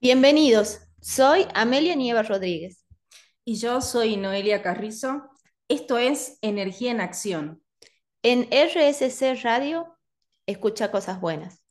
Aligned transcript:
Bienvenidos, 0.00 0.78
soy 1.00 1.48
Amelia 1.54 1.96
Nieva 1.96 2.22
Rodríguez. 2.22 2.86
Y 3.44 3.56
yo 3.56 3.80
soy 3.80 4.16
Noelia 4.16 4.62
Carrizo. 4.62 5.28
Esto 5.66 5.98
es 5.98 6.38
Energía 6.40 6.92
en 6.92 7.00
Acción. 7.00 7.64
En 8.22 8.48
RSC 8.52 9.42
Radio, 9.42 9.98
escucha 10.46 10.92
cosas 10.92 11.20
buenas. 11.20 11.64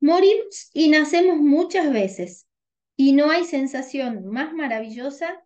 Morimos 0.00 0.70
y 0.72 0.88
nacemos 0.88 1.36
muchas 1.36 1.92
veces, 1.92 2.48
y 2.96 3.12
no 3.12 3.30
hay 3.30 3.44
sensación 3.44 4.26
más 4.26 4.52
maravillosa 4.52 5.44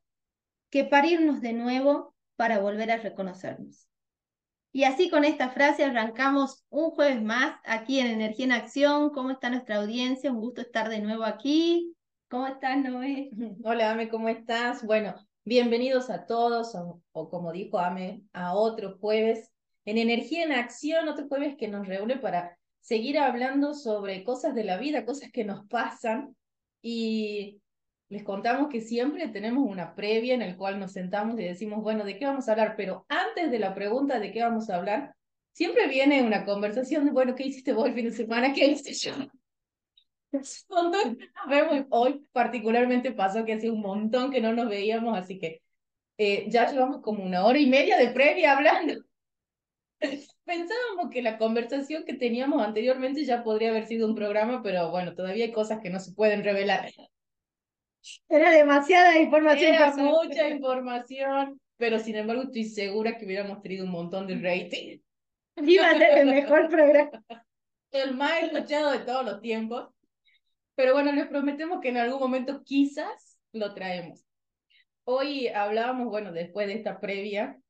que 0.71 0.85
parirnos 0.85 1.43
de 1.43 1.53
nuevo 1.53 2.15
para 2.37 2.61
volver 2.61 2.91
a 2.91 2.97
reconocernos. 2.97 3.87
Y 4.77 4.82
así 4.82 5.09
con 5.09 5.25
esta 5.25 5.50
frase 5.50 5.84
arrancamos 5.84 6.64
un 6.69 6.91
jueves 6.91 7.23
más 7.23 7.60
aquí 7.62 8.01
en 8.01 8.09
Energía 8.09 8.46
en 8.46 8.52
Acción. 8.52 9.10
¿Cómo 9.10 9.30
está 9.30 9.48
nuestra 9.48 9.77
audiencia? 9.77 10.32
Un 10.32 10.41
gusto 10.41 10.62
estar 10.62 10.88
de 10.88 10.98
nuevo 10.98 11.23
aquí. 11.23 11.95
¿Cómo 12.28 12.48
estás, 12.48 12.79
Noé? 12.79 13.30
Hola, 13.65 13.92
Ame, 13.92 14.09
¿cómo 14.09 14.29
estás? 14.29 14.84
Bueno, 14.84 15.15
bienvenidos 15.45 16.10
a 16.10 16.27
todos, 16.27 16.74
o, 16.74 17.30
como 17.30 17.52
dijo 17.52 17.79
Ame, 17.79 18.24
a 18.32 18.56
otro 18.56 18.98
jueves 18.98 19.52
en 19.84 19.96
Energía 19.96 20.42
en 20.42 20.51
Acción, 20.51 21.09
otro 21.09 21.29
jueves 21.29 21.54
que 21.56 21.68
nos 21.68 21.87
reúne 21.87 22.16
para 22.16 22.59
seguir 22.80 23.20
hablando 23.20 23.74
sobre 23.74 24.24
cosas 24.24 24.56
de 24.56 24.65
la 24.65 24.77
vida, 24.77 25.06
cosas 25.06 25.30
que 25.30 25.45
nos 25.45 25.65
pasan. 25.68 26.34
Y 26.82 27.60
les 28.09 28.23
contamos 28.23 28.69
que 28.69 28.81
siempre 28.81 29.29
tenemos 29.29 29.69
una 29.69 29.95
previa 29.95 30.35
en 30.35 30.43
el 30.43 30.57
cual 30.57 30.79
nos 30.79 30.93
sentamos 30.93 31.39
y 31.39 31.45
decimos, 31.45 31.83
bueno, 31.83 32.05
¿de 32.05 32.19
qué 32.19 32.27
vamos 32.27 32.49
a 32.49 32.53
hablar? 32.53 32.75
Pero 32.77 33.07
antes 33.09 33.51
de 33.51 33.59
la 33.59 33.75
pregunta 33.75 34.19
de 34.19 34.30
qué 34.30 34.43
vamos 34.43 34.71
a 34.71 34.77
hablar, 34.77 35.15
siempre 35.53 35.89
viene 35.89 36.23
una 36.23 36.45
conversación 36.45 37.05
de, 37.05 37.13
bueno, 37.13 37.35
¿qué 37.35 37.45
hiciste 37.45 37.73
vos 37.73 37.87
el 37.88 37.95
fin 37.95 38.07
de 38.07 38.13
semana? 38.13 38.52
¿Qué 38.52 38.66
hice 38.66 38.93
yo? 38.93 39.13
Hoy 41.91 42.27
particularmente 42.33 43.13
pasó 43.13 43.45
que 43.45 43.55
hace 43.55 43.71
un 43.71 43.80
montón 43.80 44.30
que 44.30 44.41
no 44.41 44.52
nos 44.52 44.68
veíamos, 44.68 45.16
así 45.16 45.39
que 45.39 45.63
eh, 46.18 46.46
ya 46.49 46.71
llevamos 46.71 47.01
como 47.02 47.24
una 47.24 47.45
hora 47.45 47.59
y 47.59 47.66
media 47.66 47.96
de 47.96 48.09
previa 48.09 48.57
hablando. 48.57 48.95
Pensábamos 50.45 51.11
que 51.11 51.23
la 51.23 51.39
conversación 51.39 52.05
que 52.05 52.15
teníamos 52.15 52.63
anteriormente 52.63 53.24
ya 53.24 53.43
podría 53.43 53.71
haber 53.71 53.87
sido 53.87 54.07
un 54.07 54.15
programa, 54.15 54.63
pero 54.63 54.91
bueno, 54.91 55.15
todavía 55.15 55.46
hay 55.46 55.52
cosas 55.52 55.80
que 55.80 55.91
no 55.91 56.01
se 56.01 56.13
pueden 56.13 56.45
revelar. 56.45 56.91
Era 58.29 58.51
demasiada 58.51 59.19
información. 59.19 59.74
Era 59.74 59.97
mucha 59.97 60.49
información, 60.49 61.60
pero 61.77 61.99
sin 61.99 62.16
embargo 62.16 62.43
estoy 62.43 62.65
segura 62.65 63.16
que 63.16 63.24
hubiéramos 63.24 63.63
tenido 63.63 63.85
un 63.85 63.91
montón 63.91 64.27
de 64.27 64.37
rating. 64.37 64.99
Iba 65.56 65.91
a 65.91 65.99
ser 65.99 66.19
el 66.19 66.27
mejor 66.27 66.69
programa. 66.71 67.25
El 67.91 68.15
más 68.15 68.43
escuchado 68.43 68.91
de 68.91 68.99
todos 69.00 69.25
los 69.25 69.41
tiempos. 69.41 69.88
Pero 70.75 70.93
bueno, 70.93 71.12
les 71.12 71.28
prometemos 71.28 71.81
que 71.81 71.91
en 71.91 71.99
algún 71.99 72.19
momento 72.19 72.62
quizás 72.65 73.38
lo 73.53 73.75
traemos. 73.75 74.25
Hoy 75.05 75.49
hablábamos, 75.49 76.09
bueno, 76.09 76.33
después 76.33 76.66
de 76.66 76.75
esta 76.75 76.99
previa, 76.99 77.61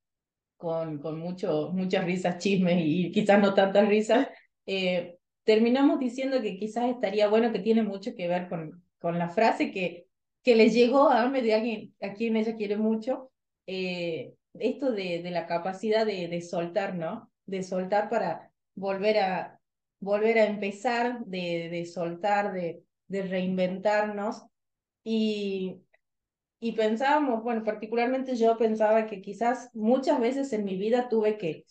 con, 0.57 0.99
con 0.99 1.19
mucho, 1.19 1.71
muchas 1.73 2.05
risas, 2.05 2.39
chismes 2.39 2.79
y 2.81 3.11
quizás 3.13 3.41
no 3.41 3.53
tantas 3.53 3.87
risas, 3.89 4.29
eh, 4.67 5.19
terminamos 5.43 5.99
diciendo 5.99 6.41
que 6.41 6.57
quizás 6.57 6.89
estaría 6.89 7.29
bueno 7.29 7.53
que 7.53 7.59
tiene 7.59 7.83
mucho 7.83 8.15
que 8.15 8.29
ver 8.29 8.49
con, 8.49 8.83
con 8.99 9.19
la 9.19 9.29
frase 9.29 9.71
que 9.71 10.07
que 10.45 10.55
le 10.55 10.69
llegó 10.71 11.09
a 11.11 11.29
de 11.31 11.55
alguien 11.55 11.95
a 12.03 12.13
quien 12.13 12.37
ella 12.37 12.57
quiere 12.57 12.77
mucho, 12.77 13.33
eh, 13.67 14.35
esto 14.55 14.93
de, 14.93 15.23
de 15.23 15.31
la 15.31 15.47
capacidad 15.47 16.05
de, 16.07 16.29
de, 16.29 16.43
soltar, 16.43 16.95
¿no? 16.95 17.33
De 17.47 17.63
soltar 17.63 18.11
para 18.11 18.53
volver 18.75 19.19
a, 19.19 19.59
volver 20.01 20.39
a 20.39 20.47
empezar, 20.47 21.25
de, 21.25 21.71
de 21.71 21.87
soltar, 21.87 22.53
de, 22.53 22.85
de 23.09 23.23
reinventarnos. 23.23 24.45
Y, 25.03 25.81
y 26.61 26.73
pensábamos, 26.73 27.43
bueno, 27.43 27.65
particularmente 27.65 28.37
yo 28.37 28.57
pensaba 28.59 29.07
que 29.07 29.23
quizás 29.23 29.71
muchas 29.73 30.21
veces 30.21 30.53
en 30.53 30.65
mi 30.65 30.77
vida 30.77 31.09
tuve 31.09 31.39
que, 31.39 31.65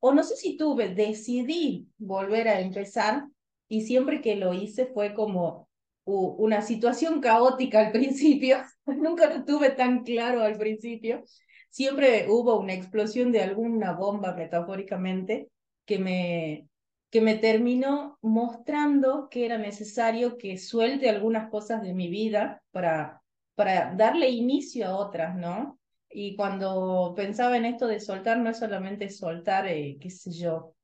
o 0.00 0.12
no 0.12 0.22
sé 0.22 0.36
si 0.36 0.56
tuve, 0.56 0.94
decidí 0.94 1.88
volver 1.98 2.48
a 2.48 2.60
empezar 2.60 3.26
y 3.68 3.82
siempre 3.82 4.22
que 4.22 4.36
lo 4.36 4.54
hice 4.54 4.86
fue 4.86 5.14
como 5.14 5.67
una 6.08 6.62
situación 6.62 7.20
caótica 7.20 7.80
al 7.80 7.92
principio, 7.92 8.58
nunca 8.86 9.28
lo 9.28 9.44
tuve 9.44 9.70
tan 9.70 10.04
claro 10.04 10.42
al 10.42 10.56
principio, 10.56 11.24
siempre 11.70 12.26
hubo 12.28 12.58
una 12.58 12.74
explosión 12.74 13.32
de 13.32 13.42
alguna 13.42 13.92
bomba 13.92 14.34
metafóricamente 14.34 15.48
que 15.84 15.98
me, 15.98 16.68
que 17.10 17.20
me 17.20 17.36
terminó 17.36 18.18
mostrando 18.22 19.28
que 19.30 19.46
era 19.46 19.58
necesario 19.58 20.38
que 20.38 20.58
suelte 20.58 21.08
algunas 21.08 21.50
cosas 21.50 21.82
de 21.82 21.94
mi 21.94 22.08
vida 22.08 22.62
para, 22.70 23.22
para 23.54 23.94
darle 23.94 24.30
inicio 24.30 24.86
a 24.86 24.96
otras, 24.96 25.36
¿no? 25.36 25.78
Y 26.10 26.36
cuando 26.36 27.12
pensaba 27.14 27.56
en 27.58 27.66
esto 27.66 27.86
de 27.86 28.00
soltar, 28.00 28.38
no 28.38 28.50
es 28.50 28.58
solamente 28.58 29.10
soltar, 29.10 29.66
eh, 29.66 29.98
qué 30.00 30.10
sé 30.10 30.32
yo, 30.32 30.74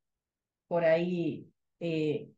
por 0.69 0.85
ahí 0.85 1.49
eh, 1.81 2.29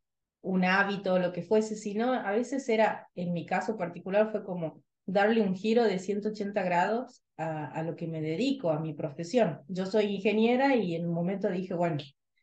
un 0.47 0.65
hábito, 0.65 1.19
lo 1.19 1.33
que 1.33 1.43
fuese, 1.43 1.75
sino 1.77 2.13
a 2.13 2.31
veces 2.31 2.69
era, 2.69 3.09
en 3.15 3.33
mi 3.33 3.47
caso 3.47 3.77
particular, 3.77 4.31
fue 4.31 4.45
como 4.45 4.83
darle 5.05 5.43
un 5.43 5.55
giro 5.55 5.85
de 5.85 5.99
180 5.99 6.63
grados 6.63 7.25
a, 7.37 7.67
a, 7.67 7.83
lo 7.83 7.97
que 7.97 8.07
me 8.07 8.21
dedico, 8.21 8.71
a 8.71 8.79
mi 8.79 8.95
profesión. 8.95 9.61
Yo 9.69 9.87
soy 9.87 10.07
ingeniera 10.07 10.77
y 10.77 10.95
en 10.95 11.07
un 11.07 11.15
momento 11.15 11.51
dije, 11.51 11.75
bueno, 11.75 11.99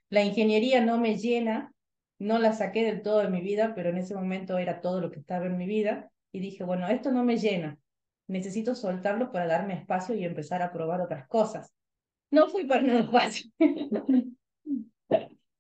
la 0.09 0.24
ingeniería 0.24 0.84
no 0.84 1.00
me 1.00 1.18
llena, 1.18 1.74
no 2.19 2.40
la 2.40 2.53
saqué 2.53 2.84
del 2.84 3.02
todo 3.02 3.19
de 3.19 3.30
mi 3.30 3.42
vida, 3.42 3.74
pero 3.74 3.90
en 3.90 3.97
ese 3.97 4.16
momento 4.16 4.58
era 4.58 4.81
todo 4.81 5.00
lo 5.00 5.09
que 5.09 5.19
estaba 5.19 5.46
en 5.46 5.58
mi 5.58 5.66
vida 5.66 6.12
y 6.31 6.40
dije, 6.40 6.63
bueno, 6.63 6.88
esto 6.88 7.12
no 7.12 7.24
me 7.24 7.38
llena, 7.38 7.78
necesito 8.28 8.75
soltarlo 8.75 9.31
para 9.31 9.47
darme 9.47 9.75
espacio 9.75 10.13
y 10.16 10.25
empezar 10.25 10.62
a 10.62 10.74
probar 10.74 11.00
otras 11.00 11.28
cosas. 11.28 11.74
No 12.31 12.50
fui 12.50 12.66
para 12.66 12.81
nada 12.84 13.08
fácil. 13.09 13.53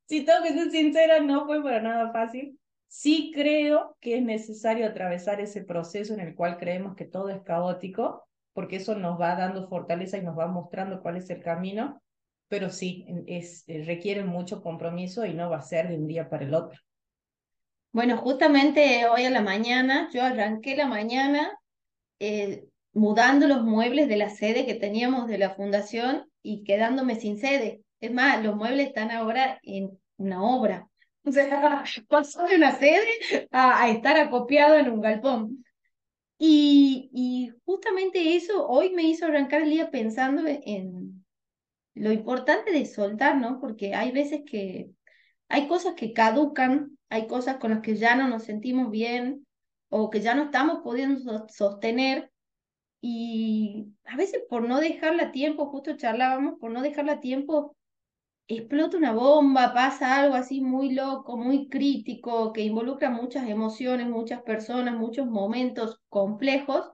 Si 0.07 0.25
tengo 0.25 0.43
que 0.43 0.53
ser 0.53 0.71
sincera, 0.71 1.19
no 1.19 1.45
fue 1.45 1.63
para 1.63 1.81
nada 1.81 2.11
fácil. 2.11 2.59
Sí 2.87 3.31
creo 3.33 3.97
que 3.99 4.17
es 4.17 4.23
necesario 4.23 4.85
atravesar 4.85 5.41
ese 5.41 5.63
proceso 5.63 6.13
en 6.13 6.19
el 6.19 6.35
cual 6.35 6.57
creemos 6.57 6.95
que 6.95 7.05
todo 7.05 7.29
es 7.29 7.41
caótico, 7.41 8.27
porque 8.53 8.75
eso 8.77 8.95
nos 8.95 9.19
va 9.19 9.35
dando 9.35 9.67
fortaleza 9.67 10.17
y 10.17 10.21
nos 10.21 10.37
va 10.37 10.47
mostrando 10.47 11.01
cuál 11.01 11.17
es 11.17 11.29
el 11.29 11.41
camino, 11.41 12.01
pero 12.47 12.69
sí, 12.69 13.05
es, 13.25 13.63
eh, 13.67 13.83
requiere 13.85 14.23
mucho 14.23 14.61
compromiso 14.61 15.25
y 15.25 15.33
no 15.33 15.49
va 15.49 15.57
a 15.57 15.61
ser 15.61 15.89
de 15.89 15.95
un 15.95 16.07
día 16.07 16.29
para 16.29 16.45
el 16.45 16.53
otro. 16.53 16.79
Bueno, 17.91 18.17
justamente 18.17 19.07
hoy 19.07 19.25
a 19.25 19.29
la 19.29 19.41
mañana, 19.41 20.09
yo 20.13 20.23
arranqué 20.23 20.75
la 20.75 20.87
mañana 20.87 21.59
eh, 22.19 22.65
mudando 22.93 23.47
los 23.47 23.63
muebles 23.63 24.07
de 24.07 24.17
la 24.17 24.29
sede 24.29 24.65
que 24.65 24.75
teníamos 24.75 25.27
de 25.27 25.37
la 25.37 25.51
fundación 25.51 26.29
y 26.41 26.63
quedándome 26.63 27.15
sin 27.15 27.37
sede. 27.37 27.82
Es 28.03 28.11
más, 28.11 28.43
los 28.43 28.57
muebles 28.57 28.87
están 28.87 29.11
ahora 29.11 29.61
en 29.63 29.97
una 30.17 30.43
obra. 30.43 30.89
O 31.23 31.31
sea, 31.31 31.85
pasó 32.09 32.43
de 32.45 32.57
una 32.57 32.77
sede 32.77 33.47
a, 33.49 33.89
estar 33.89 34.17
acopiado 34.17 34.75
en 34.75 34.89
un 34.89 34.99
galpón. 34.99 35.63
Y, 36.37 37.09
y, 37.13 37.53
justamente 37.63 38.35
eso 38.35 38.67
hoy 38.67 38.89
me 38.89 39.03
hizo 39.03 39.25
arrancar 39.25 39.61
el 39.61 39.69
día 39.69 39.89
pensando 39.89 40.43
en 40.45 41.23
lo 41.93 42.11
importante 42.11 42.73
de 42.73 42.85
soltar, 42.85 43.37
¿no? 43.37 43.61
Porque 43.61 43.95
hay 43.95 44.11
veces 44.11 44.41
que 44.45 44.89
hay 45.47 45.69
cosas 45.69 45.93
que 45.93 46.11
caducan, 46.11 46.97
hay 47.07 47.27
cosas 47.27 47.55
con 47.55 47.71
las 47.71 47.79
que 47.79 47.95
ya 47.95 48.15
no 48.15 48.27
nos 48.27 48.43
sentimos 48.43 48.91
bien 48.91 49.47
o 49.87 50.09
que 50.09 50.19
ya 50.19 50.35
no 50.35 50.43
estamos 50.43 50.79
pudiendo 50.83 51.47
sostener. 51.47 52.33
Y 52.99 53.93
a 54.03 54.17
veces 54.17 54.41
por 54.49 54.67
no 54.67 54.81
dejarla 54.81 55.31
tiempo, 55.31 55.67
justo 55.67 55.95
charlábamos, 55.95 56.59
por 56.59 56.69
no 56.69 56.81
dejarla 56.81 57.21
tiempo, 57.21 57.77
explota 58.47 58.97
una 58.97 59.11
bomba, 59.13 59.73
pasa 59.73 60.17
algo 60.17 60.35
así 60.35 60.61
muy 60.61 60.93
loco, 60.93 61.37
muy 61.37 61.69
crítico, 61.69 62.53
que 62.53 62.61
involucra 62.61 63.09
muchas 63.09 63.49
emociones, 63.49 64.07
muchas 64.07 64.41
personas, 64.43 64.95
muchos 64.95 65.27
momentos 65.27 66.01
complejos, 66.09 66.89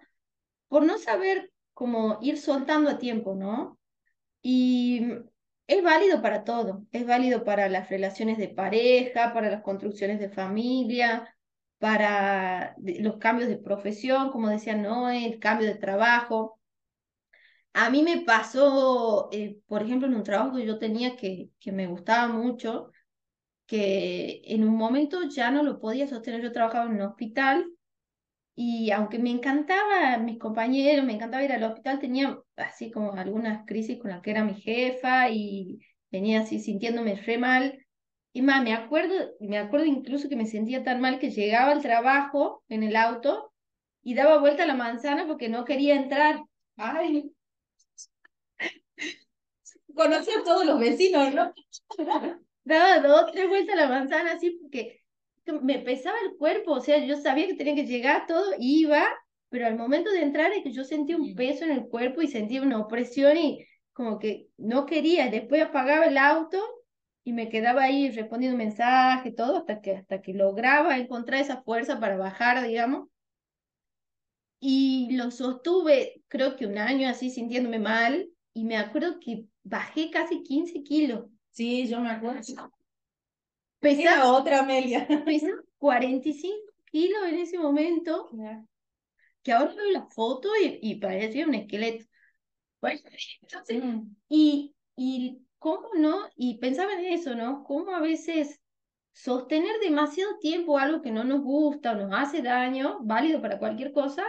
por 0.68 0.84
no 0.86 0.98
saber 0.98 1.52
cómo 1.74 2.20
ir 2.22 2.38
soltando 2.38 2.90
a 2.90 2.98
tiempo, 3.00 3.36
¿no? 3.36 3.80
Y 4.42 5.04
es 5.68 5.84
válido 5.84 6.22
para 6.22 6.44
todo, 6.44 6.86
es 6.92 7.06
válido 7.06 7.44
para 7.44 7.70
las 7.70 7.90
relaciones 7.90 8.38
de 8.38 8.50
pareja, 8.50 9.34
para 9.34 9.50
las 9.50 9.62
construcciones 9.62 10.20
de 10.20 10.30
familia, 10.30 11.36
para 11.80 12.76
los 12.78 13.18
cambios 13.18 13.50
de 13.50 13.58
profesión, 13.58 14.32
como 14.32 14.50
decía 14.50 14.76
Noé, 14.76 15.26
el 15.26 15.40
cambio 15.40 15.68
de 15.68 15.76
trabajo. 15.76 16.59
A 17.74 17.90
mí 17.90 18.04
me 18.04 18.22
pasó, 18.22 19.30
eh, 19.32 19.58
por 19.68 19.84
ejemplo, 19.84 20.08
en 20.08 20.16
un 20.16 20.24
trabajo 20.24 20.56
que 20.58 20.66
yo 20.66 20.80
tenía 20.80 21.16
que, 21.16 21.50
que 21.60 21.72
me 21.72 21.88
gustaba 21.88 22.28
mucho, 22.28 22.92
que 23.68 24.42
en 24.46 24.64
un 24.68 24.76
momento 24.78 25.24
ya 25.30 25.52
no 25.52 25.64
lo 25.64 25.80
podía 25.80 26.08
sostener. 26.08 26.42
Yo 26.42 26.52
trabajaba 26.52 26.88
en 26.88 26.94
un 26.96 27.02
hospital 27.04 27.68
y 28.56 28.92
aunque 28.92 29.20
me 29.20 29.32
encantaba 29.32 30.18
mis 30.20 30.40
compañeros, 30.40 31.06
me 31.06 31.14
encantaba 31.14 31.44
ir 31.44 31.52
al 31.54 31.64
hospital, 31.64 32.00
tenía 32.00 32.40
así 32.58 32.92
como 32.92 33.14
algunas 33.14 33.66
crisis 33.66 34.00
con 34.00 34.12
la 34.12 34.22
que 34.22 34.32
era 34.32 34.44
mi 34.44 34.56
jefa 34.56 35.30
y 35.30 35.80
venía 36.12 36.42
así 36.42 36.60
sintiéndome 36.60 37.16
re 37.16 37.38
mal. 37.38 37.86
Y 38.34 38.42
más, 38.42 38.64
me 38.64 38.74
acuerdo, 38.74 39.14
me 39.40 39.58
acuerdo 39.58 39.86
incluso 39.86 40.30
que 40.30 40.36
me 40.36 40.46
sentía 40.46 40.84
tan 40.84 41.02
mal 41.02 41.20
que 41.20 41.32
llegaba 41.32 41.72
al 41.72 41.82
trabajo 41.82 42.64
en 42.70 42.84
el 42.84 42.96
auto 42.96 43.54
y 44.04 44.16
daba 44.16 44.40
vuelta 44.40 44.64
a 44.64 44.68
la 44.68 44.76
manzana 44.76 45.28
porque 45.28 45.50
no 45.50 45.66
quería 45.66 45.96
entrar. 45.96 46.42
Ay. 46.78 47.34
Conocí 50.00 50.32
a 50.32 50.46
todos 50.46 50.66
los 50.66 50.80
vecinos, 50.80 51.34
¿no? 51.34 51.54
Daba 52.64 53.00
dos, 53.06 53.34
tres 53.34 53.50
vueltas 53.50 53.76
a 53.76 53.82
la 53.82 53.90
manzana 53.90 54.32
así 54.32 54.52
porque 54.52 55.02
me 55.62 55.80
pesaba 55.80 56.16
el 56.24 56.38
cuerpo, 56.38 56.72
o 56.72 56.80
sea, 56.80 57.04
yo 57.04 57.18
sabía 57.18 57.48
que 57.48 57.56
tenía 57.56 57.76
que 57.76 57.86
llegar 57.86 58.26
todo, 58.26 58.54
iba, 58.60 59.06
pero 59.50 59.68
al 59.68 59.76
momento 59.76 60.10
de 60.10 60.22
entrar 60.22 60.54
es 60.54 60.64
que 60.64 60.72
yo 60.72 60.86
sentía 60.86 61.18
un 61.18 61.36
peso 61.36 61.66
en 61.66 61.72
el 61.72 61.90
cuerpo 61.90 62.22
y 62.22 62.30
sentía 62.30 62.62
una 62.62 62.80
opresión 62.80 63.36
y 63.36 63.66
como 63.92 64.20
que 64.20 64.48
no 64.56 64.86
quería. 64.86 65.30
Después 65.30 65.62
apagaba 65.64 66.06
el 66.06 66.18
auto 66.18 66.64
y 67.26 67.34
me 67.34 67.50
quedaba 67.50 67.84
ahí 67.84 68.10
respondiendo 68.10 68.58
mensajes, 68.58 69.36
todo, 69.36 69.58
hasta 69.58 69.82
que, 69.82 69.98
hasta 69.98 70.22
que 70.22 70.34
lograba 70.34 70.98
encontrar 70.98 71.42
esa 71.42 71.62
fuerza 71.62 72.00
para 72.00 72.16
bajar, 72.16 72.66
digamos. 72.66 73.10
Y 74.62 75.10
lo 75.18 75.30
sostuve, 75.30 76.22
creo 76.30 76.56
que 76.56 76.68
un 76.68 76.78
año 76.78 77.10
así 77.10 77.30
sintiéndome 77.30 77.80
mal, 77.80 78.30
y 78.54 78.66
me 78.66 78.78
acuerdo 78.78 79.20
que 79.20 79.46
bajé 79.70 80.10
casi 80.12 80.44
15 80.44 80.84
kilos. 80.84 81.26
Sí, 81.52 81.88
yo 81.88 82.00
me 82.00 82.10
acuerdo. 82.12 82.42
Pesaba, 83.80 84.32
otra 84.34 84.60
Amelia. 84.60 85.08
pesaba 85.26 85.62
45 85.78 86.74
kilos 86.92 87.24
en 87.28 87.40
ese 87.40 87.58
momento, 87.58 88.30
que 89.44 89.52
ahora 89.52 89.74
veo 89.76 89.92
la 89.92 90.06
foto 90.08 90.50
y, 90.62 90.80
y 90.82 90.96
parecía 90.96 91.48
un 91.48 91.56
esqueleto. 91.56 92.06
Bueno, 92.82 93.02
entonces, 93.42 93.84
Mm. 93.84 94.16
y, 94.30 94.76
y 94.96 95.42
cómo 95.60 95.90
no, 95.96 96.30
y 96.36 96.58
pensaba 96.60 96.94
en 96.94 97.06
eso, 97.06 97.36
¿no? 97.36 97.64
Cómo 97.64 97.92
a 97.96 98.00
veces 98.02 98.62
sostener 99.14 99.80
demasiado 99.82 100.38
tiempo 100.40 100.78
algo 100.78 101.02
que 101.02 101.12
no 101.12 101.24
nos 101.24 101.42
gusta 101.42 101.92
o 101.94 101.96
nos 101.96 102.12
hace 102.14 102.42
daño, 102.42 103.00
válido 103.02 103.42
para 103.42 103.60
cualquier 103.60 103.92
cosa, 103.94 104.24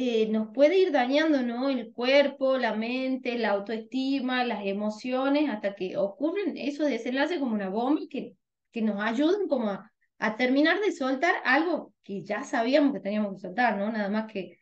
eh, 0.00 0.28
nos 0.28 0.50
puede 0.54 0.78
ir 0.78 0.92
dañando, 0.92 1.42
¿no? 1.42 1.68
El 1.68 1.92
cuerpo, 1.92 2.56
la 2.56 2.72
mente, 2.72 3.36
la 3.36 3.50
autoestima, 3.50 4.44
las 4.44 4.64
emociones, 4.64 5.50
hasta 5.50 5.74
que 5.74 5.96
ocurren 5.96 6.56
esos 6.56 6.86
desenlaces 6.86 7.40
como 7.40 7.56
una 7.56 7.68
bomba 7.68 8.02
que, 8.08 8.36
que 8.70 8.80
nos 8.80 9.00
ayudan 9.00 9.48
como 9.48 9.70
a, 9.70 9.90
a 10.20 10.36
terminar 10.36 10.78
de 10.78 10.92
soltar 10.92 11.34
algo 11.44 11.92
que 12.04 12.22
ya 12.22 12.44
sabíamos 12.44 12.92
que 12.92 13.00
teníamos 13.00 13.34
que 13.34 13.40
soltar, 13.40 13.76
¿no? 13.76 13.90
Nada 13.90 14.08
más 14.08 14.32
que, 14.32 14.56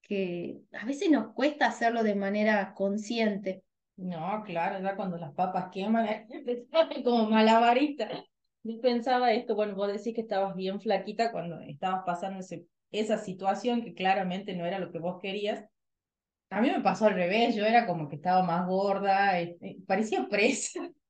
que 0.00 0.60
a 0.72 0.86
veces 0.86 1.10
nos 1.10 1.34
cuesta 1.34 1.66
hacerlo 1.66 2.04
de 2.04 2.14
manera 2.14 2.72
consciente. 2.72 3.64
No, 3.96 4.44
claro, 4.46 4.80
ya 4.80 4.94
cuando 4.94 5.16
las 5.16 5.34
papas 5.34 5.70
queman, 5.72 6.06
como 7.04 7.28
malabarista. 7.28 8.08
Yo 8.62 8.80
pensaba 8.80 9.32
esto, 9.32 9.56
bueno, 9.56 9.74
vos 9.74 9.88
decís 9.88 10.14
que 10.14 10.20
estabas 10.20 10.54
bien 10.54 10.80
flaquita 10.80 11.32
cuando 11.32 11.58
estabas 11.62 12.04
pasando 12.06 12.38
ese, 12.38 12.64
esa 12.90 13.18
situación 13.18 13.82
que 13.82 13.94
claramente 13.94 14.54
no 14.56 14.66
era 14.66 14.78
lo 14.78 14.92
que 14.92 14.98
vos 14.98 15.20
querías. 15.20 15.64
A 16.50 16.60
mí 16.60 16.70
me 16.70 16.80
pasó 16.82 17.06
al 17.06 17.14
revés, 17.14 17.54
yo 17.56 17.64
era 17.64 17.86
como 17.86 18.08
que 18.08 18.16
estaba 18.16 18.42
más 18.42 18.66
gorda, 18.66 19.40
eh, 19.40 19.58
eh, 19.60 19.78
parecía 19.86 20.28
presa. 20.28 20.80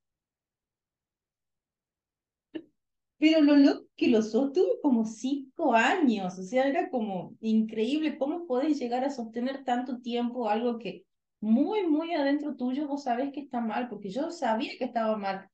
Pero 3.18 3.40
lo 3.40 3.56
loco 3.56 3.86
que 3.96 4.08
lo 4.08 4.22
sostuve 4.22 4.80
como 4.82 5.04
cinco 5.04 5.74
años, 5.74 6.38
o 6.38 6.42
sea, 6.42 6.68
era 6.68 6.88
como 6.90 7.36
increíble 7.40 8.16
cómo 8.18 8.46
podés 8.46 8.78
llegar 8.78 9.04
a 9.04 9.10
sostener 9.10 9.64
tanto 9.64 10.00
tiempo 10.00 10.48
algo 10.48 10.78
que 10.78 11.04
muy, 11.40 11.86
muy 11.86 12.14
adentro 12.14 12.56
tuyo 12.56 12.86
vos 12.86 13.04
sabés 13.04 13.32
que 13.32 13.40
está 13.40 13.60
mal, 13.60 13.88
porque 13.88 14.10
yo 14.10 14.30
sabía 14.30 14.72
que 14.78 14.84
estaba 14.84 15.16
mal, 15.16 15.48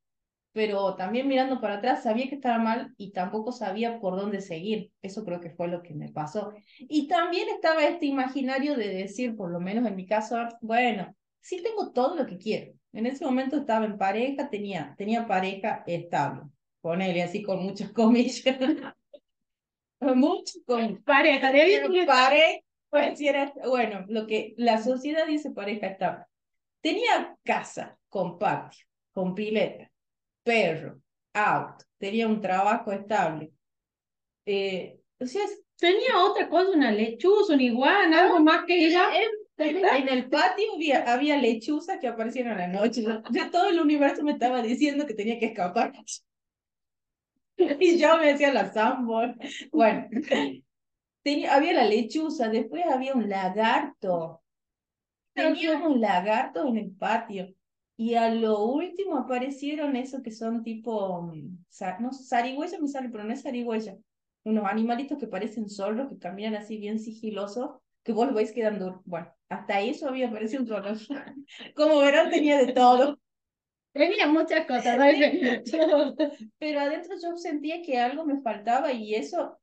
pero 0.54 0.94
también 0.94 1.26
mirando 1.26 1.60
para 1.60 1.74
atrás 1.78 2.04
sabía 2.04 2.28
que 2.28 2.36
estaba 2.36 2.58
mal 2.58 2.94
y 2.96 3.10
tampoco 3.10 3.50
sabía 3.50 3.98
por 3.98 4.14
dónde 4.16 4.40
seguir. 4.40 4.92
Eso 5.02 5.24
creo 5.24 5.40
que 5.40 5.50
fue 5.50 5.66
lo 5.66 5.82
que 5.82 5.94
me 5.94 6.12
pasó. 6.12 6.52
Y 6.78 7.08
también 7.08 7.48
estaba 7.48 7.84
este 7.84 8.06
imaginario 8.06 8.76
de 8.76 8.88
decir, 8.88 9.34
por 9.34 9.50
lo 9.50 9.58
menos 9.58 9.84
en 9.84 9.96
mi 9.96 10.06
caso, 10.06 10.36
bueno, 10.60 11.12
sí 11.40 11.60
tengo 11.60 11.90
todo 11.90 12.14
lo 12.14 12.24
que 12.24 12.38
quiero. 12.38 12.72
En 12.92 13.04
ese 13.06 13.24
momento 13.24 13.56
estaba 13.56 13.84
en 13.84 13.98
pareja, 13.98 14.48
tenía, 14.48 14.94
tenía 14.96 15.26
pareja 15.26 15.82
estable. 15.88 16.42
Ponele 16.80 17.24
así 17.24 17.42
con 17.42 17.60
muchas 17.60 17.90
comillas. 17.92 18.56
Mucho 20.00 20.60
con 20.66 21.02
Pareja, 21.02 21.50
de 21.50 22.04
pareja, 22.06 22.60
pues 22.90 23.18
si 23.18 23.26
era, 23.26 23.52
bueno, 23.66 24.04
lo 24.06 24.28
que 24.28 24.54
la 24.56 24.80
sociedad 24.80 25.26
dice 25.26 25.50
pareja 25.50 25.88
estable. 25.88 26.26
Tenía 26.80 27.36
casa 27.42 27.98
con 28.08 28.38
patio, 28.38 28.86
con 29.12 29.34
pileta, 29.34 29.90
perro, 30.44 31.00
auto, 31.32 31.84
tenía 31.98 32.28
un 32.28 32.40
trabajo 32.40 32.92
estable. 32.92 33.52
Eh, 34.46 35.00
o 35.18 35.26
sea, 35.26 35.42
Tenía 35.78 36.18
otra 36.22 36.48
cosa, 36.48 36.70
una 36.70 36.92
lechuza, 36.92 37.54
una 37.54 37.62
iguana, 37.62 38.22
algo 38.22 38.40
más 38.40 38.64
que 38.64 38.86
ella. 38.86 39.08
en 39.58 40.08
el 40.08 40.28
patio 40.28 40.74
había, 40.74 41.12
había 41.12 41.36
lechuzas 41.36 41.98
que 42.00 42.08
aparecían 42.08 42.48
a 42.48 42.54
la 42.54 42.68
noche. 42.68 43.04
Ya 43.30 43.50
todo 43.50 43.68
el 43.68 43.80
universo 43.80 44.22
me 44.22 44.32
estaba 44.32 44.62
diciendo 44.62 45.06
que 45.06 45.14
tenía 45.14 45.38
que 45.38 45.46
escapar. 45.46 45.92
Y 47.56 47.98
yo 47.98 48.16
me 48.16 48.32
decía 48.32 48.52
la 48.52 48.72
Sambor. 48.72 49.36
Bueno, 49.70 50.08
tenía, 51.22 51.54
había 51.54 51.72
la 51.72 51.84
lechuza, 51.84 52.48
después 52.48 52.84
había 52.86 53.14
un 53.14 53.28
lagarto. 53.28 54.42
Teníamos 55.34 55.92
un 55.92 56.00
lagarto 56.00 56.66
en 56.66 56.76
el 56.78 56.90
patio. 56.92 57.54
Y 57.96 58.14
a 58.14 58.28
lo 58.34 58.64
último 58.64 59.16
aparecieron 59.16 59.94
esos 59.94 60.22
que 60.22 60.32
son 60.32 60.64
tipo, 60.64 61.22
mm, 61.22 61.64
no, 62.00 62.12
zarigüeya 62.12 62.80
me 62.80 62.88
sale, 62.88 63.08
pero 63.08 63.24
no 63.24 63.32
es 63.32 63.42
zarigüeya. 63.42 63.96
Unos 64.44 64.66
animalitos 64.66 65.18
que 65.18 65.28
parecen 65.28 65.70
zorros, 65.70 66.08
que 66.10 66.18
caminan 66.18 66.56
así 66.56 66.76
bien 66.76 66.98
sigilosos, 66.98 67.70
que 68.02 68.12
vos 68.12 68.34
veis 68.34 68.52
quedando, 68.52 69.00
bueno, 69.04 69.32
hasta 69.48 69.80
eso 69.80 70.08
había 70.08 70.28
aparecido 70.28 70.62
un 70.62 70.68
zorro. 70.68 70.92
Como 71.76 72.00
verán, 72.00 72.30
tenía 72.30 72.58
de 72.58 72.72
todo. 72.72 73.18
Tenía 73.92 74.26
muchas 74.26 74.66
cosas. 74.66 74.98
¿no? 74.98 75.04
Pero 76.58 76.80
adentro 76.80 77.14
yo 77.22 77.36
sentía 77.36 77.80
que 77.80 77.98
algo 77.98 78.26
me 78.26 78.40
faltaba 78.42 78.92
y 78.92 79.14
eso, 79.14 79.56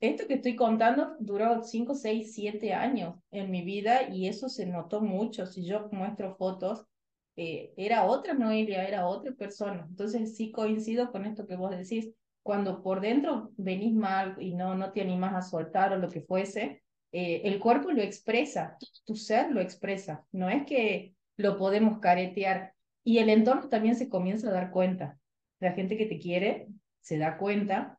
esto 0.00 0.26
que 0.26 0.34
estoy 0.34 0.54
contando 0.54 1.16
duró 1.18 1.62
5, 1.62 1.94
6, 1.94 2.34
7 2.34 2.74
años 2.74 3.16
en 3.30 3.50
mi 3.50 3.62
vida 3.62 4.10
y 4.10 4.28
eso 4.28 4.50
se 4.50 4.66
notó 4.66 5.00
mucho. 5.00 5.46
Si 5.46 5.66
yo 5.66 5.88
muestro 5.92 6.36
fotos, 6.36 6.86
eh, 7.36 7.72
era 7.76 8.04
otra 8.04 8.34
Noelia, 8.34 8.86
era 8.86 9.06
otra 9.06 9.32
persona. 9.32 9.86
Entonces 9.88 10.36
sí 10.36 10.52
coincido 10.52 11.10
con 11.10 11.24
esto 11.24 11.46
que 11.46 11.56
vos 11.56 11.70
decís. 11.70 12.10
Cuando 12.42 12.82
por 12.82 13.00
dentro 13.00 13.52
venís 13.56 13.94
mal 13.94 14.36
y 14.38 14.54
no, 14.54 14.74
no 14.74 14.92
te 14.92 15.00
animás 15.00 15.34
a 15.34 15.42
soltar 15.42 15.92
o 15.92 15.96
lo 15.96 16.10
que 16.10 16.20
fuese, 16.20 16.82
eh, 17.10 17.40
el 17.44 17.58
cuerpo 17.58 17.90
lo 17.90 18.02
expresa, 18.02 18.76
tu 19.06 19.16
ser 19.16 19.50
lo 19.50 19.60
expresa. 19.60 20.26
No 20.30 20.50
es 20.50 20.66
que 20.66 21.14
lo 21.36 21.56
podemos 21.56 22.00
caretear. 22.00 22.74
Y 23.02 23.18
el 23.18 23.30
entorno 23.30 23.68
también 23.68 23.96
se 23.96 24.08
comienza 24.08 24.48
a 24.48 24.52
dar 24.52 24.70
cuenta. 24.70 25.18
La 25.58 25.72
gente 25.72 25.96
que 25.96 26.06
te 26.06 26.18
quiere 26.18 26.68
se 27.00 27.18
da 27.18 27.38
cuenta. 27.38 27.98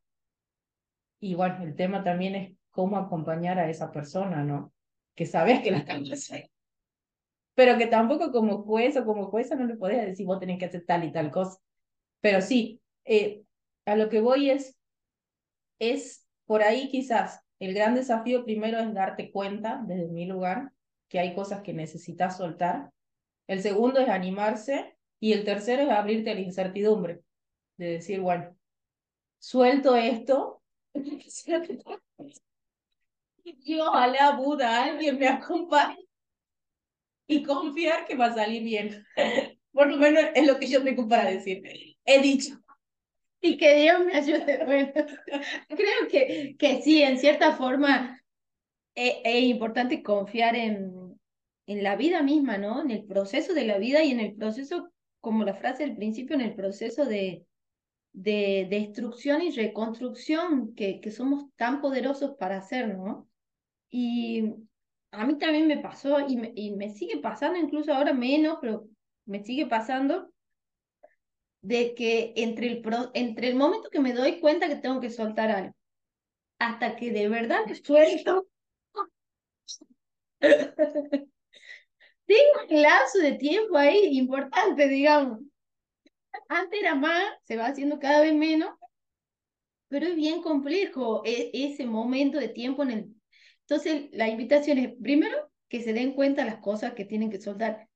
Y 1.20 1.34
bueno, 1.36 1.64
el 1.64 1.76
tema 1.76 2.04
también 2.04 2.36
es 2.36 2.58
cómo 2.70 2.98
acompañar 2.98 3.58
a 3.58 3.70
esa 3.70 3.92
persona, 3.92 4.44
¿no? 4.44 4.74
Que 5.16 5.26
sabes 5.26 5.62
que 5.62 5.72
la 5.72 5.78
están 5.80 6.04
pasando. 6.08 6.48
Pero 7.56 7.78
que 7.78 7.88
tampoco 7.88 8.32
como 8.32 8.64
juez 8.64 8.98
o 8.98 9.06
como 9.06 9.28
jueza 9.28 9.56
no 9.56 9.66
le 9.66 9.76
podés 9.76 10.06
decir 10.06 10.26
vos 10.26 10.40
tenés 10.40 10.60
que 10.60 10.66
hacer 10.66 10.86
tal 10.86 11.04
y 11.06 11.12
tal 11.12 11.32
cosa. 11.32 11.60
Pero 12.22 12.42
sí, 12.42 12.82
eh, 13.06 13.44
a 13.86 13.96
lo 13.96 14.10
que 14.10 14.22
voy 14.22 14.50
es, 14.50 14.78
es 15.80 16.28
por 16.46 16.64
ahí 16.64 16.90
quizás 16.90 17.42
el 17.60 17.74
gran 17.74 17.96
desafío 17.96 18.44
primero 18.44 18.80
es 18.80 18.94
darte 18.94 19.32
cuenta 19.32 19.82
desde 19.86 20.08
mi 20.08 20.26
lugar 20.26 20.72
que 21.08 21.20
hay 21.20 21.34
cosas 21.34 21.62
que 21.62 21.74
necesitas 21.74 22.38
soltar. 22.38 22.92
El 23.48 23.62
segundo 23.62 24.00
es 24.00 24.10
animarse 24.10 24.98
y 25.20 25.34
el 25.34 25.46
tercero 25.46 25.84
es 25.84 25.90
abrirte 25.90 26.32
a 26.32 26.34
la 26.34 26.42
incertidumbre, 26.42 27.22
de 27.78 27.86
decir, 27.94 28.20
bueno, 28.20 28.56
suelto 29.40 29.96
esto. 29.96 30.62
Y 33.44 33.80
ojalá 33.80 34.32
Buda, 34.38 34.86
alguien 34.86 35.20
me 35.20 35.28
acompañe 35.28 36.05
y 37.28 37.44
confiar 37.44 38.06
que 38.06 38.16
va 38.16 38.28
a 38.28 38.36
salir 38.36 38.64
bien. 38.64 39.06
Por 39.72 39.90
lo 39.90 39.98
menos 39.98 40.24
es 40.34 40.48
lo 40.48 40.58
que 40.58 40.68
yo 40.68 40.84
tengo 40.84 41.08
para 41.08 41.30
decir. 41.30 41.62
He 42.06 42.22
dicho. 42.22 42.56
Y 43.42 43.58
que 43.58 43.76
Dios 43.76 44.06
me 44.06 44.14
ayude. 44.14 44.64
Bueno, 44.66 44.92
creo 45.68 46.08
que, 46.10 46.56
que 46.58 46.82
sí, 46.82 47.02
en 47.02 47.20
cierta 47.20 47.56
forma 47.56 48.22
es, 48.96 49.16
es 49.24 49.44
importante 49.44 50.02
confiar 50.02 50.56
en, 50.56 51.20
en 51.68 51.84
la 51.84 51.96
vida 51.96 52.24
misma, 52.24 52.58
¿no? 52.58 52.82
En 52.82 52.92
el 52.92 53.06
proceso 53.06 53.54
de 53.54 53.66
la 53.66 53.78
vida 53.78 54.04
y 54.04 54.12
en 54.12 54.20
el 54.20 54.36
proceso, 54.36 54.92
como 55.20 55.44
la 55.44 55.56
frase 55.56 55.84
del 55.86 55.96
principio, 55.96 56.36
en 56.36 56.42
el 56.42 56.56
proceso 56.56 57.06
de, 57.06 57.46
de 58.14 58.68
destrucción 58.70 59.42
y 59.42 59.52
reconstrucción 59.52 60.74
que, 60.74 61.02
que 61.02 61.12
somos 61.12 61.46
tan 61.58 61.82
poderosos 61.82 62.36
para 62.40 62.58
hacer, 62.58 62.96
¿no? 62.96 63.28
Y 63.90 64.54
a 65.16 65.26
mí 65.26 65.38
también 65.38 65.68
me 65.68 65.78
pasó 65.78 66.20
y 66.28 66.38
me, 66.38 66.52
y 66.56 66.72
me 66.76 66.90
sigue 66.90 67.18
pasando, 67.18 67.58
incluso 67.60 67.94
ahora 67.94 68.14
menos, 68.14 68.58
pero 68.62 68.88
me 69.26 69.44
sigue 69.44 69.66
pasando 69.68 70.30
de 71.62 71.96
que 71.96 72.34
entre 72.36 72.68
el, 72.68 72.82
pro, 72.82 73.12
entre 73.14 73.48
el 73.50 73.56
momento 73.56 73.90
que 73.90 74.00
me 74.00 74.14
doy 74.14 74.40
cuenta 74.40 74.68
que 74.68 74.76
tengo 74.76 75.00
que 75.02 75.10
soltar 75.10 75.50
algo, 75.50 75.76
hasta 76.60 76.96
que 76.96 77.12
de 77.12 77.28
verdad 77.28 77.66
me 77.68 77.76
suelto, 77.76 78.48
tengo 80.42 81.30
un 82.70 82.82
lazo 82.82 83.20
de 83.20 83.34
tiempo 83.34 83.78
ahí 83.78 84.18
importante, 84.18 84.88
digamos. 84.88 85.40
Antes 86.50 86.80
era 86.80 86.96
más, 86.96 87.24
se 87.44 87.58
va 87.58 87.68
haciendo 87.68 88.00
cada 88.00 88.22
vez 88.22 88.34
menos, 88.34 88.70
pero 89.88 90.08
es 90.08 90.16
bien 90.16 90.42
complejo 90.42 91.24
e, 91.26 91.52
ese 91.54 91.86
momento 91.86 92.38
de 92.38 92.50
tiempo 92.50 92.84
en 92.84 92.92
el... 92.92 93.15
Entonces, 93.68 94.10
la 94.12 94.28
invitación 94.28 94.78
es, 94.78 94.94
primero, 95.02 95.50
que 95.68 95.82
se 95.82 95.94
den 95.94 96.14
cuenta 96.14 96.46
las 96.46 96.58
cosas 96.58 96.94
que 96.94 97.06
tienen 97.06 97.32
que 97.32 97.42
soltar. 97.42 97.88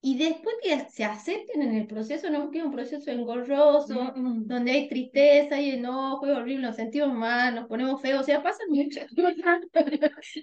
Y 0.00 0.16
después 0.16 0.54
que 0.62 0.78
se 0.90 1.04
acepten 1.04 1.60
en 1.60 1.74
el 1.74 1.88
proceso, 1.88 2.30
no 2.30 2.52
que 2.52 2.58
es 2.58 2.64
un 2.64 2.72
proceso 2.72 3.10
engorroso, 3.10 4.12
donde 4.14 4.70
hay 4.70 4.88
tristeza 4.88 5.60
y 5.60 5.70
enojo, 5.70 6.24
es 6.26 6.36
horrible, 6.36 6.68
nos 6.68 6.76
sentimos 6.76 7.12
mal, 7.12 7.56
nos 7.56 7.66
ponemos 7.66 8.00
feos, 8.00 8.20
o 8.20 8.24
sea, 8.24 8.40
pasan 8.40 8.68
muchas 8.70 9.10
cosas. 9.16 9.60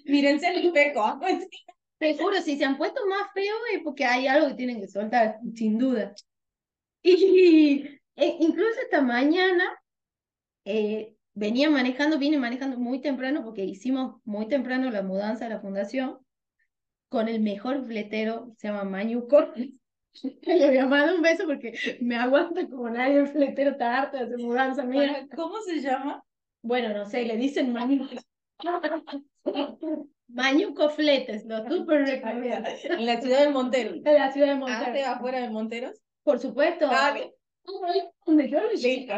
Mírense 0.05 0.48
el 0.50 0.65
espejo. 0.67 1.20
Te 1.98 2.17
juro, 2.17 2.41
si 2.41 2.58
se 2.58 2.65
han 2.65 2.77
puesto 2.77 3.05
más 3.08 3.32
feos 3.34 3.58
es 3.74 3.82
porque 3.82 4.03
hay 4.03 4.27
algo 4.27 4.50
que 4.50 4.55
tienen 4.55 4.82
que 4.82 4.89
soltar, 4.89 5.38
sin 5.53 5.77
duda. 5.77 6.13
Y 7.01 7.88
e, 8.17 8.38
incluso 8.41 8.82
esta 8.82 9.01
mañana 9.01 9.63
eh, 10.65 11.14
venía 11.36 11.70
manejando, 11.70 12.18
vine 12.18 12.39
manejando 12.39 12.77
muy 12.77 13.00
temprano 13.00 13.44
porque 13.44 13.63
hicimos 13.63 14.15
muy 14.24 14.48
temprano 14.48 14.89
la 14.89 15.04
mudanza 15.04 15.44
de 15.46 15.54
la 15.54 15.60
fundación 15.60 16.18
con 17.10 17.27
el 17.27 17.42
mejor 17.42 17.86
fletero, 17.86 18.54
se 18.58 18.70
llama 18.70 18.86
Mañuco. 18.86 19.51
Le 20.44 20.68
voy 20.68 20.77
a 20.77 20.88
mandar 20.88 21.13
un 21.13 21.22
beso 21.22 21.46
porque 21.46 21.98
me 22.01 22.15
aguanta 22.15 22.68
como 22.68 22.89
nadie 22.89 23.20
el 23.20 23.27
fletero 23.27 23.72
está 23.72 23.98
harto 23.98 24.18
de 24.18 24.24
hacer 24.24 24.38
mudanza. 24.38 24.84
Mira. 24.84 25.27
¿Cómo 25.36 25.60
se 25.60 25.82
llama? 25.82 26.24
Bueno, 26.62 26.94
no 26.94 27.06
sé, 27.06 27.25
le 27.25 27.36
dicen 27.38 27.74
Mañuco. 27.74 28.15
Mañuco 30.27 30.89
Fletes, 30.89 31.46
lo 31.46 31.68
súper 31.70 32.06
recomiendo. 32.06 32.68
En 32.84 33.06
la 33.06 33.22
ciudad 33.22 33.42
de 33.42 33.50
Monteros. 33.50 33.98
En 34.04 34.15
la 34.15 34.32
ciudad 34.32 34.48
de 34.48 34.56
Monteros. 34.56 35.08
afuera 35.08 35.42
de 35.42 35.50
Monteros? 35.50 36.01
Por 36.24 36.39
supuesto. 36.39 36.88
Ah, 36.89 37.13
donde 38.25 38.50
yo 38.50 38.60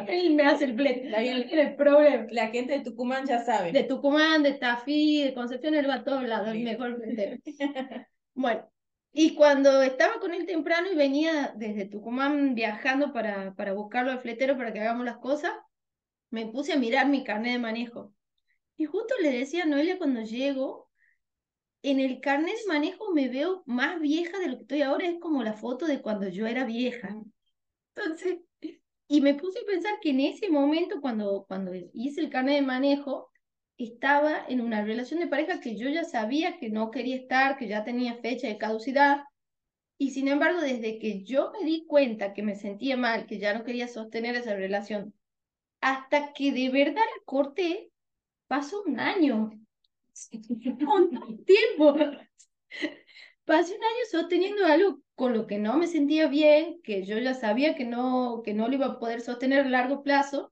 él 0.08 0.36
me 0.36 0.44
hace 0.44 0.66
el 0.66 0.76
flete. 0.76 1.62
el 1.62 1.76
problema. 1.76 2.28
La 2.30 2.48
gente 2.48 2.74
de 2.74 2.84
Tucumán 2.84 3.26
ya 3.26 3.44
sabe. 3.44 3.72
De 3.72 3.84
Tucumán, 3.84 4.44
de 4.44 4.54
Tafí, 4.54 5.24
de 5.24 5.34
Concepción, 5.34 5.76
él 5.76 5.90
va 5.90 5.96
a 5.96 6.04
todos 6.04 6.24
lados, 6.24 6.50
el 6.50 6.64
mejor 6.64 7.02
fletero. 7.02 7.38
bueno, 8.34 8.70
y 9.12 9.36
cuando 9.36 9.82
estaba 9.82 10.20
con 10.20 10.34
él 10.34 10.46
temprano 10.46 10.92
y 10.92 10.96
venía 10.96 11.54
desde 11.56 11.86
Tucumán 11.86 12.56
viajando 12.56 13.14
para, 13.14 13.56
para 13.56 13.74
buscarlo 13.74 14.12
al 14.12 14.22
fletero 14.22 14.58
para 14.58 14.74
que 14.74 14.80
hagamos 14.80 15.06
las 15.06 15.18
cosas, 15.18 15.54
me 16.30 16.46
puse 16.46 16.74
a 16.74 16.78
mirar 16.78 17.08
mi 17.08 17.24
carnet 17.24 17.54
de 17.54 17.60
manejo. 17.60 18.14
Y 18.76 18.86
justo 18.86 19.16
le 19.22 19.32
decía 19.32 19.64
a 19.64 19.66
Noelia 19.66 19.98
cuando 19.98 20.22
llego, 20.22 20.90
en 21.82 22.00
el 22.00 22.20
carnet 22.20 22.56
de 22.56 22.68
manejo 22.68 23.12
me 23.14 23.30
veo 23.30 23.64
más 23.66 24.00
vieja 24.00 24.38
de 24.40 24.50
lo 24.50 24.58
que 24.58 24.64
estoy 24.64 24.82
ahora, 24.82 25.08
es 25.08 25.20
como 25.20 25.44
la 25.44 25.54
foto 25.54 25.88
de 25.88 26.02
cuando 26.02 26.28
yo 26.28 26.46
era 26.46 26.66
vieja. 26.66 27.16
Entonces, 27.98 28.40
y 29.08 29.22
me 29.22 29.34
puse 29.36 29.60
a 29.60 29.66
pensar 29.66 30.00
que 30.02 30.12
en 30.12 30.20
ese 30.20 30.50
momento, 30.50 31.02
cuando, 31.02 31.46
cuando 31.48 31.72
hice 31.94 32.22
el 32.22 32.30
carnet 32.30 32.56
de 32.56 32.62
manejo, 32.62 33.32
estaba 33.78 34.46
en 34.48 34.62
una 34.62 34.84
relación 34.84 35.20
de 35.20 35.28
pareja 35.28 35.60
que 35.60 35.78
yo 35.78 35.90
ya 35.90 36.04
sabía 36.04 36.58
que 36.60 36.70
no 36.70 36.92
quería 36.92 37.16
estar, 37.16 37.58
que 37.58 37.68
ya 37.68 37.84
tenía 37.84 38.18
fecha 38.22 38.48
de 38.48 38.58
caducidad. 38.58 39.24
Y 39.98 40.12
sin 40.12 40.28
embargo, 40.28 40.62
desde 40.62 41.00
que 41.00 41.24
yo 41.24 41.52
me 41.52 41.66
di 41.66 41.86
cuenta 41.88 42.34
que 42.34 42.44
me 42.44 42.56
sentía 42.56 42.98
mal, 42.98 43.26
que 43.26 43.40
ya 43.40 43.54
no 43.54 43.64
quería 43.64 43.88
sostener 43.88 44.36
esa 44.36 44.56
relación, 44.56 45.14
hasta 45.82 46.34
que 46.34 46.52
de 46.52 46.70
verdad 46.70 46.96
la 46.96 47.24
corté, 47.26 47.92
pasó 48.48 48.84
un 48.84 49.00
año. 49.00 49.52
un 50.32 51.46
tiempo. 51.46 51.96
Pasé 53.48 53.76
un 53.78 53.82
año 53.82 54.06
sosteniendo 54.12 54.66
algo 54.66 55.00
con 55.16 55.34
lo 55.34 55.48
que 55.48 55.58
no 55.58 55.78
me 55.78 55.88
sentía 55.88 56.28
bien, 56.28 56.82
que 56.84 57.06
yo 57.06 57.18
ya 57.18 57.34
sabía 57.34 57.76
que 57.76 57.86
no, 57.86 58.42
que 58.44 58.54
no 58.54 58.68
lo 58.68 58.74
iba 58.74 58.88
a 58.88 59.00
poder 59.00 59.22
sostener 59.22 59.66
a 59.66 59.70
largo 59.70 60.04
plazo, 60.04 60.52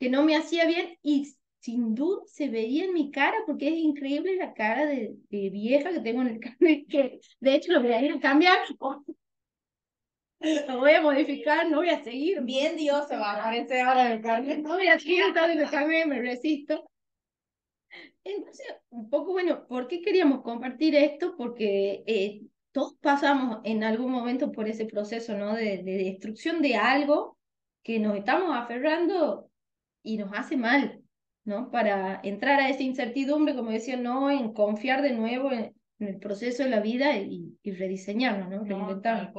que 0.00 0.08
no 0.08 0.22
me 0.24 0.34
hacía 0.34 0.64
bien 0.64 0.96
y 1.02 1.36
sin 1.58 1.94
duda 1.94 2.22
se 2.24 2.48
veía 2.48 2.86
en 2.86 2.94
mi 2.94 3.10
cara 3.10 3.36
porque 3.44 3.68
es 3.68 3.74
increíble 3.74 4.34
la 4.36 4.54
cara 4.54 4.86
de, 4.86 5.14
vieja 5.28 5.92
que 5.92 6.00
tengo 6.00 6.22
en 6.22 6.28
el 6.28 6.40
carnet, 6.40 6.86
que 6.88 7.20
de 7.40 7.54
hecho 7.54 7.72
lo 7.72 7.82
voy 7.82 7.92
a 7.92 8.02
ir 8.02 8.12
a 8.12 8.18
cambiar. 8.18 8.60
Lo 10.40 10.78
voy 10.78 10.92
a 10.92 11.02
modificar, 11.02 11.68
no 11.68 11.78
voy 11.78 11.90
a 11.90 12.02
seguir. 12.02 12.40
Bien 12.40 12.76
Dios 12.78 13.08
se 13.08 13.16
va 13.18 13.32
a 13.32 13.40
aparecer 13.40 13.82
ahora 13.82 14.14
el 14.14 14.22
carnet. 14.22 14.60
No 14.60 14.76
voy 14.76 14.86
a 14.86 14.98
seguir 14.98 15.22
en 15.22 15.58
el 15.58 15.68
carnet, 15.68 16.06
me 16.06 16.22
resisto. 16.22 16.88
Entonces, 18.24 18.66
un 18.90 19.08
poco, 19.08 19.32
bueno, 19.32 19.66
¿por 19.68 19.86
qué 19.88 20.02
queríamos 20.02 20.42
compartir 20.42 20.94
esto? 20.94 21.36
Porque 21.36 22.02
eh, 22.06 22.42
todos 22.72 22.96
pasamos 23.00 23.60
en 23.64 23.84
algún 23.84 24.10
momento 24.10 24.52
por 24.52 24.68
ese 24.68 24.86
proceso, 24.86 25.36
¿no? 25.36 25.54
De, 25.54 25.82
destrucción 25.82 26.60
de 26.60 26.76
algo 26.76 27.38
que 27.82 27.98
nos 27.98 28.16
estamos 28.16 28.54
aferrando 28.56 29.50
y 30.02 30.18
nos 30.18 30.32
hace 30.34 30.56
mal, 30.56 31.02
¿no? 31.44 31.70
Para 31.70 32.20
entrar 32.22 32.60
a 32.60 32.68
esa 32.68 32.82
incertidumbre, 32.82 33.54
como 33.54 33.70
decía, 33.70 33.96
no 33.96 34.30
en 34.30 34.52
confiar 34.52 35.02
de 35.02 35.12
nuevo 35.12 35.52
en, 35.52 35.74
el 35.98 36.18
proceso 36.18 36.64
de 36.64 36.68
la 36.68 36.80
vida 36.80 37.16
y, 37.16 37.58
y 37.62 37.70
rediseñarnos, 37.72 38.50
¿no? 38.50 38.64
Reinventarnos. 38.64 39.32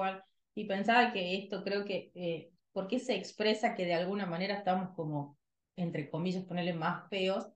Y 0.55 0.65
pensaba 0.65 1.13
que 1.13 1.37
esto 1.37 1.63
creo 1.63 1.85
que, 1.85 2.11
eh, 2.15 2.49
¿por 2.71 2.87
qué 2.87 2.97
se 2.97 3.15
expresa 3.15 3.75
que 3.75 3.85
de 3.85 3.93
alguna 3.93 4.25
manera 4.25 4.55
estamos 4.55 4.95
como, 4.95 5.37
entre 5.75 6.09
comillas, 6.09 6.45
ponerle 6.45 6.73
más 6.73 7.07
feos? 7.09 7.47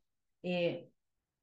Eh, 0.44 0.91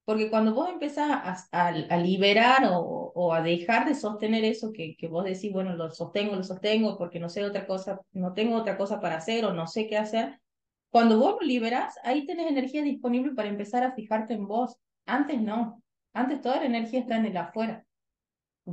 porque 0.08 0.30
cuando 0.30 0.54
vos 0.54 0.70
empezás 0.70 1.50
a, 1.52 1.66
a, 1.66 1.96
liberar 1.98 2.64
o, 2.72 3.12
o, 3.14 3.34
a 3.34 3.42
dejar 3.42 3.86
de 3.86 3.94
sostener 3.94 4.42
eso 4.42 4.72
que, 4.72 4.96
que 4.96 5.06
vos 5.06 5.22
decís, 5.22 5.52
bueno, 5.52 5.76
lo 5.76 5.90
sostengo, 5.90 6.34
lo 6.34 6.42
sostengo 6.42 6.96
porque 6.96 7.20
no 7.20 7.28
sé 7.28 7.44
otra 7.44 7.66
cosa, 7.66 8.00
no 8.12 8.32
tengo 8.32 8.56
otra 8.56 8.78
cosa 8.78 9.02
para 9.02 9.16
hacer 9.16 9.44
o 9.44 9.52
no 9.52 9.66
sé 9.66 9.86
qué 9.86 9.98
hacer, 9.98 10.40
cuando 10.88 11.18
vos 11.18 11.36
lo 11.38 11.46
liberás, 11.46 11.98
ahí 12.04 12.24
tenés 12.24 12.50
energía 12.50 12.82
disponible 12.82 13.34
para 13.34 13.50
empezar 13.50 13.82
a 13.84 13.92
fijarte 13.92 14.32
en 14.32 14.46
vos. 14.46 14.78
Antes 15.04 15.42
no, 15.42 15.82
antes 16.14 16.40
toda 16.40 16.56
la 16.56 16.64
energía 16.64 17.00
está 17.00 17.18
en 17.18 17.26
el 17.26 17.36
afuera. 17.36 17.84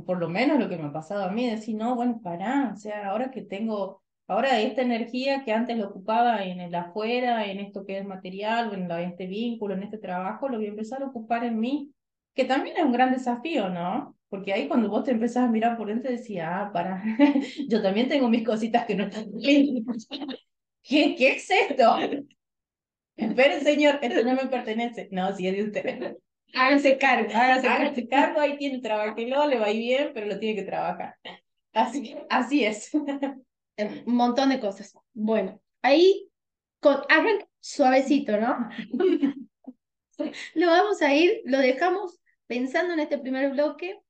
Por 0.06 0.16
lo 0.18 0.30
menos 0.30 0.58
lo 0.58 0.70
que 0.70 0.78
me 0.78 0.86
ha 0.86 0.92
pasado 0.94 1.24
a 1.24 1.30
mí, 1.30 1.50
decir, 1.50 1.76
no, 1.76 1.96
bueno, 1.96 2.18
pará, 2.22 2.72
o 2.72 2.78
sea, 2.78 3.10
ahora 3.10 3.30
que 3.30 3.42
tengo 3.42 4.02
Ahora 4.28 4.58
esta 4.60 4.82
energía 4.82 5.44
que 5.44 5.52
antes 5.52 5.78
lo 5.78 5.88
ocupaba 5.88 6.44
en 6.44 6.60
el 6.60 6.74
afuera, 6.74 7.46
en 7.46 7.60
esto 7.60 7.84
que 7.84 7.98
es 7.98 8.04
material, 8.04 8.72
en 8.74 8.90
este 8.90 9.26
vínculo, 9.26 9.74
en 9.74 9.84
este 9.84 9.98
trabajo, 9.98 10.48
lo 10.48 10.56
voy 10.58 10.66
a 10.66 10.70
empezar 10.70 11.02
a 11.02 11.06
ocupar 11.06 11.44
en 11.44 11.60
mí, 11.60 11.92
que 12.34 12.44
también 12.44 12.76
es 12.76 12.84
un 12.84 12.92
gran 12.92 13.12
desafío, 13.12 13.68
¿no? 13.68 14.16
Porque 14.28 14.52
ahí 14.52 14.66
cuando 14.66 14.88
vos 14.88 15.04
te 15.04 15.12
empezás 15.12 15.44
a 15.44 15.50
mirar 15.50 15.76
por 15.76 15.86
dentro 15.86 16.10
decías, 16.10 16.48
ah, 16.50 16.70
para, 16.72 17.02
yo 17.68 17.80
también 17.80 18.08
tengo 18.08 18.28
mis 18.28 18.44
cositas 18.44 18.84
que 18.84 18.96
no 18.96 19.04
están 19.04 19.26
¿Qué, 20.82 21.14
¿Qué 21.16 21.28
es 21.32 21.50
esto? 21.50 21.96
Esperen, 23.16 23.60
señor, 23.62 23.98
esto 24.02 24.22
no 24.24 24.34
me 24.34 24.46
pertenece. 24.46 25.08
No, 25.10 25.34
sí 25.34 25.48
es 25.48 25.56
de 25.56 25.64
usted. 25.64 26.16
Háganse 26.54 26.98
cargo, 26.98 27.28
háganse, 27.34 27.68
háganse 27.68 28.08
cargo. 28.08 28.40
ahí 28.40 28.56
tiene 28.56 28.80
trabajo, 28.80 29.16
le 29.18 29.58
va 29.58 29.70
bien, 29.70 30.10
pero 30.14 30.26
lo 30.26 30.38
tiene 30.38 30.56
que 30.56 30.62
trabajar. 30.62 31.14
Así, 31.72 32.16
así 32.28 32.64
es 32.64 32.90
un 33.78 34.14
montón 34.14 34.50
de 34.50 34.60
cosas. 34.60 34.94
Bueno, 35.12 35.60
ahí 35.82 36.30
con, 36.80 37.02
suavecito, 37.60 38.38
¿no? 38.38 38.68
lo 40.54 40.66
vamos 40.66 41.02
a 41.02 41.14
ir, 41.14 41.42
lo 41.44 41.58
dejamos 41.58 42.20
pensando 42.46 42.94
en 42.94 43.00
este 43.00 43.18
primer 43.18 43.52
bloque. 43.52 44.00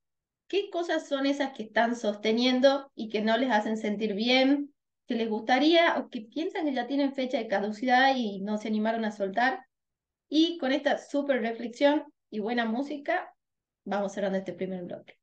¿Qué 0.49 0.71
cosas 0.71 1.09
son 1.09 1.27
esas 1.27 1.53
que 1.53 1.65
están 1.65 1.97
sosteniendo 1.97 2.91
y 2.95 3.09
que 3.09 3.21
no 3.21 3.37
les 3.37 3.51
hacen 3.51 3.77
sentir 3.77 4.15
bien? 4.15 4.73
Que 5.07 5.15
les 5.15 5.29
gustaría 5.29 5.99
o 5.99 6.09
que 6.09 6.21
piensan 6.21 6.67
que 6.67 6.75
ya 6.75 6.87
tienen 6.87 7.15
fecha 7.15 7.39
de 7.39 7.49
caducidad 7.49 8.15
y 8.17 8.41
no 8.43 8.59
se 8.59 8.69
animaron 8.69 9.05
a 9.05 9.13
soltar. 9.13 9.67
Y 10.29 10.59
con 10.59 10.73
esta 10.73 10.99
súper 10.99 11.41
reflexión 11.41 12.05
y 12.31 12.41
buena 12.41 12.65
música, 12.65 13.33
vamos 13.85 14.13
cerrando 14.13 14.39
este 14.39 14.53
primer 14.53 14.85
bloque. 14.85 15.19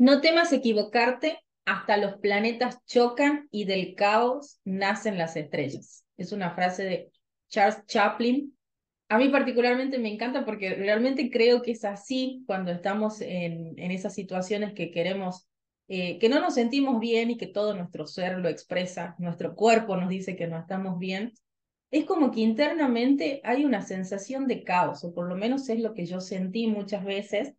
No 0.00 0.22
temas 0.22 0.50
equivocarte, 0.54 1.40
hasta 1.66 1.98
los 1.98 2.16
planetas 2.20 2.82
chocan 2.86 3.48
y 3.50 3.64
del 3.64 3.94
caos 3.94 4.58
nacen 4.64 5.18
las 5.18 5.36
estrellas. 5.36 6.06
Es 6.16 6.32
una 6.32 6.54
frase 6.54 6.84
de 6.84 7.12
Charles 7.50 7.84
Chaplin. 7.84 8.56
A 9.10 9.18
mí 9.18 9.28
particularmente 9.28 9.98
me 9.98 10.10
encanta 10.10 10.46
porque 10.46 10.74
realmente 10.74 11.30
creo 11.30 11.60
que 11.60 11.72
es 11.72 11.84
así 11.84 12.42
cuando 12.46 12.72
estamos 12.72 13.20
en, 13.20 13.78
en 13.78 13.90
esas 13.90 14.14
situaciones 14.14 14.72
que 14.72 14.90
queremos, 14.90 15.46
eh, 15.86 16.18
que 16.18 16.30
no 16.30 16.40
nos 16.40 16.54
sentimos 16.54 16.98
bien 16.98 17.32
y 17.32 17.36
que 17.36 17.48
todo 17.48 17.74
nuestro 17.74 18.06
ser 18.06 18.38
lo 18.38 18.48
expresa, 18.48 19.14
nuestro 19.18 19.54
cuerpo 19.54 19.98
nos 19.98 20.08
dice 20.08 20.34
que 20.34 20.46
no 20.46 20.58
estamos 20.58 20.98
bien. 20.98 21.34
Es 21.90 22.06
como 22.06 22.30
que 22.30 22.40
internamente 22.40 23.42
hay 23.44 23.66
una 23.66 23.82
sensación 23.82 24.46
de 24.46 24.64
caos, 24.64 25.04
o 25.04 25.12
por 25.12 25.28
lo 25.28 25.36
menos 25.36 25.68
es 25.68 25.78
lo 25.78 25.92
que 25.92 26.06
yo 26.06 26.22
sentí 26.22 26.68
muchas 26.68 27.04
veces 27.04 27.52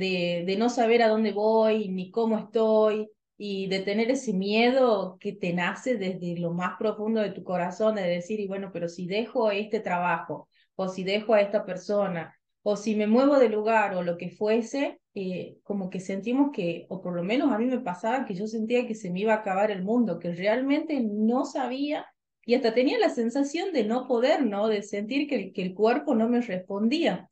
de, 0.00 0.56
no 0.58 0.70
saber 0.70 1.02
a 1.02 1.08
dónde 1.08 1.32
voy 1.32 1.88
ni 1.88 2.10
cómo 2.10 2.38
estoy 2.38 3.08
y 3.36 3.68
de 3.68 3.80
tener 3.80 4.10
ese 4.10 4.32
miedo 4.32 5.16
que 5.20 5.32
te 5.32 5.52
nace 5.52 5.96
desde 5.96 6.38
lo 6.38 6.52
más 6.52 6.76
profundo 6.78 7.20
de 7.20 7.30
tu 7.30 7.42
corazón, 7.44 7.94
de 7.94 8.02
decir, 8.02 8.40
y 8.40 8.46
bueno, 8.46 8.70
pero 8.72 8.88
si 8.88 9.06
dejo 9.06 9.50
este 9.50 9.80
trabajo, 9.80 10.48
o 10.76 10.88
si 10.88 11.04
dejo 11.04 11.34
a 11.34 11.40
esta 11.40 11.64
persona, 11.64 12.34
o 12.62 12.76
si 12.76 12.94
me 12.94 13.06
muevo 13.06 13.38
de 13.38 13.48
lugar 13.48 13.94
o 13.94 14.02
lo 14.02 14.18
que 14.18 14.30
fuese, 14.30 15.00
eh, 15.14 15.56
como 15.62 15.88
que 15.90 16.00
sentimos 16.00 16.50
que, 16.52 16.86
o 16.88 17.00
por 17.00 17.14
lo 17.14 17.22
menos 17.22 17.52
a 17.52 17.58
mí 17.58 17.66
me 17.66 17.80
pasaba 17.80 18.26
que 18.26 18.34
yo 18.34 18.46
sentía 18.46 18.86
que 18.86 18.94
se 18.94 19.10
me 19.10 19.20
iba 19.20 19.32
a 19.32 19.38
acabar 19.38 19.70
el 19.70 19.82
mundo, 19.82 20.18
que 20.18 20.32
realmente 20.32 21.00
no 21.00 21.44
sabía 21.46 22.06
y 22.44 22.54
hasta 22.54 22.74
tenía 22.74 22.98
la 22.98 23.10
sensación 23.10 23.72
de 23.72 23.84
no 23.84 24.06
poder, 24.06 24.44
¿no? 24.44 24.68
De 24.68 24.82
sentir 24.82 25.28
que, 25.28 25.52
que 25.52 25.62
el 25.62 25.74
cuerpo 25.74 26.14
no 26.14 26.28
me 26.28 26.40
respondía. 26.40 27.29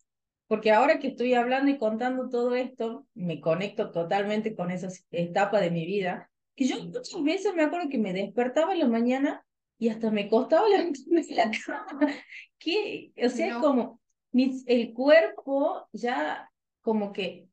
Porque 0.48 0.72
ahora 0.72 0.98
que 0.98 1.08
estoy 1.08 1.34
hablando 1.34 1.70
y 1.70 1.78
contando 1.78 2.28
todo 2.28 2.54
esto, 2.54 3.06
me 3.14 3.40
conecto 3.40 3.90
totalmente 3.90 4.56
con 4.56 4.70
esa 4.70 4.88
etapa 5.10 5.60
de 5.60 5.70
mi 5.70 5.86
vida, 5.86 6.30
que 6.56 6.64
yo 6.64 6.82
muchas 6.82 7.22
veces 7.22 7.54
me 7.54 7.62
acuerdo 7.62 7.88
que 7.88 7.98
me 7.98 8.12
despertaba 8.12 8.72
en 8.72 8.80
la 8.80 8.88
mañana 8.88 9.46
y 9.78 9.90
hasta 9.90 10.10
me 10.10 10.28
costaba 10.28 10.68
levantarme 10.68 11.22
de 11.28 11.34
la 11.34 11.50
cama. 11.50 12.12
Que, 12.58 13.12
o 13.22 13.28
sea, 13.28 13.60
como 13.60 14.00
el 14.32 14.92
cuerpo 14.92 15.88
ya 15.92 16.50
como 16.80 17.12
que 17.12 17.46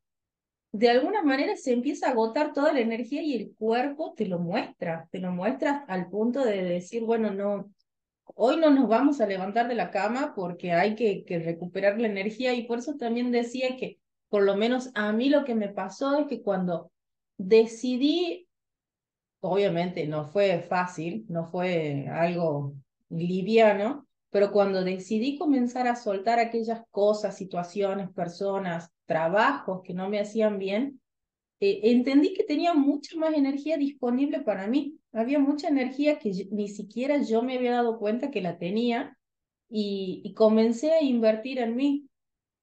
de 0.72 0.90
alguna 0.90 1.22
manera 1.22 1.56
se 1.56 1.72
empieza 1.72 2.08
a 2.08 2.12
agotar 2.12 2.52
toda 2.52 2.74
la 2.74 2.82
energía 2.82 3.22
y 3.22 3.34
el 3.36 3.56
cuerpo 3.56 4.14
te 4.16 4.26
lo 4.26 4.40
muestra, 4.40 5.08
te 5.12 5.20
lo 5.20 5.32
muestra 5.32 5.86
al 5.88 6.10
punto 6.10 6.44
de 6.44 6.64
decir, 6.64 7.04
bueno, 7.04 7.32
no, 7.32 7.72
hoy 8.34 8.58
no 8.58 8.72
nos 8.72 8.88
vamos 8.88 9.22
a 9.22 9.28
levantar 9.28 9.68
de 9.68 9.76
la 9.76 9.92
cama 9.92 10.34
porque 10.36 10.72
hay 10.74 10.96
que, 10.96 11.24
recuperar 11.44 12.00
la 12.00 12.08
energía 12.08 12.54
y 12.54 12.64
por 12.64 12.80
eso 12.80 12.96
también 12.96 13.32
decía 13.32 13.78
que 13.78 14.00
por 14.30 14.44
lo 14.44 14.56
menos 14.56 14.90
a 14.96 15.12
mí 15.14 15.30
lo 15.30 15.46
que 15.46 15.56
me 15.56 15.70
pasó 15.70 16.20
es 16.20 16.28
que 16.28 16.42
cuando 16.42 16.92
decidí, 17.38 18.48
obviamente 19.40 20.08
no 20.08 20.26
fue 20.26 20.60
fácil, 20.62 21.26
no 21.30 21.46
fue 21.46 22.08
algo 22.10 22.74
liviano, 23.10 24.08
pero 24.32 24.52
cuando 24.52 24.84
decidí 24.84 25.38
comenzar 25.38 25.88
a 25.88 25.96
soltar 25.96 26.40
aquellas 26.40 26.82
cosas, 26.92 27.38
situaciones, 27.38 28.10
personas, 28.12 28.92
trabajos 29.06 29.82
que 29.84 29.94
no 29.94 30.10
me 30.10 30.20
hacían 30.20 30.58
bien, 30.58 31.00
eh, 31.60 31.80
entendí 31.84 32.34
que 32.34 32.44
tenía 32.44 32.74
mucha 32.74 33.18
más 33.18 33.34
energía 33.34 33.78
disponible 33.78 34.42
para 34.42 34.68
mí. 34.68 35.00
Había 35.14 35.40
mucha 35.40 35.70
energía 35.70 36.20
que 36.20 36.48
ni 36.52 36.68
siquiera 36.70 37.22
yo 37.22 37.42
me 37.42 37.58
había 37.58 37.74
dado 37.74 38.00
cuenta 38.00 38.32
que 38.32 38.42
la 38.42 38.58
tenía 38.58 39.18
y, 39.70 40.22
y 40.24 40.34
comencé 40.34 40.92
a 40.92 41.02
invertir 41.02 41.60
en 41.60 41.76
mí. 41.76 42.10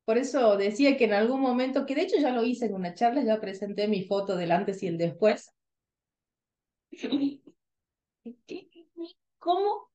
Por 0.05 0.19
eso 0.19 0.57
decía 0.57 0.97
que 0.97 1.05
en 1.05 1.15
algún 1.15 1.41
momento, 1.41 1.87
que 1.87 1.95
de 1.95 2.03
hecho 2.03 2.17
ya 2.19 2.33
lo 2.33 2.45
hice 2.45 2.67
en 2.67 2.75
una 2.75 2.95
charla, 2.95 3.25
ya 3.25 3.41
presenté 3.41 3.89
mi 3.89 4.05
foto 4.05 4.37
del 4.37 4.53
antes 4.53 4.83
y 4.83 4.89
el 4.89 4.99
después. 4.99 5.53
¿Cómo 9.39 9.91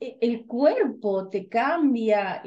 e, 0.00 0.18
el 0.20 0.46
cuerpo 0.46 1.28
te 1.28 1.48
cambia? 1.48 2.42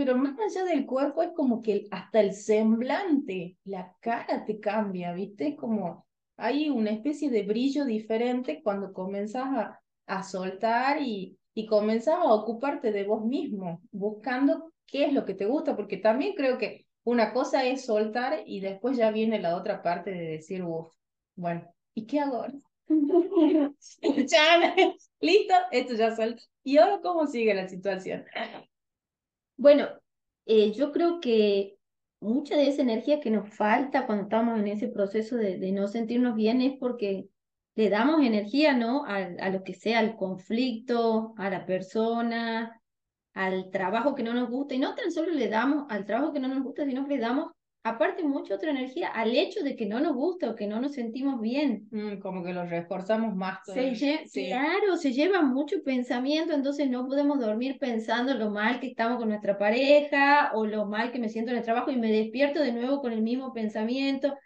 Pero 0.00 0.16
más 0.16 0.34
allá 0.40 0.64
del 0.64 0.86
cuerpo 0.86 1.22
es 1.22 1.28
como 1.36 1.60
que 1.60 1.86
hasta 1.90 2.20
el 2.20 2.32
semblante, 2.32 3.58
la 3.64 3.94
cara 4.00 4.46
te 4.46 4.58
cambia, 4.58 5.12
¿viste? 5.12 5.54
Como 5.56 6.06
hay 6.38 6.70
una 6.70 6.88
especie 6.90 7.28
de 7.28 7.42
brillo 7.42 7.84
diferente 7.84 8.62
cuando 8.62 8.94
comenzás 8.94 9.44
a, 9.44 9.80
a 10.06 10.22
soltar 10.22 11.02
y, 11.02 11.38
y 11.52 11.66
comenzás 11.66 12.14
a 12.14 12.32
ocuparte 12.32 12.92
de 12.92 13.04
vos 13.04 13.26
mismo, 13.26 13.82
buscando 13.92 14.72
qué 14.86 15.04
es 15.04 15.12
lo 15.12 15.26
que 15.26 15.34
te 15.34 15.44
gusta, 15.44 15.76
porque 15.76 15.98
también 15.98 16.34
creo 16.34 16.56
que 16.56 16.86
una 17.04 17.34
cosa 17.34 17.66
es 17.66 17.84
soltar 17.84 18.42
y 18.46 18.60
después 18.60 18.96
ya 18.96 19.10
viene 19.10 19.38
la 19.38 19.54
otra 19.54 19.82
parte 19.82 20.12
de 20.12 20.28
decir, 20.28 20.62
uff, 20.64 20.88
bueno, 21.34 21.70
¿y 21.94 22.06
qué 22.06 22.20
hago 22.20 22.36
ahora? 22.36 22.54
Listo, 25.20 25.54
esto 25.70 25.94
ya 25.94 26.16
suelto. 26.16 26.42
¿Y 26.64 26.78
ahora 26.78 27.00
cómo 27.02 27.26
sigue 27.26 27.52
la 27.52 27.68
situación? 27.68 28.24
Bueno, 29.60 29.88
eh, 30.46 30.72
yo 30.72 30.90
creo 30.90 31.20
que 31.20 31.76
mucha 32.20 32.56
de 32.56 32.68
esa 32.68 32.80
energía 32.80 33.20
que 33.20 33.30
nos 33.30 33.50
falta 33.54 34.06
cuando 34.06 34.24
estamos 34.24 34.58
en 34.58 34.68
ese 34.68 34.88
proceso 34.88 35.36
de, 35.36 35.58
no 35.72 35.86
sentirnos 35.86 36.34
bien 36.34 36.62
es 36.62 36.78
porque 36.78 37.28
le 37.74 37.90
damos 37.90 38.22
energía, 38.22 38.74
¿no? 38.74 39.04
A, 39.04 39.16
a, 39.16 39.50
lo 39.50 39.62
que 39.62 39.74
sea, 39.74 39.98
al 39.98 40.16
conflicto, 40.16 41.34
a 41.36 41.50
la 41.50 41.66
persona, 41.66 42.80
al 43.34 43.70
trabajo 43.70 44.14
que 44.14 44.22
no 44.22 44.32
nos 44.32 44.48
gusta. 44.48 44.74
Y 44.74 44.78
no 44.78 44.94
tan 44.94 45.12
solo 45.12 45.30
le 45.30 45.48
damos 45.48 45.84
al 45.90 46.06
trabajo 46.06 46.32
que 46.32 46.40
no 46.40 46.48
nos 46.48 46.62
gusta, 46.62 46.86
sino 46.86 47.06
que 47.06 47.16
le 47.16 47.20
damos 47.20 47.52
aparte 47.82 48.22
mucha 48.22 48.54
otra 48.54 48.70
energía 48.70 49.08
al 49.08 49.34
hecho 49.34 49.62
de 49.62 49.74
que 49.74 49.86
no 49.86 50.00
nos 50.00 50.14
gusta 50.14 50.50
o 50.50 50.54
que 50.54 50.66
no 50.66 50.80
nos 50.80 50.92
sentimos 50.92 51.40
bien. 51.40 51.88
Mm, 51.90 52.18
como 52.18 52.44
que 52.44 52.52
lo 52.52 52.66
reforzamos 52.66 53.34
más. 53.34 53.58
Se 53.64 53.94
sí. 53.94 54.46
Claro, 54.46 54.96
se 54.96 55.12
lleva 55.12 55.42
mucho 55.42 55.82
pensamiento, 55.82 56.52
entonces 56.52 56.90
no 56.90 57.06
podemos 57.06 57.40
dormir 57.40 57.78
pensando 57.78 58.34
lo 58.34 58.50
mal 58.50 58.80
que 58.80 58.88
estamos 58.88 59.18
con 59.18 59.28
nuestra 59.28 59.56
pareja 59.56 60.50
o 60.54 60.66
lo 60.66 60.86
mal 60.86 61.10
que 61.10 61.18
me 61.18 61.28
siento 61.28 61.52
en 61.52 61.58
el 61.58 61.64
trabajo 61.64 61.90
y 61.90 61.96
me 61.96 62.12
despierto 62.12 62.60
de 62.60 62.72
nuevo 62.72 63.00
con 63.00 63.12
el 63.12 63.22
mismo 63.22 63.52
pensamiento. 63.52 64.36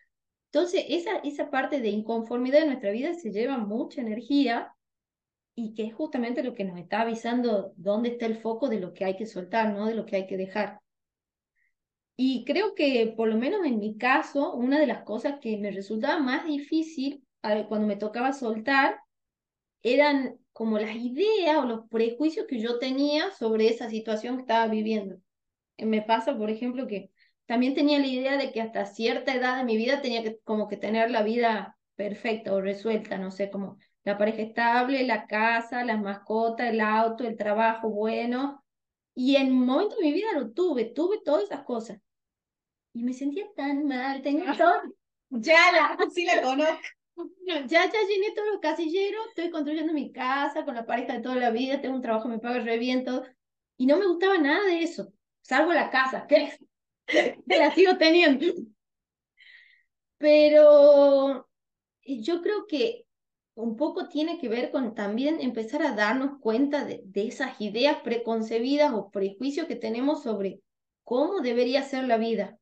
Entonces, 0.53 0.85
esa, 0.89 1.17
esa 1.25 1.51
parte 1.51 1.81
de 1.81 1.89
inconformidad 1.89 2.63
en 2.63 2.69
nuestra 2.69 2.93
vida 2.93 3.15
se 3.15 3.33
lleva 3.33 3.59
mucha 3.59 4.01
energía 4.01 4.73
y 5.57 5.75
que 5.75 5.85
es 5.85 5.95
justamente 5.95 6.45
lo 6.45 6.55
que 6.55 6.65
nos 6.65 6.79
está 6.79 7.01
avisando 7.01 7.73
dónde 7.77 8.11
está 8.11 8.27
el 8.27 8.37
foco 8.37 8.69
de 8.69 8.79
lo 8.79 8.93
que 8.93 9.05
hay 9.05 9.17
que 9.17 9.27
soltar, 9.27 9.73
¿no? 9.73 9.87
De 9.87 9.95
lo 9.95 10.07
que 10.07 10.17
hay 10.17 10.27
que 10.27 10.37
dejar. 10.37 10.81
Y 12.17 12.45
creo 12.45 12.75
que, 12.75 13.13
por 13.17 13.29
lo 13.29 13.37
menos 13.37 13.65
en 13.67 13.79
mi 13.79 13.97
caso, 13.99 14.55
una 14.55 14.79
de 14.79 14.87
las 14.87 15.03
cosas 15.03 15.41
que 15.41 15.57
me 15.57 15.73
resultaba 15.73 16.21
más 16.21 16.45
difícil 16.47 17.25
cuando 17.69 17.87
me 17.87 17.97
tocaba 17.97 18.33
soltar 18.33 19.01
eran 19.83 20.39
como 20.53 20.79
las 20.79 20.97
ideas 20.97 21.59
o 21.59 21.65
los 21.65 21.89
prejuicios 21.91 22.47
que 22.47 22.61
yo 22.61 22.79
tenía 22.79 23.33
sobre 23.33 23.69
esa 23.69 23.91
situación 23.91 24.37
que 24.37 24.43
estaba 24.43 24.69
viviendo. 24.69 25.17
Me 25.79 26.03
pasa, 26.03 26.37
por 26.39 26.51
ejemplo, 26.51 26.87
que 26.87 27.11
también 27.47 27.75
tenía 27.75 27.99
la 27.99 28.07
idea 28.07 28.37
de 28.39 28.53
que 28.53 28.61
hasta 28.63 28.87
cierta 28.87 29.35
edad 29.35 29.59
de 29.59 29.65
mi 29.65 29.77
vida 29.77 30.01
tenía 30.01 30.23
que 30.23 30.39
como 30.45 30.69
que 30.69 30.77
tener 30.77 31.11
la 31.11 31.23
vida 31.23 31.77
perfecta 31.97 32.55
o 32.55 32.61
resuelta, 32.61 33.19
no 33.19 33.31
sé, 33.31 33.51
como 33.51 33.77
la 34.05 34.17
pareja 34.17 34.43
estable, 34.43 35.03
la 35.05 35.27
casa, 35.27 35.85
las 35.85 36.01
mascotas, 36.01 36.71
el 36.71 36.81
auto, 36.81 37.25
el 37.25 37.37
trabajo 37.37 37.91
bueno. 37.91 38.65
Y 39.15 39.37
en 39.37 39.53
un 39.53 39.67
momento 39.67 39.97
de 39.97 40.03
mi 40.03 40.13
vida 40.13 40.29
lo 40.35 40.53
tuve, 40.53 40.87
tuve 40.87 41.21
todas 41.25 41.45
esas 41.45 41.65
cosas 41.65 41.99
y 42.95 43.03
me 43.03 43.13
sentía 43.13 43.45
tan 43.57 43.87
mal, 43.87 44.23
tengo 44.23 44.45
todo. 44.57 44.81
Ya 45.29 45.73
la, 45.73 45.99
sí 46.11 46.25
la 46.25 46.41
conozco. 46.41 46.79
Ya, 47.47 47.65
ya 47.67 47.83
llené 48.09 48.33
todos 48.35 48.49
los 48.51 48.61
casilleros, 48.61 49.29
estoy 49.29 49.49
construyendo 49.49 49.93
mi 49.93 50.11
casa 50.11 50.65
con 50.65 50.75
la 50.75 50.85
pareja 50.85 51.13
de 51.13 51.21
toda 51.21 51.37
la 51.37 51.51
vida, 51.51 51.81
tengo 51.81 51.95
un 51.95 52.03
trabajo, 52.03 52.27
me 52.29 52.41
pago 52.41 52.59
reviento, 52.59 53.23
y 53.77 53.87
no 53.87 53.99
me 53.99 54.07
gustaba 54.09 54.37
nada 54.37 54.65
de 54.65 54.83
eso, 54.83 55.13
salvo 55.41 55.73
la 55.73 55.91
casa, 55.91 56.27
que, 56.27 56.59
la 57.47 57.73
sigo 57.73 57.97
teniendo. 57.99 58.47
Pero 60.19 61.49
yo 62.03 62.43
creo 62.43 62.67
que 62.67 63.07
un 63.55 63.77
poco 63.77 64.09
tiene 64.09 64.41
que 64.41 64.49
ver 64.49 64.73
con 64.73 64.97
también 64.97 65.41
empezar 65.41 65.83
a 65.85 65.95
darnos 65.95 66.41
cuenta 66.41 66.85
de, 66.85 67.01
de 67.05 67.29
esas 67.29 67.61
ideas 67.61 67.99
preconcebidas 68.03 68.93
o 68.93 69.13
prejuicios 69.13 69.69
que 69.69 69.77
tenemos 69.77 70.25
sobre 70.25 70.63
cómo 71.05 71.43
debería 71.43 71.85
ser 71.85 72.05
la 72.09 72.17
vida. 72.17 72.59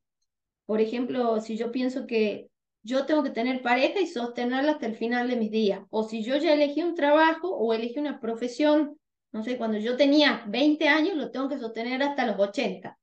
Por 0.65 0.81
ejemplo, 0.81 1.41
si 1.41 1.57
yo 1.57 1.71
pienso 1.71 2.07
que 2.07 2.49
yo 2.83 3.05
tengo 3.05 3.23
que 3.23 3.29
tener 3.29 3.61
pareja 3.61 3.99
y 4.01 4.07
sostenerla 4.07 4.73
hasta 4.73 4.85
el 4.85 4.95
final 4.95 5.27
de 5.29 5.35
mis 5.37 5.51
días, 5.51 5.81
o 5.89 6.03
si 6.03 6.23
yo 6.23 6.37
ya 6.37 6.53
elegí 6.53 6.83
un 6.83 6.95
trabajo 6.95 7.49
o 7.49 7.73
elegí 7.73 7.99
una 7.99 8.19
profesión, 8.19 8.97
no 9.31 9.43
sé, 9.43 9.57
cuando 9.57 9.77
yo 9.77 9.97
tenía 9.97 10.43
20 10.47 10.87
años 10.87 11.15
lo 11.15 11.31
tengo 11.31 11.49
que 11.49 11.57
sostener 11.57 12.03
hasta 12.03 12.25
los 12.25 12.39
80. 12.39 12.99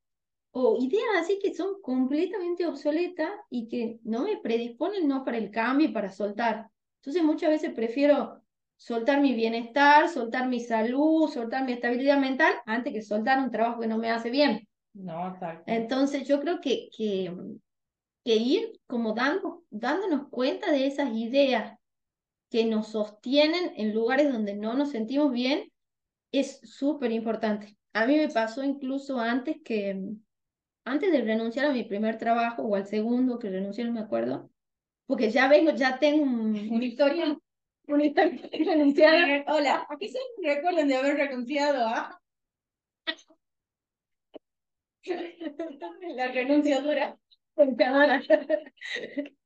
O 0.52 0.76
ideas 0.80 1.04
así 1.20 1.38
que 1.42 1.54
son 1.54 1.80
completamente 1.82 2.66
obsoletas 2.66 3.30
y 3.50 3.68
que 3.68 3.98
no 4.04 4.22
me 4.24 4.36
predisponen 4.38 5.06
no 5.08 5.24
para 5.24 5.38
el 5.38 5.50
cambio 5.50 5.88
y 5.88 5.92
para 5.92 6.10
soltar. 6.10 6.68
Entonces 6.96 7.22
muchas 7.22 7.50
veces 7.50 7.72
prefiero 7.74 8.40
soltar 8.76 9.20
mi 9.20 9.34
bienestar, 9.34 10.08
soltar 10.08 10.48
mi 10.48 10.60
salud, 10.60 11.28
soltar 11.30 11.64
mi 11.64 11.72
estabilidad 11.72 12.18
mental, 12.18 12.54
antes 12.66 12.92
que 12.92 13.02
soltar 13.02 13.38
un 13.40 13.50
trabajo 13.50 13.80
que 13.80 13.86
no 13.86 13.98
me 13.98 14.10
hace 14.10 14.30
bien. 14.30 14.66
No, 14.94 15.38
Entonces 15.66 16.26
yo 16.26 16.40
creo 16.40 16.61
que, 16.61 16.88
que, 16.96 17.33
que 18.24 18.37
ir 18.37 18.81
como 18.87 19.14
dando, 19.14 19.64
dándonos 19.70 20.29
cuenta 20.29 20.72
de 20.72 20.87
esas 20.87 21.12
ideas 21.14 21.79
que 22.50 22.64
nos 22.64 22.88
sostienen 22.88 23.72
en 23.76 23.94
lugares 23.94 24.33
donde 24.33 24.55
no 24.55 24.74
nos 24.74 24.90
sentimos 24.90 25.33
bien 25.33 25.70
es 26.33 26.61
súper 26.64 27.12
importante. 27.12 27.76
A 27.92 28.07
mí 28.07 28.16
me 28.16 28.29
pasó 28.29 28.64
incluso 28.64 29.18
antes 29.20 29.57
que, 29.64 30.00
antes 30.85 31.12
de 31.12 31.22
renunciar 31.22 31.66
a 31.66 31.72
mi 31.72 31.85
primer 31.85 32.18
trabajo 32.18 32.62
o 32.62 32.74
al 32.74 32.87
segundo 32.87 33.38
que 33.38 33.50
renuncié, 33.50 33.85
no 33.85 33.92
me 33.92 34.00
acuerdo, 34.00 34.50
porque 35.07 35.31
ya 35.31 35.48
vengo, 35.48 35.72
ya 35.72 35.98
tengo 35.98 36.24
una 36.24 36.85
historia, 36.85 37.38
una 37.87 38.05
historia 38.05 38.48
renunciada. 38.53 39.44
Hola, 39.48 39.87
se 40.00 40.18
recuerden 40.42 40.88
de 40.88 40.96
haber 40.96 41.16
renunciado, 41.16 41.87
¿ah? 41.87 42.19
la 46.16 46.28
renunciadora. 46.28 47.18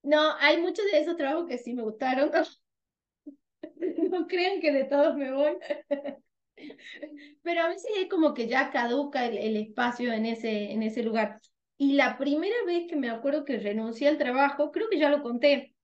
No, 0.00 0.32
hay 0.38 0.58
muchos 0.62 0.86
de 0.90 1.00
esos 1.00 1.16
trabajos 1.16 1.48
que 1.48 1.58
sí 1.58 1.74
me 1.74 1.82
gustaron. 1.82 2.30
No 4.10 4.26
crean 4.26 4.60
que 4.60 4.72
de 4.72 4.84
todos 4.84 5.16
me 5.16 5.32
voy. 5.32 5.58
Pero 7.42 7.62
a 7.62 7.68
veces 7.68 7.90
es 7.98 8.08
como 8.08 8.32
que 8.32 8.48
ya 8.48 8.70
caduca 8.70 9.26
el, 9.26 9.36
el, 9.36 9.56
espacio 9.56 10.12
en 10.12 10.24
ese, 10.24 10.72
en 10.72 10.82
ese 10.82 11.02
lugar. 11.02 11.40
Y 11.76 11.92
la 11.94 12.16
primera 12.16 12.56
vez 12.64 12.88
que 12.88 12.96
me 12.96 13.10
acuerdo 13.10 13.44
que 13.44 13.58
renuncié 13.58 14.08
al 14.08 14.18
trabajo, 14.18 14.72
creo 14.72 14.88
que 14.88 14.98
ya 14.98 15.10
lo 15.10 15.22
conté, 15.22 15.74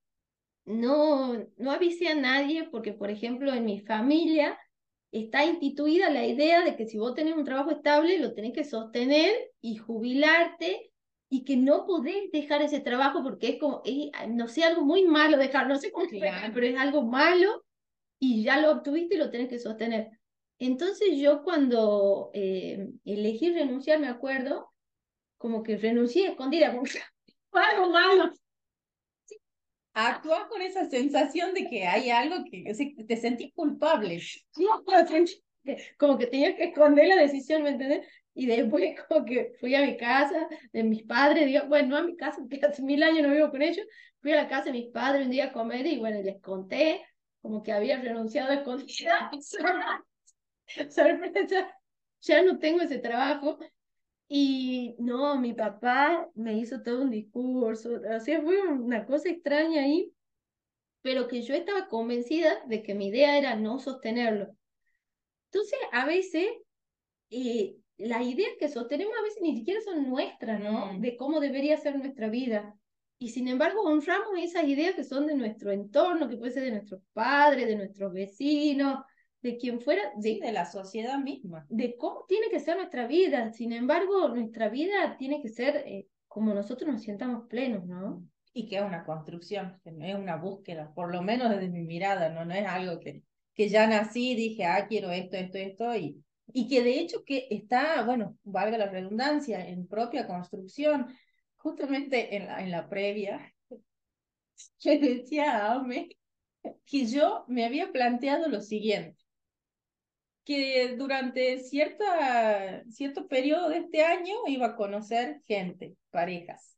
no, 0.65 1.35
no 1.57 1.71
avisé 1.71 2.09
a 2.09 2.15
nadie 2.15 2.65
porque, 2.71 2.93
por 2.93 3.11
ejemplo, 3.11 3.53
en 3.53 3.65
mi 3.65 3.81
familia 3.81 4.59
está 5.15 5.45
instituida 5.45 6.11
la 6.11 6.27
idea 6.27 6.65
de 6.65 6.75
que 6.77 6.87
si 6.87 6.99
vos 6.99 7.15
tenés 7.15 7.37
un 7.37 7.45
trabajo 7.45 7.71
estable, 7.71 8.19
lo 8.19 8.35
tenés 8.35 8.53
que 8.53 8.65
sostener 8.65 9.53
y 9.61 9.77
jubilarte 9.77 10.91
y 11.31 11.45
que 11.45 11.57
no 11.57 11.87
podés 11.87 12.33
dejar 12.33 12.63
ese 12.63 12.81
trabajo 12.81 13.23
porque 13.23 13.51
es 13.51 13.59
como, 13.61 13.83
no 14.29 14.49
sé, 14.49 14.65
algo 14.65 14.83
muy 14.83 15.05
malo 15.05 15.37
dejar, 15.37 15.69
no 15.69 15.77
sé 15.77 15.93
cómo 15.93 16.05
explicar, 16.05 16.53
pero 16.53 16.67
es 16.67 16.77
algo 16.77 17.03
malo 17.03 17.65
y 18.19 18.43
ya 18.43 18.61
lo 18.61 18.73
obtuviste 18.73 19.15
y 19.15 19.19
lo 19.19 19.31
tenés 19.31 19.49
que 19.49 19.61
sostener. 19.61 20.11
Entonces 20.59 21.09
yo 21.17 21.43
cuando 21.45 22.31
eh, 22.35 22.89
elegí 23.05 23.53
renunciar, 23.53 24.01
me 24.01 24.09
acuerdo, 24.09 24.73
como 25.39 25.63
que 25.63 25.77
renuncié 25.77 26.29
escondida, 26.29 26.73
como 26.73 26.85
algo 27.53 27.91
malo. 27.91 28.33
Actúas 29.95 30.47
con 30.49 30.61
esa 30.61 30.89
sensación 30.91 31.55
de 31.55 31.69
que 31.69 31.87
hay 31.87 32.11
algo 32.11 32.45
que 32.51 32.65
te 33.07 33.17
sentís 33.17 33.53
culpable. 33.55 34.21
como 35.99 36.19
que 36.19 36.27
tenía 36.27 36.57
que 36.57 36.65
esconder 36.65 37.09
la 37.09 37.17
decisión, 37.17 37.63
¿me 37.63 37.71
entiendes? 37.71 38.07
Y 38.35 38.47
después 38.47 38.95
como 39.09 39.25
que 39.25 39.53
fui 39.61 39.75
a 39.75 39.83
mi 39.83 39.97
casa 39.97 40.49
de 40.73 40.83
mis 40.83 41.05
padres, 41.05 41.47
digo, 41.47 41.67
bueno, 41.69 41.89
no 41.89 41.97
a 41.99 42.03
mi 42.03 42.17
casa, 42.17 42.39
porque 42.41 42.61
hace 42.65 42.83
mil 42.83 43.03
años 43.03 43.23
no 43.23 43.33
vivo 43.33 43.51
con 43.51 43.63
ellos, 43.63 43.87
fui 44.21 44.33
a 44.33 44.37
la 44.37 44.49
casa 44.49 44.65
de 44.65 44.73
mis 44.73 44.91
padres 44.91 45.25
un 45.25 45.31
día 45.31 45.47
a 45.47 45.53
comer 45.53 45.87
y 45.87 45.99
bueno, 45.99 46.21
les 46.23 46.41
conté 46.41 47.05
como 47.41 47.63
que 47.63 47.73
había 47.73 48.01
renunciado 48.01 48.51
a 48.51 48.55
escondida. 48.55 49.31
Sorpresa, 50.91 51.79
ya 52.21 52.43
no 52.43 52.59
tengo 52.59 52.81
ese 52.81 52.99
trabajo. 52.99 53.59
Y 54.29 54.97
no, 54.99 55.39
mi 55.39 55.53
papá 55.53 56.29
me 56.35 56.55
hizo 56.55 56.83
todo 56.83 57.03
un 57.03 57.11
discurso, 57.11 58.01
o 58.17 58.21
sea, 58.21 58.41
fue 58.41 58.67
una 58.73 59.05
cosa 59.05 59.29
extraña 59.29 59.83
ahí, 59.83 60.13
pero 61.03 61.29
que 61.29 61.43
yo 61.43 61.55
estaba 61.55 61.89
convencida 61.89 62.65
de 62.67 62.83
que 62.83 62.95
mi 62.95 63.09
idea 63.09 63.37
era 63.39 63.57
no 63.57 63.79
sostenerlo. 63.79 64.57
Entonces, 65.51 65.79
a 65.93 66.07
veces, 66.07 66.47
eh, 67.31 67.77
las 67.99 68.23
ideas 68.23 68.53
que 68.59 68.69
sostenemos 68.69 69.15
a 69.19 69.23
veces 69.23 69.43
ni 69.43 69.57
siquiera 69.57 69.81
son 69.83 70.09
nuestras, 70.09 70.61
¿no? 70.61 70.99
De 70.99 71.17
cómo 71.17 71.41
debería 71.41 71.77
ser 71.77 71.97
nuestra 71.97 72.29
vida. 72.29 72.75
Y 73.19 73.29
sin 73.29 73.49
embargo, 73.49 73.83
honramos 73.83 74.39
esas 74.39 74.65
ideas 74.65 74.95
que 74.95 75.05
son 75.05 75.27
de 75.27 75.35
nuestro 75.35 75.71
entorno, 75.71 76.29
que 76.29 76.37
puede 76.37 76.53
ser 76.53 76.65
de 76.65 76.73
nuestros 76.73 77.03
padres, 77.13 77.67
de 77.67 77.77
nuestros 77.77 78.13
vecinos, 78.13 78.99
de 79.45 79.59
quien 79.59 79.79
fuera, 79.79 80.01
de, 80.17 80.41
de 80.41 80.53
la 80.53 80.65
sociedad 80.65 81.19
misma. 81.19 81.67
De 81.69 81.99
cómo 81.99 82.25
tiene 82.27 82.49
que 82.49 82.61
ser 82.61 82.79
nuestra 82.79 83.07
vida. 83.07 83.53
Sin 83.53 83.75
embargo, 83.75 84.29
nuestra 84.31 84.71
vida 84.71 85.19
tiene 85.19 85.43
que 85.43 85.51
ser 85.51 85.77
eh, 85.87 86.07
como 86.27 86.55
nosotros 86.55 86.91
nos 86.91 87.03
sientamos 87.03 87.47
plenos, 87.47 87.85
¿no? 87.85 88.27
Y 88.55 88.67
que 88.67 88.77
es 88.77 88.83
una 88.83 89.05
construcción, 89.05 89.79
que 89.85 89.93
no 89.93 90.07
es 90.07 90.15
una 90.15 90.37
búsqueda, 90.37 90.95
por 90.95 91.13
lo 91.13 91.21
menos 91.21 91.51
desde 91.51 91.69
mi 91.69 91.83
mirada, 91.83 92.31
¿no? 92.31 92.47
No 92.47 92.55
es 92.55 92.67
algo 92.67 92.99
que, 93.01 93.23
que 93.53 93.69
ya 93.69 93.87
nací, 93.87 94.35
dije, 94.35 94.65
ah, 94.65 94.87
quiero 94.89 95.11
esto, 95.11 95.37
esto, 95.37 95.59
esto, 95.59 95.95
y, 95.95 96.25
y 96.47 96.67
que 96.67 96.83
de 96.83 96.99
hecho 96.99 97.23
que 97.23 97.47
está, 97.51 98.03
bueno, 98.03 98.39
valga 98.45 98.79
la 98.79 98.89
redundancia, 98.89 99.69
en 99.69 99.87
propia 99.87 100.27
construcción. 100.27 101.15
Justamente 101.59 102.35
en 102.35 102.47
la, 102.47 102.63
en 102.63 102.71
la 102.71 102.89
previa, 102.89 103.53
yo 104.79 104.99
decía 104.99 105.67
a 105.67 105.75
Ame 105.75 106.09
que 106.87 107.05
yo 107.05 107.45
me 107.47 107.67
había 107.67 107.93
planteado 107.93 108.49
lo 108.49 108.63
siguiente 108.63 109.24
que 110.45 110.95
durante 110.97 111.59
cierta, 111.59 112.85
cierto 112.91 113.27
periodo 113.29 113.71
de 113.71 113.79
este 113.79 114.05
año 114.05 114.35
iba 114.47 114.67
a 114.67 114.77
conocer 114.77 115.41
gente, 115.47 115.97
parejas. 116.11 116.77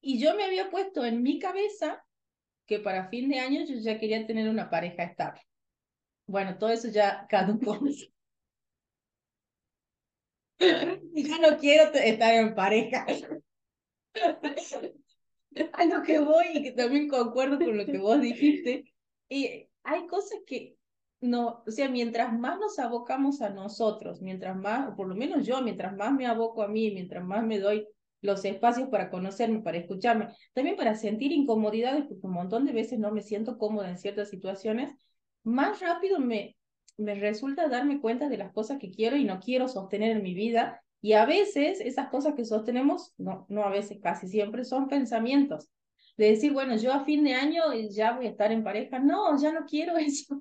Y 0.00 0.18
yo 0.18 0.34
me 0.34 0.44
había 0.44 0.70
puesto 0.70 1.04
en 1.04 1.22
mi 1.22 1.38
cabeza 1.38 2.04
que 2.66 2.80
para 2.80 3.08
fin 3.08 3.28
de 3.28 3.38
año 3.38 3.64
yo 3.64 3.76
ya 3.78 3.98
quería 3.98 4.26
tener 4.26 4.48
una 4.48 4.68
pareja 4.68 5.04
estable. 5.04 5.40
Bueno, 6.26 6.58
todo 6.58 6.70
eso 6.70 6.88
ya 6.88 7.26
caducó. 7.28 7.78
ya 10.58 11.38
no 11.38 11.58
quiero 11.58 11.92
estar 11.94 12.34
en 12.34 12.54
pareja. 12.54 13.06
A 15.72 15.84
lo 15.86 16.02
que 16.02 16.18
voy 16.18 16.46
y 16.54 16.62
que 16.62 16.72
también 16.72 17.08
concuerdo 17.08 17.58
con 17.58 17.78
lo 17.78 17.86
que 17.86 17.98
vos 17.98 18.20
dijiste. 18.20 18.92
Y 19.28 19.68
hay 19.84 20.06
cosas 20.06 20.40
que 20.46 20.75
no, 21.20 21.62
o 21.66 21.70
sea, 21.70 21.88
mientras 21.88 22.32
más 22.38 22.58
nos 22.58 22.78
abocamos 22.78 23.40
a 23.42 23.50
nosotros, 23.50 24.20
mientras 24.20 24.56
más, 24.56 24.90
o 24.90 24.96
por 24.96 25.08
lo 25.08 25.14
menos 25.14 25.46
yo, 25.46 25.62
mientras 25.62 25.96
más 25.96 26.12
me 26.12 26.26
aboco 26.26 26.62
a 26.62 26.68
mí, 26.68 26.90
mientras 26.90 27.24
más 27.24 27.44
me 27.44 27.58
doy 27.58 27.86
los 28.20 28.44
espacios 28.44 28.88
para 28.88 29.10
conocerme, 29.10 29.60
para 29.60 29.78
escucharme, 29.78 30.28
también 30.52 30.76
para 30.76 30.94
sentir 30.94 31.32
incomodidades, 31.32 32.04
porque 32.06 32.26
un 32.26 32.32
montón 32.32 32.64
de 32.66 32.72
veces 32.72 32.98
no 32.98 33.12
me 33.12 33.22
siento 33.22 33.58
cómoda 33.58 33.88
en 33.88 33.98
ciertas 33.98 34.28
situaciones, 34.30 34.92
más 35.42 35.80
rápido 35.80 36.18
me, 36.18 36.56
me 36.96 37.14
resulta 37.14 37.68
darme 37.68 38.00
cuenta 38.00 38.28
de 38.28 38.38
las 38.38 38.52
cosas 38.52 38.78
que 38.78 38.90
quiero 38.90 39.16
y 39.16 39.24
no 39.24 39.40
quiero 39.40 39.68
sostener 39.68 40.16
en 40.16 40.22
mi 40.22 40.34
vida. 40.34 40.82
Y 41.00 41.12
a 41.12 41.24
veces 41.24 41.80
esas 41.80 42.08
cosas 42.08 42.34
que 42.34 42.44
sostenemos, 42.44 43.14
no, 43.16 43.46
no 43.48 43.62
a 43.64 43.70
veces, 43.70 43.98
casi 44.02 44.28
siempre, 44.28 44.64
son 44.64 44.88
pensamientos. 44.88 45.68
De 46.16 46.30
decir, 46.30 46.52
bueno, 46.52 46.76
yo 46.76 46.92
a 46.92 47.04
fin 47.04 47.22
de 47.24 47.34
año 47.34 47.62
ya 47.90 48.12
voy 48.16 48.26
a 48.26 48.30
estar 48.30 48.50
en 48.50 48.64
pareja. 48.64 48.98
No, 48.98 49.40
ya 49.40 49.52
no 49.52 49.66
quiero 49.66 49.96
eso. 49.98 50.40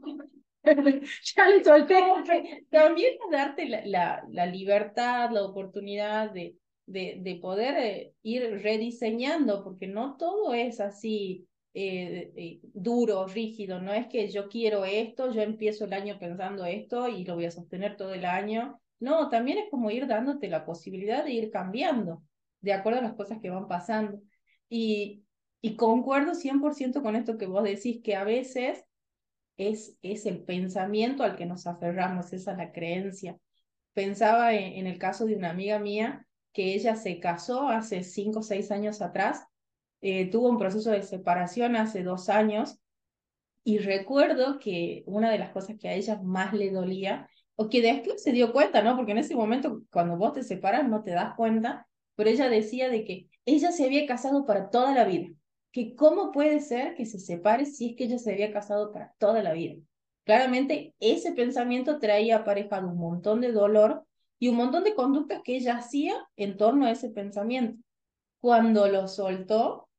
ya 1.36 1.50
le 1.50 1.64
solté. 1.64 2.66
También 2.70 3.14
darte 3.32 3.68
la, 3.68 3.86
la, 3.86 4.24
la, 4.30 4.46
libertad, 4.46 5.30
la 5.32 5.44
oportunidad 5.44 6.32
de, 6.32 6.56
de, 6.86 7.18
de 7.22 7.36
poder 7.36 7.78
eh, 7.78 8.14
ir 8.24 8.62
rediseñando, 8.62 9.64
porque 9.64 9.88
no 9.88 10.18
todo 10.18 10.54
es 10.54 10.80
así 10.80 11.48
eh, 11.74 12.32
eh, 12.38 12.60
duro, 12.74 13.28
rígido, 13.28 13.82
no 13.82 13.94
es 13.94 14.08
que 14.08 14.30
yo 14.30 14.48
quiero 14.48 14.86
esto, 14.86 15.32
yo 15.32 15.42
empiezo 15.42 15.84
el 15.84 15.94
año 15.94 16.18
pensando 16.18 16.64
esto 16.64 17.10
y 17.10 17.26
lo 17.26 17.36
voy 17.36 17.46
a 17.46 17.52
sostener 17.52 17.98
todo 17.98 18.14
el 18.14 18.24
año. 18.26 18.80
No, 19.02 19.30
también 19.30 19.58
es 19.58 19.66
como 19.70 19.92
ir 19.92 20.08
dándote 20.08 20.48
la 20.48 20.66
posibilidad 20.66 21.26
de 21.26 21.34
ir 21.34 21.52
cambiando 21.52 22.24
de 22.62 22.72
acuerdo 22.72 23.00
a 23.00 23.04
las 23.04 23.16
cosas 23.16 23.40
que 23.42 23.50
van 23.50 23.68
pasando. 23.68 24.22
Y, 24.70 25.26
y 25.62 25.76
concuerdo 25.76 26.34
100% 26.34 27.02
con 27.02 27.18
esto 27.18 27.38
que 27.38 27.46
vos 27.46 27.64
decís, 27.66 28.02
que 28.02 28.16
a 28.16 28.24
veces 28.24 28.85
es, 29.58 29.98
es 30.02 30.26
el 30.26 30.44
pensamiento 30.44 31.24
al 31.24 31.36
que 31.36 31.46
nos 31.46 31.68
aferramos, 31.68 32.34
esa 32.34 32.52
es 32.52 32.58
la 32.58 32.72
creencia. 32.72 33.38
Pensaba 33.94 34.54
en, 34.54 34.88
el 34.88 34.98
caso 34.98 35.26
de 35.26 35.36
una 35.36 35.52
amiga 35.52 35.80
mía 35.80 36.28
que 36.54 36.74
ella 36.74 36.96
se 36.96 37.20
casó 37.20 37.70
hace 37.70 38.04
cinco 38.04 38.40
o 38.40 38.44
seis 38.44 38.72
años 38.72 39.02
atrás, 39.02 39.46
eh, 40.02 40.30
tuvo 40.30 40.50
un 40.50 40.58
proceso 40.58 40.92
de 40.92 41.04
separación 41.04 41.76
hace 41.76 42.04
dos 42.04 42.30
años 42.30 42.80
y 43.64 43.80
recuerdo 43.80 44.60
que 44.60 45.04
una 45.08 45.32
de 45.32 45.40
las 45.40 45.52
cosas 45.52 45.78
que 45.80 45.90
a 45.90 45.94
ella 45.94 46.22
más 46.22 46.54
le 46.54 46.72
dolía, 46.72 47.30
o 47.56 47.70
que 47.70 47.82
después 47.82 48.22
se 48.22 48.32
dio 48.34 48.52
cuenta, 48.52 48.82
¿no? 48.82 48.96
Porque 48.98 49.14
en 49.14 49.18
ese 49.20 49.36
momento 49.36 49.82
cuando 49.92 50.18
vos 50.18 50.34
te 50.34 50.44
separas 50.44 50.88
no 50.88 51.04
te 51.04 51.12
das 51.12 51.36
cuenta, 51.36 51.88
pero 52.16 52.30
ella 52.30 52.50
decía 52.50 52.90
de 52.90 53.06
que 53.06 53.30
ella 53.46 53.72
se 53.72 53.86
había 53.86 54.06
casado 54.06 54.46
para 54.46 54.70
toda 54.70 54.94
la 54.94 55.06
vida 55.06 55.30
que 55.76 55.94
cómo 55.94 56.32
puede 56.32 56.62
ser 56.62 56.96
que 56.96 57.06
se 57.06 57.20
separe 57.20 57.66
si 57.66 57.90
es 57.90 57.96
que 57.98 58.06
ella 58.06 58.18
se 58.18 58.32
había 58.32 58.54
casado 58.54 58.94
para 58.94 59.14
toda 59.18 59.44
la 59.44 59.52
vida. 59.52 59.76
Claramente 60.24 60.96
ese 61.02 61.34
pensamiento 61.34 62.00
traía 62.00 62.38
aparejado 62.38 62.88
un 62.88 62.98
montón 62.98 63.42
de 63.42 63.52
dolor 63.52 64.06
y 64.40 64.48
un 64.48 64.56
montón 64.56 64.86
de 64.86 64.96
conductas 64.96 65.42
que 65.44 65.58
ella 65.58 65.76
hacía 65.76 66.14
en 66.38 66.56
torno 66.56 66.86
a 66.86 66.92
ese 66.92 67.10
pensamiento. 67.10 67.84
Cuando 68.40 68.88
lo 68.88 69.10
soltó, 69.10 69.90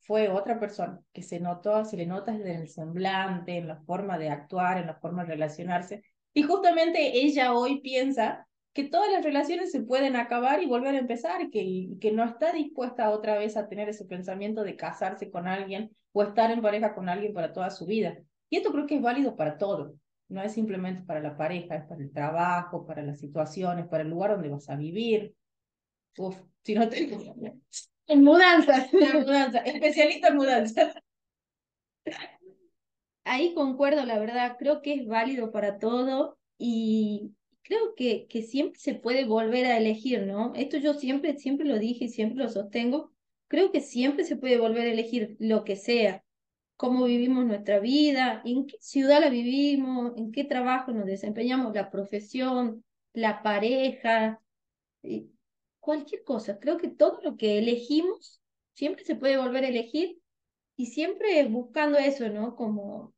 fue 0.00 0.28
otra 0.28 0.60
persona 0.60 1.00
que 1.14 1.22
se 1.22 1.40
notó, 1.40 1.82
se 1.86 1.96
le 1.96 2.04
nota 2.04 2.32
desde 2.32 2.56
el 2.56 2.68
semblante, 2.68 3.56
en 3.56 3.68
la 3.68 3.76
forma 3.76 4.18
de 4.18 4.28
actuar, 4.28 4.76
en 4.76 4.86
la 4.88 4.96
forma 4.96 5.24
de 5.24 5.30
relacionarse. 5.30 6.04
Y 6.34 6.42
justamente 6.42 7.24
ella 7.24 7.54
hoy 7.54 7.80
piensa 7.80 8.46
que 8.72 8.84
todas 8.84 9.10
las 9.12 9.24
relaciones 9.24 9.70
se 9.70 9.82
pueden 9.82 10.16
acabar 10.16 10.62
y 10.62 10.66
volver 10.66 10.94
a 10.94 10.98
empezar, 10.98 11.50
que, 11.50 11.88
que 12.00 12.12
no 12.12 12.24
está 12.24 12.52
dispuesta 12.52 13.10
otra 13.10 13.38
vez 13.38 13.56
a 13.56 13.68
tener 13.68 13.88
ese 13.88 14.04
pensamiento 14.04 14.64
de 14.64 14.76
casarse 14.76 15.30
con 15.30 15.46
alguien 15.46 15.94
o 16.12 16.22
estar 16.22 16.50
en 16.50 16.62
pareja 16.62 16.94
con 16.94 17.08
alguien 17.08 17.34
para 17.34 17.52
toda 17.52 17.70
su 17.70 17.86
vida. 17.86 18.18
Y 18.48 18.56
esto 18.56 18.72
creo 18.72 18.86
que 18.86 18.96
es 18.96 19.02
válido 19.02 19.36
para 19.36 19.58
todo, 19.58 19.94
no 20.28 20.42
es 20.42 20.52
simplemente 20.52 21.02
para 21.02 21.20
la 21.20 21.36
pareja, 21.36 21.76
es 21.76 21.84
para 21.84 22.02
el 22.02 22.12
trabajo, 22.12 22.86
para 22.86 23.02
las 23.02 23.20
situaciones, 23.20 23.86
para 23.86 24.02
el 24.02 24.10
lugar 24.10 24.32
donde 24.32 24.48
vas 24.48 24.68
a 24.70 24.76
vivir. 24.76 25.34
Uf, 26.16 26.36
si 26.62 26.74
no 26.74 26.88
te... 26.88 27.12
En. 27.12 27.62
En 28.08 28.22
mudanza, 28.24 29.58
especialista 29.58 30.28
en 30.28 30.36
mudanzas. 30.36 30.94
Ahí 33.24 33.54
concuerdo, 33.54 34.04
la 34.04 34.18
verdad, 34.18 34.56
creo 34.58 34.82
que 34.82 34.94
es 34.94 35.06
válido 35.06 35.52
para 35.52 35.78
todo 35.78 36.36
y 36.58 37.32
creo 37.62 37.94
que, 37.94 38.26
que 38.28 38.42
siempre 38.42 38.78
se 38.80 38.94
puede 38.94 39.24
volver 39.24 39.66
a 39.66 39.78
elegir, 39.78 40.26
¿no? 40.26 40.52
Esto 40.54 40.76
yo 40.78 40.94
siempre, 40.94 41.38
siempre 41.38 41.66
lo 41.66 41.78
dije 41.78 42.06
y 42.06 42.08
siempre 42.08 42.42
lo 42.44 42.48
sostengo. 42.50 43.12
Creo 43.48 43.70
que 43.72 43.80
siempre 43.80 44.24
se 44.24 44.36
puede 44.36 44.58
volver 44.58 44.88
a 44.88 44.92
elegir 44.92 45.36
lo 45.38 45.64
que 45.64 45.76
sea, 45.76 46.24
cómo 46.76 47.04
vivimos 47.04 47.44
nuestra 47.46 47.80
vida, 47.80 48.42
en 48.44 48.66
qué 48.66 48.76
ciudad 48.80 49.20
la 49.20 49.30
vivimos, 49.30 50.12
en 50.16 50.32
qué 50.32 50.44
trabajo 50.44 50.92
nos 50.92 51.06
desempeñamos, 51.06 51.74
la 51.74 51.90
profesión, 51.90 52.84
la 53.12 53.42
pareja, 53.42 54.40
cualquier 55.80 56.24
cosa. 56.24 56.58
Creo 56.58 56.78
que 56.78 56.88
todo 56.88 57.20
lo 57.22 57.36
que 57.36 57.58
elegimos 57.58 58.40
siempre 58.74 59.04
se 59.04 59.16
puede 59.16 59.36
volver 59.36 59.64
a 59.64 59.68
elegir 59.68 60.18
y 60.76 60.86
siempre 60.86 61.44
buscando 61.44 61.98
eso, 61.98 62.28
¿no? 62.30 62.56
Como 62.56 63.12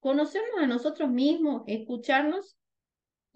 conocernos 0.00 0.60
a 0.60 0.66
nosotros 0.66 1.10
mismos, 1.10 1.64
escucharnos 1.66 2.56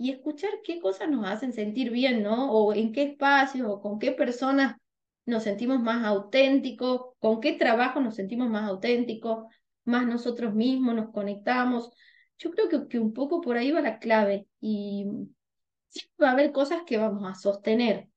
y 0.03 0.11
escuchar 0.11 0.51
qué 0.65 0.81
cosas 0.81 1.09
nos 1.09 1.25
hacen 1.27 1.53
sentir 1.53 1.91
bien, 1.91 2.23
¿no? 2.25 2.51
O 2.53 2.75
en 2.75 2.93
qué 2.93 3.05
espacios 3.05 3.69
o 3.69 3.81
con 3.81 4.01
qué 4.01 4.11
personas 4.13 4.77
nos 5.27 5.45
sentimos 5.45 5.81
más 5.81 6.05
auténticos, 6.05 7.15
con 7.21 7.41
qué 7.41 7.53
trabajo 7.53 8.01
nos 8.01 8.17
sentimos 8.17 8.51
más 8.51 8.69
auténticos, 8.69 9.47
más 9.85 10.05
nosotros 10.07 10.55
mismos 10.55 10.97
nos 10.97 11.13
conectamos. 11.13 11.91
Yo 12.37 12.51
creo 12.51 12.69
que, 12.69 12.89
que 12.89 12.99
un 12.99 13.13
poco 13.13 13.41
por 13.41 13.57
ahí 13.57 13.71
va 13.71 13.81
la 13.81 14.01
clave 14.01 14.49
y 14.61 15.07
siempre 15.89 16.25
va 16.25 16.31
a 16.31 16.33
haber 16.33 16.51
cosas 16.51 16.83
que 16.85 16.99
vamos 16.99 17.25
a 17.25 17.37
sostener. 17.37 18.09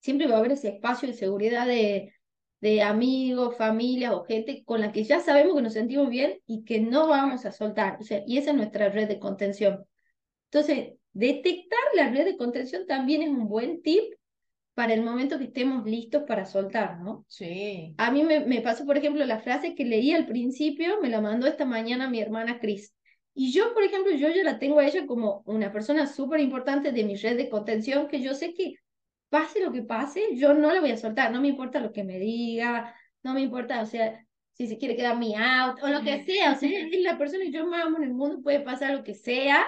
Siempre 0.00 0.26
va 0.26 0.36
a 0.36 0.38
haber 0.38 0.52
ese 0.52 0.70
espacio 0.70 1.06
de 1.06 1.14
seguridad 1.14 1.68
de, 1.68 2.12
de 2.60 2.82
amigos, 2.82 3.56
familia 3.56 4.12
o 4.16 4.24
gente 4.24 4.64
con 4.64 4.80
la 4.80 4.90
que 4.90 5.04
ya 5.04 5.20
sabemos 5.20 5.54
que 5.54 5.62
nos 5.62 5.74
sentimos 5.74 6.08
bien 6.08 6.40
y 6.46 6.64
que 6.64 6.80
no 6.80 7.06
vamos 7.06 7.46
a 7.46 7.52
soltar. 7.52 7.98
O 8.00 8.04
sea, 8.04 8.24
y 8.26 8.38
esa 8.38 8.50
es 8.50 8.56
nuestra 8.56 8.88
red 8.88 9.06
de 9.06 9.20
contención. 9.20 9.84
Entonces, 10.50 10.94
detectar 11.12 11.80
la 11.94 12.10
red 12.10 12.24
de 12.24 12.36
contención 12.36 12.86
también 12.86 13.22
es 13.22 13.28
un 13.28 13.48
buen 13.48 13.82
tip 13.82 14.02
para 14.74 14.94
el 14.94 15.02
momento 15.02 15.38
que 15.38 15.44
estemos 15.44 15.84
listos 15.84 16.22
para 16.26 16.46
soltar, 16.46 17.00
¿no? 17.00 17.24
Sí. 17.28 17.94
A 17.98 18.10
mí 18.10 18.22
me, 18.22 18.40
me 18.40 18.62
pasó, 18.62 18.86
por 18.86 18.96
ejemplo, 18.96 19.24
la 19.24 19.40
frase 19.40 19.74
que 19.74 19.84
leí 19.84 20.12
al 20.12 20.26
principio, 20.26 21.00
me 21.02 21.10
la 21.10 21.20
mandó 21.20 21.46
esta 21.46 21.66
mañana 21.66 22.08
mi 22.08 22.20
hermana 22.20 22.58
Cris. 22.58 22.94
Y 23.34 23.52
yo, 23.52 23.72
por 23.74 23.82
ejemplo, 23.82 24.12
yo 24.12 24.28
ya 24.28 24.44
la 24.44 24.58
tengo 24.58 24.78
a 24.78 24.86
ella 24.86 25.06
como 25.06 25.42
una 25.46 25.72
persona 25.72 26.06
súper 26.06 26.40
importante 26.40 26.92
de 26.92 27.04
mi 27.04 27.16
red 27.16 27.36
de 27.36 27.48
contención, 27.48 28.08
que 28.08 28.20
yo 28.22 28.34
sé 28.34 28.54
que 28.54 28.74
pase 29.28 29.62
lo 29.62 29.72
que 29.72 29.82
pase, 29.82 30.22
yo 30.34 30.52
no 30.52 30.72
la 30.72 30.80
voy 30.80 30.90
a 30.90 30.96
soltar, 30.96 31.32
no 31.32 31.40
me 31.40 31.48
importa 31.48 31.80
lo 31.80 31.92
que 31.92 32.04
me 32.04 32.18
diga, 32.18 32.94
no 33.22 33.32
me 33.32 33.40
importa, 33.40 33.80
o 33.80 33.86
sea, 33.86 34.26
si 34.52 34.66
se 34.66 34.76
quiere 34.76 34.96
quedar 34.96 35.16
mi 35.18 35.34
out 35.34 35.82
o 35.82 35.88
lo 35.88 36.02
que 36.02 36.24
sea, 36.24 36.52
o 36.52 36.56
sea, 36.56 36.68
es 36.68 37.00
la 37.02 37.16
persona 37.16 37.44
que 37.44 37.50
yo 37.50 37.66
más 37.66 37.86
amo 37.86 37.96
en 37.98 38.04
el 38.04 38.14
mundo, 38.14 38.42
puede 38.42 38.60
pasar 38.60 38.94
lo 38.94 39.02
que 39.02 39.14
sea 39.14 39.64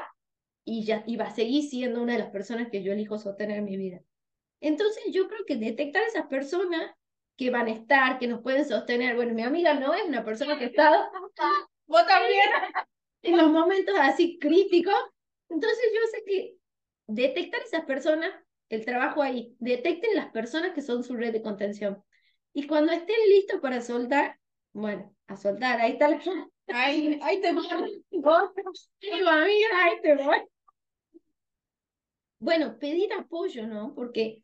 y 0.65 0.85
ya 0.85 1.05
y 1.07 1.17
va 1.17 1.27
a 1.27 1.35
seguir 1.35 1.69
siendo 1.69 2.03
una 2.03 2.15
de 2.15 2.21
las 2.21 2.31
personas 2.31 2.69
que 2.71 2.83
yo 2.83 2.93
elijo 2.93 3.19
sostener 3.19 3.59
en 3.59 3.65
mi 3.65 3.77
vida. 3.77 4.01
Entonces 4.61 5.05
yo 5.13 5.29
creo 5.29 5.45
que 5.47 5.57
detectar 5.57 6.03
esas 6.05 6.27
personas 6.27 6.91
que 7.37 7.51
van 7.51 7.67
a 7.67 7.73
estar, 7.73 8.19
que 8.19 8.29
nos 8.29 8.43
pueden 8.43 8.65
sostener, 8.65 9.17
bueno, 9.17 9.35
mi 9.35 9.43
amiga 9.43 9.75
no 9.75 9.93
es 9.95 10.05
una 10.05 10.25
persona 10.25 10.59
que 10.59 10.67
está, 10.67 10.91
vos 11.87 12.07
también, 12.07 12.49
en 13.23 13.37
los 13.37 13.51
momentos 13.51 13.95
así 14.01 14.39
críticos. 14.39 14.95
Entonces 15.49 15.85
yo 15.95 16.01
sé 16.11 16.25
que 16.27 16.57
detectar 17.07 17.61
esas 17.63 17.85
personas, 17.85 18.31
el 18.69 18.85
trabajo 18.85 19.23
ahí, 19.23 19.55
detecten 19.59 20.15
las 20.15 20.31
personas 20.31 20.73
que 20.73 20.83
son 20.83 21.05
su 21.05 21.15
red 21.17 21.33
de 21.33 21.43
contención. 21.43 22.03
Y 22.53 22.67
cuando 22.67 22.93
estén 22.93 23.17
listos 23.29 23.61
para 23.61 23.81
soltar, 23.81 24.39
bueno, 24.73 25.15
a 25.27 25.37
soltar, 25.37 25.81
ahí 25.81 25.93
está 25.93 26.09
la... 26.09 26.21
Ahí, 26.69 27.21
ahí 27.23 27.43
te 27.43 27.53
voy. 27.53 28.03
Digo, 28.11 28.31
amiga, 29.29 29.85
ahí 29.85 30.01
te 30.01 30.15
voy. 30.15 30.39
Bueno, 32.45 32.79
pedir 32.79 33.11
apoyo, 33.15 33.67
¿no? 33.67 33.95
Porque 33.95 34.43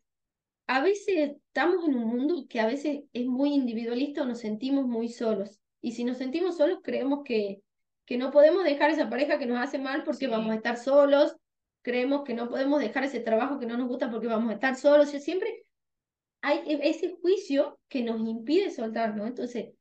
a 0.65 0.81
veces 0.81 1.33
estamos 1.37 1.87
en 1.87 1.95
un 1.95 2.07
mundo 2.07 2.47
que 2.49 2.59
a 2.59 2.65
veces 2.65 3.03
es 3.13 3.27
muy 3.27 3.53
individualista 3.53 4.23
o 4.23 4.25
nos 4.25 4.39
sentimos 4.39 4.87
muy 4.87 5.07
solos. 5.07 5.59
Y 5.81 5.91
si 5.91 6.03
nos 6.03 6.17
sentimos 6.17 6.57
solos, 6.57 6.79
creemos 6.81 7.19
que, 7.23 7.61
que 8.05 8.17
no 8.17 8.31
podemos 8.31 8.63
dejar 8.63 8.89
esa 8.89 9.07
pareja 9.07 9.37
que 9.37 9.45
nos 9.45 9.59
hace 9.59 9.77
mal 9.77 10.03
porque 10.03 10.25
vamos 10.25 10.49
a 10.49 10.55
estar 10.55 10.77
solos, 10.77 11.35
creemos 11.83 12.23
que 12.23 12.33
no 12.33 12.49
podemos 12.49 12.79
dejar 12.79 13.03
ese 13.03 13.19
trabajo 13.19 13.59
que 13.59 13.67
no 13.67 13.77
nos 13.77 13.87
gusta 13.87 14.09
porque 14.09 14.25
vamos 14.25 14.49
a 14.49 14.55
estar 14.55 14.75
solos, 14.75 15.13
y 15.13 15.19
siempre 15.19 15.63
hay 16.41 16.57
e-, 16.65 16.89
ese 16.89 17.15
juicio 17.21 17.79
que 17.87 18.01
nos 18.01 18.19
impide 18.27 18.71
soltar, 18.71 19.15
¿no? 19.15 19.27
Entonces, 19.27 19.75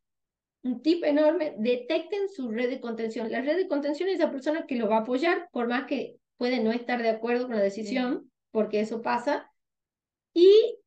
un 0.62 0.82
tip 0.82 1.04
enorme, 1.04 1.54
detecten 1.56 2.28
su 2.28 2.50
red 2.50 2.68
de 2.68 2.82
contención. 2.82 3.32
La 3.32 3.40
red 3.40 3.56
de 3.56 3.66
contención 3.66 4.10
es 4.10 4.16
esa 4.16 4.30
persona 4.30 4.66
que 4.66 4.76
lo 4.76 4.90
va 4.90 4.98
a 4.98 5.00
apoyar, 5.00 5.48
por 5.52 5.68
más 5.68 5.86
que 5.86 6.19
puede 6.40 6.60
no 6.60 6.72
estar 6.72 7.02
de 7.02 7.10
acuerdo 7.10 7.48
con 7.48 7.56
la 7.56 7.62
decisión, 7.62 8.32
porque 8.50 8.80
eso 8.80 9.02
pasa, 9.02 9.52
y 10.32 10.78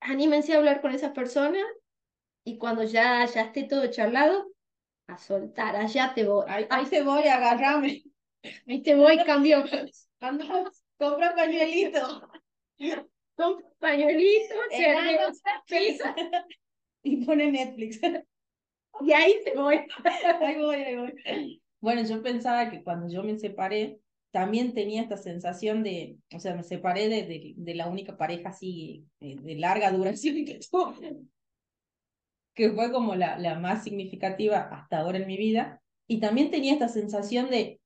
anímense 0.00 0.54
a 0.54 0.56
hablar 0.56 0.80
con 0.80 0.92
esa 0.92 1.12
persona 1.12 1.60
y 2.42 2.56
cuando 2.56 2.84
ya, 2.84 3.22
ya 3.26 3.42
esté 3.42 3.64
todo 3.64 3.86
charlado, 3.88 4.50
a 5.06 5.18
soltar, 5.18 5.76
allá 5.76 6.14
te 6.14 6.24
voy. 6.24 6.46
Ahí, 6.48 6.66
ahí 6.70 6.86
te 6.86 7.02
voy, 7.02 7.22
agarrame. 7.24 8.02
Ahí 8.66 8.82
te 8.82 8.94
voy, 8.94 9.22
cambio. 9.24 9.62
Anda, 10.20 10.70
compra 10.96 11.34
pañuelito. 11.34 12.30
Compra 13.36 13.68
pañuelito, 13.78 14.54
pizza. 15.66 16.14
Y 17.02 17.26
pone 17.26 17.52
Netflix. 17.52 18.00
y 19.02 19.12
ahí 19.12 19.34
te 19.44 19.54
voy. 19.54 19.80
Ahí 20.40 20.62
voy, 20.62 20.76
ahí 20.76 20.96
voy. 20.96 21.62
Bueno, 21.80 22.02
yo 22.04 22.22
pensaba 22.22 22.70
que 22.70 22.82
cuando 22.82 23.12
yo 23.12 23.22
me 23.22 23.36
separé, 23.36 24.00
también 24.30 24.74
tenía 24.74 25.02
esta 25.02 25.16
sensación 25.16 25.82
de, 25.82 26.18
o 26.34 26.40
sea, 26.40 26.54
me 26.54 26.62
separé 26.62 27.08
de, 27.08 27.54
de, 27.56 27.74
la 27.74 27.88
única 27.88 28.16
pareja 28.16 28.50
así 28.50 29.06
de, 29.20 29.36
de 29.36 29.54
larga 29.56 29.90
duración 29.90 30.34
que 30.44 30.60
tuve 30.70 31.16
que 32.58 32.72
fue 32.72 32.90
como 32.90 33.14
la, 33.14 33.38
la 33.38 33.56
más 33.56 33.84
significativa 33.84 34.58
hasta 34.58 34.98
ahora 34.98 35.18
en 35.18 35.28
mi 35.28 35.36
vida. 35.36 35.80
Y 36.08 36.18
también 36.18 36.50
tenía 36.50 36.72
esta 36.72 36.88
sensación 36.88 37.50
de, 37.50 37.80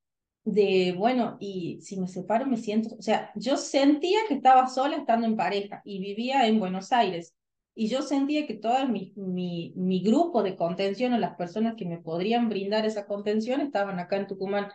de, 0.45 0.95
bueno, 0.97 1.37
y 1.41 1.79
si 1.83 2.01
me 2.01 2.09
separo 2.09 2.47
me 2.47 2.57
siento, 2.57 2.95
o 2.99 3.03
sea, 3.03 3.31
yo 3.35 3.59
sentía 3.59 4.21
que 4.27 4.35
estaba 4.35 4.67
sola 4.69 4.97
estando 4.97 5.27
en 5.27 5.37
pareja 5.37 5.83
y 5.85 6.01
vivía 6.01 6.47
en 6.47 6.59
Buenos 6.59 6.91
Aires. 6.91 7.35
Y 7.75 7.89
yo 7.89 8.01
sentía 8.01 8.47
que 8.47 8.55
todo 8.55 8.89
mi, 8.89 9.13
mi, 9.15 9.75
mi 9.77 10.01
grupo 10.03 10.43
de 10.43 10.57
contención 10.57 11.13
o 11.13 11.19
las 11.19 11.37
personas 11.37 11.75
que 11.77 11.85
me 11.85 11.99
podrían 11.99 12.49
brindar 12.49 12.87
esa 12.87 13.07
contención 13.07 13.61
estaban 13.61 13.99
acá 13.99 14.17
en 14.17 14.27
Tucumán. 14.27 14.69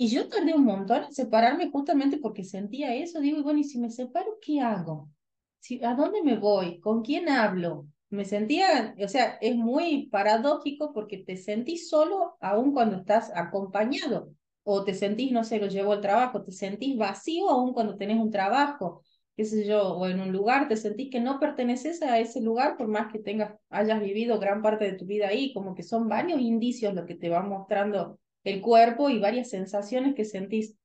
Y 0.00 0.08
yo 0.08 0.28
tardé 0.28 0.54
un 0.54 0.64
montón 0.64 1.04
en 1.04 1.12
separarme 1.12 1.70
justamente 1.70 2.16
porque 2.16 2.42
sentía 2.42 2.94
eso. 2.94 3.20
Digo, 3.20 3.42
bueno, 3.42 3.58
¿y 3.58 3.64
si 3.64 3.78
me 3.78 3.90
separo, 3.90 4.38
qué 4.40 4.60
hago? 4.60 5.10
Si, 5.58 5.84
¿A 5.84 5.94
dónde 5.94 6.22
me 6.22 6.38
voy? 6.38 6.80
¿Con 6.80 7.02
quién 7.02 7.28
hablo? 7.28 7.86
me 8.10 8.24
sentía, 8.24 8.94
o 9.02 9.08
sea, 9.08 9.38
es 9.40 9.54
muy 9.56 10.08
paradójico 10.08 10.92
porque 10.92 11.18
te 11.18 11.36
sentís 11.36 11.88
solo 11.88 12.36
aún 12.40 12.72
cuando 12.72 12.96
estás 12.96 13.30
acompañado, 13.34 14.34
o 14.64 14.84
te 14.84 14.94
sentís, 14.94 15.32
no 15.32 15.44
sé, 15.44 15.58
lo 15.60 15.68
llevo 15.68 15.92
al 15.92 16.00
trabajo, 16.00 16.42
te 16.42 16.50
sentís 16.52 16.96
vacío 16.98 17.48
aún 17.48 17.72
cuando 17.72 17.96
tenés 17.96 18.18
un 18.18 18.30
trabajo, 18.30 19.02
qué 19.36 19.44
sé 19.44 19.64
yo, 19.64 19.96
o 19.96 20.06
en 20.06 20.20
un 20.20 20.32
lugar, 20.32 20.66
te 20.68 20.76
sentís 20.76 21.10
que 21.10 21.20
no 21.20 21.38
perteneces 21.38 22.02
a 22.02 22.18
ese 22.18 22.40
lugar 22.40 22.76
por 22.76 22.88
más 22.88 23.12
que 23.12 23.20
tengas, 23.20 23.54
hayas 23.68 24.00
vivido 24.00 24.40
gran 24.40 24.60
parte 24.60 24.84
de 24.86 24.94
tu 24.98 25.06
vida 25.06 25.28
ahí, 25.28 25.52
como 25.54 25.74
que 25.74 25.84
son 25.84 26.08
varios 26.08 26.40
indicios 26.40 26.94
lo 26.94 27.06
que 27.06 27.14
te 27.14 27.28
va 27.28 27.42
mostrando 27.42 28.18
el 28.44 28.60
cuerpo 28.60 29.10
y 29.10 29.18
varias 29.18 29.50
sensaciones 29.50 30.14
que 30.14 30.24
sentís. 30.24 30.76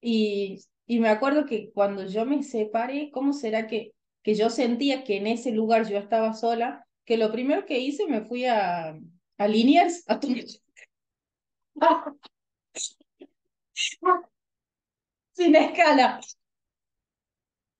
Y, 0.00 0.60
y 0.86 1.00
me 1.00 1.08
acuerdo 1.08 1.46
que 1.46 1.70
cuando 1.72 2.06
yo 2.06 2.26
me 2.26 2.42
separé, 2.42 3.10
¿cómo 3.12 3.32
será 3.32 3.66
que 3.66 3.94
que 4.24 4.34
yo 4.34 4.50
sentía 4.50 5.04
que 5.04 5.18
en 5.18 5.28
ese 5.28 5.52
lugar 5.52 5.86
yo 5.86 5.98
estaba 5.98 6.32
sola, 6.32 6.84
que 7.04 7.18
lo 7.18 7.30
primero 7.30 7.66
que 7.66 7.78
hice 7.78 8.06
me 8.06 8.22
fui 8.22 8.46
a, 8.46 8.98
a 9.36 9.48
Liniers 9.48 10.02
a 10.08 10.18
tomar. 10.18 10.44
Sin 15.32 15.54
escala. 15.54 16.20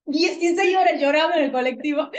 16 0.07 0.77
horas 0.77 1.01
llorando 1.01 1.39
en 1.39 1.45
el 1.45 1.53
colectivo. 1.53 2.11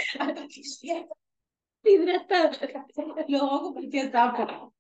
Luego 3.27 3.75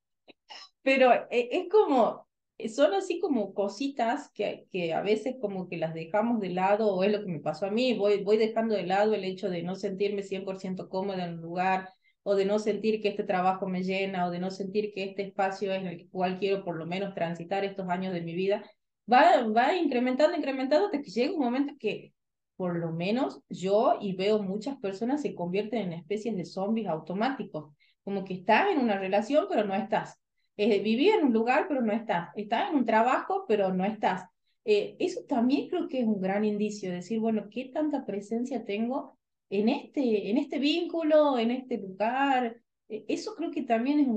Pero 0.81 1.13
eh, 1.29 1.49
es 1.51 1.69
como, 1.69 2.24
son 2.73 2.93
así 2.93 3.19
como 3.19 3.53
cositas 3.53 4.29
que, 4.33 4.65
que 4.71 4.93
a 4.93 5.01
veces 5.01 5.35
como 5.41 5.67
que 5.67 5.77
las 5.77 5.93
dejamos 5.93 6.39
de 6.39 6.49
lado, 6.49 6.93
o 6.93 7.03
es 7.03 7.11
lo 7.11 7.19
que 7.19 7.31
me 7.31 7.39
pasó 7.39 7.65
a 7.65 7.71
mí, 7.71 7.93
voy, 7.93 8.23
voy 8.23 8.37
dejando 8.37 8.75
de 8.75 8.85
lado 8.85 9.13
el 9.13 9.23
hecho 9.23 9.49
de 9.49 9.63
no 9.63 9.75
sentirme 9.75 10.23
100% 10.23 10.89
cómoda 10.89 11.25
en 11.25 11.35
un 11.35 11.41
lugar, 11.41 11.89
o 12.23 12.35
de 12.35 12.45
no 12.45 12.57
sentir 12.59 13.01
que 13.01 13.09
este 13.09 13.23
trabajo 13.23 13.67
me 13.67 13.83
llena, 13.83 14.25
o 14.25 14.31
de 14.31 14.39
no 14.39 14.49
sentir 14.51 14.93
que 14.93 15.03
este 15.03 15.23
espacio 15.23 15.71
es 15.73 15.85
el 15.85 16.09
cual 16.09 16.39
quiero 16.39 16.63
por 16.63 16.77
lo 16.77 16.85
menos 16.85 17.13
transitar 17.13 17.63
estos 17.63 17.87
años 17.89 18.13
de 18.13 18.21
mi 18.21 18.33
vida, 18.33 18.63
va, 19.11 19.43
va 19.47 19.75
incrementando, 19.75 20.35
incrementando 20.35 20.87
hasta 20.87 21.01
que 21.01 21.11
llega 21.11 21.33
un 21.33 21.39
momento 21.39 21.73
que 21.79 22.13
por 22.55 22.77
lo 22.77 22.91
menos 22.91 23.41
yo 23.49 23.97
y 24.01 24.15
veo 24.15 24.41
muchas 24.41 24.77
personas 24.77 25.21
se 25.21 25.35
convierten 25.35 25.81
en 25.81 25.93
especies 25.93 26.35
de 26.37 26.45
zombies 26.45 26.87
automáticos, 26.87 27.73
como 28.03 28.23
que 28.23 28.35
estás 28.35 28.71
en 28.71 28.79
una 28.79 28.97
relación 28.97 29.45
pero 29.49 29.65
no 29.65 29.75
estás, 29.75 30.17
eh, 30.57 30.81
en 30.85 31.25
un 31.25 31.33
lugar, 31.33 31.65
pero 31.67 31.81
no 31.81 31.93
estás. 31.93 32.29
Estás 32.35 32.69
en 32.69 32.77
un 32.77 32.85
trabajo, 32.85 33.45
pero 33.47 33.73
no 33.73 33.85
estás. 33.85 34.25
Eh, 34.65 34.95
eso 34.99 35.21
también 35.27 35.69
creo 35.69 35.87
que 35.87 35.99
es 35.99 36.07
un 36.07 36.19
gran 36.19 36.43
indicio, 36.43 36.91
decir, 36.91 37.19
bueno, 37.19 37.47
¿qué 37.51 37.65
tanta 37.65 38.03
presencia 38.03 38.65
tengo 38.65 39.19
en 39.49 39.69
este, 39.69 40.31
en 40.31 40.37
este 40.37 40.57
vínculo, 40.57 41.37
en 41.37 41.51
este 41.51 41.77
lugar? 41.77 42.57
Eh, 42.89 43.05
eso 43.07 43.35
creo 43.35 43.51
que 43.51 43.61
también 43.61 43.99
es 43.99 44.07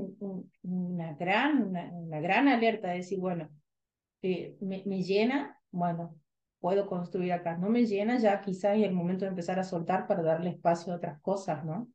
una, 0.63 1.13
gran, 1.13 1.67
una, 1.67 2.19
gran 2.19 2.47
alerta, 2.47 2.89
decir, 2.89 3.19
bueno, 3.19 3.47
eh, 4.23 4.57
me, 4.59 4.83
me 4.87 5.03
llena, 5.03 5.61
bueno, 5.69 6.15
puedo 6.59 6.87
construir 6.87 7.31
acá. 7.31 7.55
No 7.57 7.69
me 7.69 7.85
llena, 7.85 8.17
ya 8.17 8.41
quizás 8.41 8.77
es 8.77 8.83
el 8.85 8.93
momento 8.93 9.25
de 9.25 9.29
empezar 9.29 9.59
a 9.59 9.63
soltar 9.63 10.07
para 10.07 10.23
darle 10.23 10.49
espacio 10.49 10.93
a 10.93 10.95
otras 10.97 11.21
cosas, 11.21 11.63
¿no? 11.63 11.87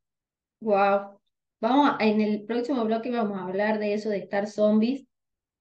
Wow. 0.61 1.19
Vamos 1.65 1.93
a, 1.99 2.05
en 2.05 2.21
el 2.21 2.45
próximo 2.45 2.85
bloque 2.85 3.11
vamos 3.11 3.39
a 3.39 3.45
hablar 3.45 3.79
de 3.79 3.95
eso 3.95 4.11
de 4.11 4.19
estar 4.19 4.47
zombies. 4.47 5.07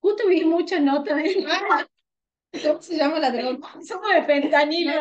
Justo 0.01 0.27
vi 0.27 0.43
muchas 0.43 0.81
notas 0.81 1.15
de 1.15 1.45
¿Cómo 2.67 2.81
se 2.81 2.97
llama 2.97 3.19
la 3.19 3.31
droga? 3.31 3.69
Somos 3.87 4.13
de 4.13 4.23
fentanilo, 4.23 4.91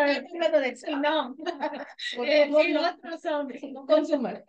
no, 1.00 1.34
no. 1.34 2.24
Eh, 2.24 2.48
otros 2.94 3.20
zombies. 3.20 3.62
Consumer. 3.84 4.44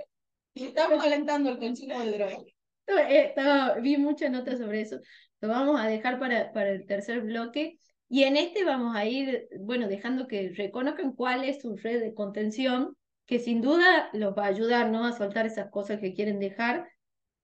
Estamos 0.54 1.04
alentando 1.04 1.50
el 1.50 1.58
consumo 1.58 2.00
de 2.02 2.12
droga. 2.12 2.38
Eh, 2.86 3.34
vi 3.82 3.98
muchas 3.98 4.30
notas 4.30 4.60
sobre 4.60 4.82
eso. 4.82 5.00
Lo 5.42 5.48
vamos 5.50 5.82
a 5.82 5.88
dejar 5.88 6.20
para, 6.20 6.54
para 6.54 6.70
el 6.70 6.86
tercer 6.86 7.22
bloque. 7.22 7.80
Y 8.10 8.26
en 8.26 8.38
este 8.38 8.64
vamos 8.64 8.96
a 8.96 9.08
ir, 9.08 9.48
bueno, 9.60 9.88
dejando 9.88 10.28
que 10.28 10.54
reconozcan 10.56 11.14
cuál 11.14 11.46
es 11.46 11.64
su 11.64 11.76
red 11.78 12.00
de 12.00 12.14
contención, 12.14 12.96
que 13.26 13.40
sin 13.40 13.62
duda 13.62 14.10
los 14.14 14.38
va 14.38 14.46
a 14.46 14.48
ayudar, 14.48 14.90
¿no? 14.90 15.06
A 15.06 15.14
soltar 15.14 15.46
esas 15.46 15.70
cosas 15.70 16.00
que 16.00 16.14
quieren 16.14 16.40
dejar. 16.40 16.90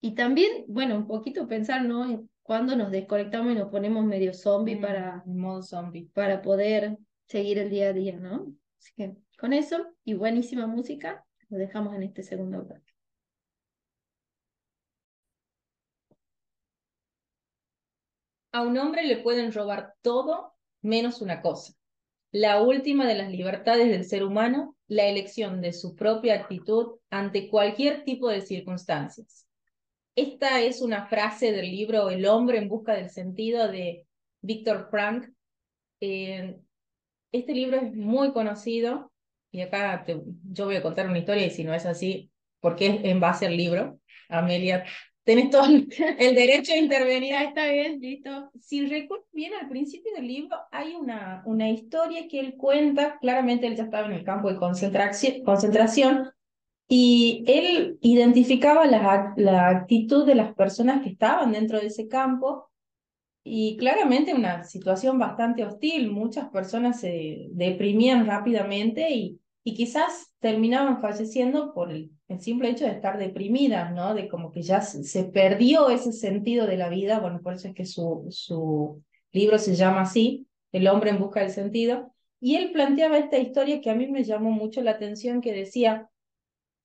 Y 0.01 0.15
también, 0.15 0.65
bueno, 0.67 0.95
un 0.95 1.07
poquito 1.07 1.47
pensar, 1.47 1.83
¿no? 1.85 2.05
En 2.05 2.29
cuando 2.43 2.75
nos 2.75 2.91
desconectamos 2.91 3.51
y 3.51 3.55
nos 3.55 3.69
ponemos 3.69 4.05
medio 4.05 4.33
zombie 4.33 4.75
mm, 4.77 4.81
para, 4.81 5.23
modo 5.25 5.61
zombie. 5.61 6.09
para 6.13 6.41
poder 6.41 6.97
seguir 7.27 7.59
el 7.59 7.69
día 7.69 7.89
a 7.89 7.93
día, 7.93 8.17
¿no? 8.17 8.53
Así 8.79 8.91
que 8.95 9.15
con 9.37 9.53
eso 9.53 9.85
y 10.03 10.15
buenísima 10.15 10.67
música, 10.67 11.25
lo 11.49 11.57
dejamos 11.57 11.95
en 11.95 12.03
este 12.03 12.23
segundo 12.23 12.63
bloque. 12.63 12.93
A 18.51 18.63
un 18.63 18.77
hombre 18.77 19.03
le 19.05 19.17
pueden 19.17 19.53
robar 19.53 19.93
todo 20.01 20.55
menos 20.81 21.21
una 21.21 21.41
cosa, 21.41 21.73
la 22.31 22.61
última 22.61 23.07
de 23.07 23.15
las 23.15 23.31
libertades 23.31 23.89
del 23.89 24.05
ser 24.05 24.23
humano, 24.23 24.75
la 24.87 25.07
elección 25.07 25.61
de 25.61 25.73
su 25.73 25.95
propia 25.95 26.35
actitud 26.35 26.99
ante 27.09 27.49
cualquier 27.49 28.03
tipo 28.03 28.29
de 28.29 28.41
circunstancias. 28.41 29.47
Esta 30.15 30.61
es 30.61 30.81
una 30.81 31.07
frase 31.07 31.51
del 31.51 31.71
libro 31.71 32.09
El 32.09 32.25
hombre 32.25 32.57
en 32.57 32.67
busca 32.67 32.93
del 32.93 33.09
sentido 33.09 33.67
de 33.67 34.05
Víctor 34.41 34.87
Frank. 34.91 35.29
Eh, 36.01 36.57
este 37.31 37.53
libro 37.53 37.77
es 37.77 37.93
muy 37.93 38.33
conocido 38.33 39.11
y 39.51 39.61
acá 39.61 40.05
yo 40.51 40.65
voy 40.65 40.75
a 40.75 40.83
contar 40.83 41.07
una 41.07 41.19
historia 41.19 41.45
y 41.45 41.51
si 41.51 41.63
no 41.63 41.73
es 41.73 41.85
así, 41.85 42.31
porque 42.59 42.87
es 42.87 43.05
en 43.05 43.19
base 43.19 43.45
al 43.45 43.57
libro. 43.57 43.99
Amelia 44.27 44.85
tenés 45.29 45.51
todo 45.51 45.65
el, 45.65 45.87
derecho 46.35 46.73
a 46.73 46.77
intervenir. 46.77 47.35
está 47.35 47.67
bien, 47.67 47.99
listo. 47.99 48.49
Si 48.59 48.85
recuerdo 48.87 49.25
bien, 49.31 49.53
al 49.53 49.69
principio 49.69 50.11
del 50.15 50.27
libro 50.27 50.57
hay 50.71 50.95
una, 50.95 51.43
una 51.45 51.69
historia 51.69 52.27
que 52.27 52.39
él 52.39 52.55
cuenta, 52.57 53.19
claramente 53.19 53.67
él 53.67 53.75
ya 53.75 53.83
estaba 53.83 54.07
en 54.07 54.13
el 54.13 54.23
campo 54.23 54.49
de 54.49 54.57
concentración, 54.57 55.43
concentración 55.43 56.31
y 56.87 57.43
él 57.45 57.99
identificaba 58.01 58.87
la, 58.87 59.33
la 59.37 59.69
actitud 59.69 60.25
de 60.25 60.33
las 60.33 60.55
personas 60.55 61.03
que 61.03 61.09
estaban 61.09 61.51
dentro 61.51 61.79
de 61.79 61.87
ese 61.87 62.07
campo 62.07 62.71
y 63.43 63.77
claramente 63.77 64.33
una 64.33 64.63
situación 64.63 65.19
bastante 65.19 65.63
hostil. 65.63 66.09
Muchas 66.09 66.49
personas 66.49 66.99
se 66.99 67.49
deprimían 67.51 68.25
rápidamente 68.25 69.11
y 69.11 69.39
y 69.63 69.75
quizás 69.75 70.33
terminaban 70.39 70.99
falleciendo 71.01 71.73
por 71.73 71.91
el, 71.91 72.11
simple 72.41 72.69
hecho 72.69 72.85
de 72.85 72.91
estar 72.91 73.17
deprimidas, 73.17 73.91
¿no? 73.91 74.13
De 74.13 74.29
como 74.29 74.51
que 74.51 74.61
ya 74.61 74.81
se, 74.81 75.23
perdió 75.25 75.89
ese 75.89 76.11
sentido 76.11 76.67
de 76.67 76.77
la 76.77 76.89
vida, 76.89 77.19
bueno, 77.19 77.41
por 77.41 77.53
eso 77.53 77.67
es 77.67 77.73
que 77.73 77.85
su, 77.85 78.27
su 78.29 79.03
libro 79.31 79.57
se 79.57 79.75
llama 79.75 80.01
así, 80.01 80.47
El 80.71 80.87
hombre 80.87 81.09
en 81.09 81.19
busca 81.19 81.39
del 81.41 81.49
sentido, 81.49 82.13
y 82.39 82.55
él 82.55 82.71
planteaba 82.71 83.17
esta 83.17 83.37
historia 83.37 83.81
que 83.81 83.89
a 83.89 83.95
mí 83.95 84.07
me 84.07 84.23
llamó 84.23 84.51
mucho 84.51 84.81
la 84.81 84.91
atención, 84.91 85.41
que 85.41 85.53
decía 85.53 86.09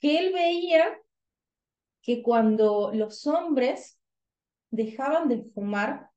que 0.01 0.19
él 0.19 0.33
veía 0.33 0.99
que 2.03 2.23
cuando 2.23 2.91
los 2.93 3.27
hombres 3.27 3.99
dejaban 4.71 5.29
de 5.29 5.45
fumar, 5.55 6.11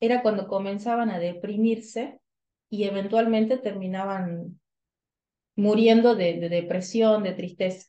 era 0.00 0.22
cuando 0.22 0.48
comenzaban 0.48 1.10
a 1.10 1.18
deprimirse 1.18 2.20
y 2.68 2.84
eventualmente 2.84 3.56
terminaban 3.56 4.60
muriendo 5.54 6.14
de, 6.14 6.48
depresión, 6.48 7.22
de 7.22 7.32
tristeza. 7.32 7.88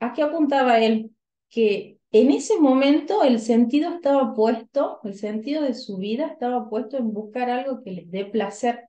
¿A 0.00 0.12
qué 0.12 0.22
apuntaba 0.22 0.80
él? 0.80 1.10
Que 1.48 1.98
en 2.12 2.30
ese 2.30 2.58
momento 2.58 3.22
el 3.22 3.40
sentido 3.40 3.90
estaba 3.90 4.34
puesto, 4.34 5.00
el 5.04 5.14
sentido 5.14 5.62
de 5.62 5.74
su 5.74 5.98
vida 5.98 6.26
estaba 6.26 6.68
puesto 6.68 6.96
en 6.96 7.12
buscar 7.12 7.50
algo 7.50 7.82
que 7.82 7.92
les 7.92 8.10
dé 8.10 8.24
placer, 8.24 8.88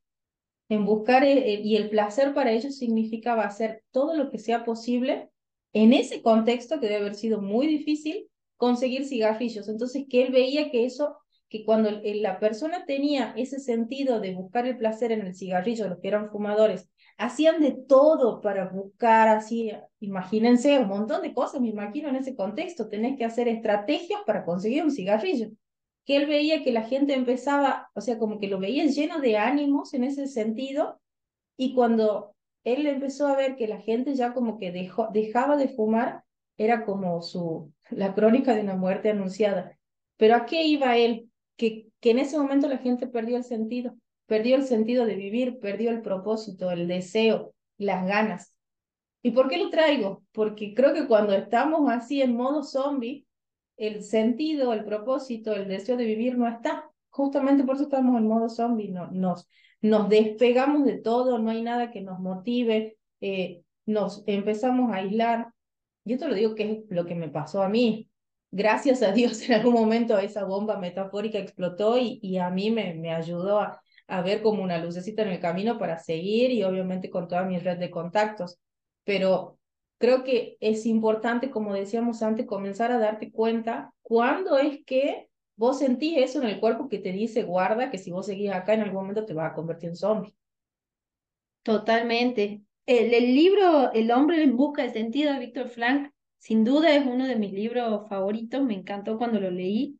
en 0.69 0.85
buscar, 0.85 1.23
eh, 1.23 1.53
eh, 1.53 1.61
y 1.63 1.75
el 1.75 1.89
placer 1.89 2.33
para 2.33 2.51
ellos 2.51 2.77
significaba 2.77 3.43
hacer 3.43 3.83
todo 3.91 4.15
lo 4.15 4.29
que 4.29 4.37
sea 4.37 4.63
posible 4.63 5.29
en 5.73 5.93
ese 5.93 6.21
contexto 6.21 6.79
que 6.79 6.87
debe 6.87 7.01
haber 7.01 7.15
sido 7.15 7.41
muy 7.41 7.67
difícil 7.67 8.29
conseguir 8.57 9.05
cigarrillos. 9.05 9.67
Entonces, 9.67 10.05
que 10.09 10.23
él 10.23 10.31
veía 10.31 10.71
que 10.71 10.85
eso, 10.85 11.17
que 11.49 11.65
cuando 11.65 11.89
la 12.03 12.39
persona 12.39 12.85
tenía 12.85 13.33
ese 13.35 13.59
sentido 13.59 14.19
de 14.19 14.33
buscar 14.33 14.67
el 14.67 14.77
placer 14.77 15.11
en 15.11 15.21
el 15.21 15.35
cigarrillo, 15.35 15.87
los 15.87 15.99
que 15.99 16.07
eran 16.07 16.29
fumadores, 16.29 16.89
hacían 17.19 17.61
de 17.61 17.71
todo 17.71 18.39
para 18.39 18.69
buscar 18.69 19.27
así, 19.27 19.71
imagínense 19.99 20.79
un 20.79 20.87
montón 20.87 21.21
de 21.21 21.33
cosas, 21.33 21.59
me 21.59 21.67
imagino 21.67 22.07
en 22.07 22.15
ese 22.15 22.33
contexto, 22.33 22.87
tenés 22.87 23.17
que 23.17 23.25
hacer 23.25 23.49
estrategias 23.49 24.21
para 24.25 24.45
conseguir 24.45 24.83
un 24.83 24.91
cigarrillo. 24.91 25.49
Que 26.05 26.15
él 26.15 26.27
veía 26.27 26.63
que 26.63 26.71
la 26.71 26.83
gente 26.83 27.13
empezaba, 27.13 27.89
o 27.93 27.99
sea, 27.99 28.17
como 28.17 28.39
que 28.39 28.47
lo 28.47 28.57
veía 28.57 28.85
lleno 28.85 29.19
de 29.19 29.37
ánimos 29.37 29.93
en 29.93 30.05
ese 30.05 30.27
sentido, 30.27 31.01
y 31.57 31.75
cuando 31.75 32.35
él 32.63 32.87
empezó 32.87 33.27
a 33.27 33.35
ver 33.35 33.57
que 33.57 33.67
la 33.67 33.81
gente 33.81 34.15
ya 34.15 34.33
como 34.33 34.57
que 34.57 34.71
dejó, 34.71 35.09
dejaba 35.11 35.57
de 35.57 35.67
fumar, 35.67 36.23
era 36.57 36.85
como 36.85 37.21
su, 37.21 37.73
la 37.89 38.15
crónica 38.15 38.55
de 38.55 38.61
una 38.61 38.77
muerte 38.77 39.09
anunciada. 39.09 39.77
Pero 40.15 40.35
¿a 40.35 40.45
qué 40.45 40.63
iba 40.63 40.95
él? 40.97 41.29
Que, 41.57 41.89
que 41.99 42.11
en 42.11 42.19
ese 42.19 42.37
momento 42.37 42.69
la 42.69 42.77
gente 42.77 43.07
perdió 43.07 43.35
el 43.35 43.43
sentido 43.43 43.93
perdió 44.29 44.55
el 44.55 44.63
sentido 44.63 45.05
de 45.05 45.15
vivir, 45.15 45.59
perdió 45.59 45.89
el 45.89 46.01
propósito, 46.01 46.69
el 46.69 46.87
deseo, 46.87 47.55
las 47.77 48.05
ganas. 48.05 48.55
¿Y 49.23 49.31
por 49.31 49.49
qué 49.49 49.57
lo 49.57 49.71
traigo? 49.71 50.23
Porque 50.31 50.73
creo 50.75 50.93
que 50.93 51.07
cuando 51.07 51.33
estamos 51.33 51.91
así 51.91 52.21
en 52.21 52.35
modo 52.35 52.63
zombie, 52.63 53.25
el 53.75 54.03
sentido, 54.03 54.71
el 54.71 54.85
propósito, 54.85 55.53
el 55.53 55.67
deseo 55.67 55.97
de 55.97 56.05
vivir 56.05 56.37
no 56.37 56.47
está. 56.47 56.89
Justamente 57.09 57.63
por 57.63 57.75
eso 57.75 57.85
estamos 57.85 58.17
en 58.17 58.27
modo 58.27 58.49
zombie, 58.49 58.89
no, 58.89 59.09
nos, 59.09 59.49
nos 59.81 60.07
despegamos 60.09 60.85
de 60.85 60.99
todo, 60.99 61.39
no 61.39 61.49
hay 61.49 61.63
nada 61.63 61.89
que 61.89 62.01
nos 62.01 62.19
motive, 62.19 62.97
eh, 63.21 63.63
nos 63.87 64.23
empezamos 64.27 64.91
a 64.91 64.97
aislar. 64.97 65.47
Y 66.05 66.13
esto 66.13 66.27
lo 66.27 66.35
digo 66.35 66.53
que 66.53 66.71
es 66.71 66.77
lo 66.89 67.07
que 67.07 67.15
me 67.15 67.29
pasó 67.29 67.63
a 67.63 67.69
mí. 67.69 68.11
Gracias 68.51 69.01
a 69.01 69.11
Dios 69.11 69.41
en 69.49 69.55
algún 69.55 69.73
momento 69.73 70.19
esa 70.19 70.43
bomba 70.43 70.77
metafórica 70.77 71.39
explotó 71.39 71.97
y, 71.97 72.37
a 72.37 72.51
mí 72.51 72.69
me 72.69 73.11
ayudó 73.11 73.59
a, 73.59 73.81
a 74.09 74.21
ver 74.21 74.41
como 74.41 74.63
una 74.63 74.77
lucecita 74.77 75.21
en 75.21 75.29
el 75.29 75.39
camino 75.39 75.77
para 75.77 75.97
seguir 75.99 76.51
y 76.51 76.63
obviamente 76.63 77.09
con 77.09 77.27
toda 77.27 77.43
mi 77.43 77.59
red 77.59 77.77
de 77.77 77.91
contactos. 77.91 78.59
Pero 79.03 79.57
creo 79.97 80.23
que 80.23 80.57
es 80.59 80.85
importante, 80.85 81.51
como 81.51 81.73
decíamos 81.73 82.21
antes, 82.23 82.45
comenzar 82.45 82.91
a 82.91 82.99
darte 82.99 83.31
cuenta 83.31 83.93
cuándo 84.01 84.57
es 84.57 84.83
que 84.85 85.29
vos 85.55 85.79
sentís 85.79 86.17
eso 86.17 86.41
en 86.41 86.49
el 86.49 86.59
cuerpo 86.59 86.89
que 86.89 86.99
te 86.99 87.11
dice, 87.11 87.43
guarda, 87.43 87.91
que 87.91 87.97
si 87.97 88.11
vos 88.11 88.25
seguís 88.25 88.51
acá 88.51 88.73
en 88.73 88.81
algún 88.81 89.01
momento 89.01 89.25
te 89.25 89.33
vas 89.33 89.51
a 89.51 89.55
convertir 89.55 89.89
en 89.89 89.95
zombie. 89.95 90.35
Totalmente. 91.63 92.61
El, 92.85 93.13
el 93.13 93.35
libro 93.35 93.91
El 93.93 94.09
hombre 94.11 94.41
en 94.41 94.57
busca 94.57 94.83
de 94.83 94.91
sentido 94.91 95.33
de 95.33 95.39
Víctor 95.39 95.69
Frank, 95.69 96.11
sin 96.37 96.63
duda 96.63 96.95
es 96.95 97.05
uno 97.05 97.27
de 97.27 97.35
mis 97.35 97.51
libros 97.51 98.07
favoritos, 98.07 98.63
me 98.63 98.73
encantó 98.73 99.17
cuando 99.17 99.39
lo 99.39 99.51
leí. 99.51 99.99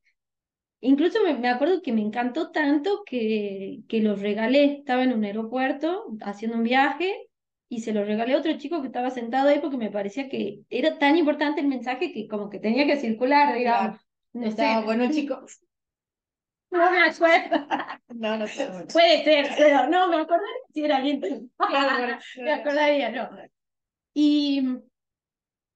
Incluso 0.81 1.19
me, 1.23 1.49
acuerdo 1.49 1.81
que 1.81 1.91
me 1.91 2.01
encantó 2.01 2.51
tanto 2.51 3.03
que, 3.05 3.79
que 3.87 4.01
lo 4.01 4.15
regalé. 4.15 4.77
Estaba 4.79 5.03
en 5.03 5.13
un 5.13 5.25
aeropuerto 5.25 6.05
haciendo 6.21 6.57
un 6.57 6.63
viaje 6.63 7.29
y 7.67 7.81
se 7.81 7.93
lo 7.93 8.03
regalé 8.05 8.33
a 8.33 8.39
otro 8.39 8.57
chico 8.57 8.81
que 8.81 8.87
estaba 8.87 9.09
sentado 9.09 9.49
ahí 9.49 9.59
porque 9.59 9.77
me 9.77 9.91
parecía 9.91 10.29
que 10.29 10.61
era 10.69 10.97
tan 10.97 11.17
importante 11.17 11.61
el 11.61 11.67
mensaje 11.67 12.11
que 12.13 12.27
como 12.27 12.49
que 12.49 12.59
tenía 12.59 12.85
que 12.85 12.97
circular, 12.97 13.55
digamos. 13.55 13.99
No 14.33 14.47
estaba 14.47 14.85
bueno, 14.85 15.09
chicos. 15.11 15.59
No 16.71 16.91
me 16.91 17.01
acuerdo. 17.01 17.67
No, 18.09 18.37
no 18.37 18.45
sé. 18.45 18.69
Puede 18.93 19.23
ser, 19.23 19.47
pero 19.57 19.87
no, 19.87 20.07
me 20.07 20.17
acuerdo 20.17 20.45
si 20.71 20.83
era 20.83 20.97
alguien. 20.97 21.51
me 22.37 22.51
acordaría, 22.51 23.09
no. 23.09 23.27
Y 24.13 24.61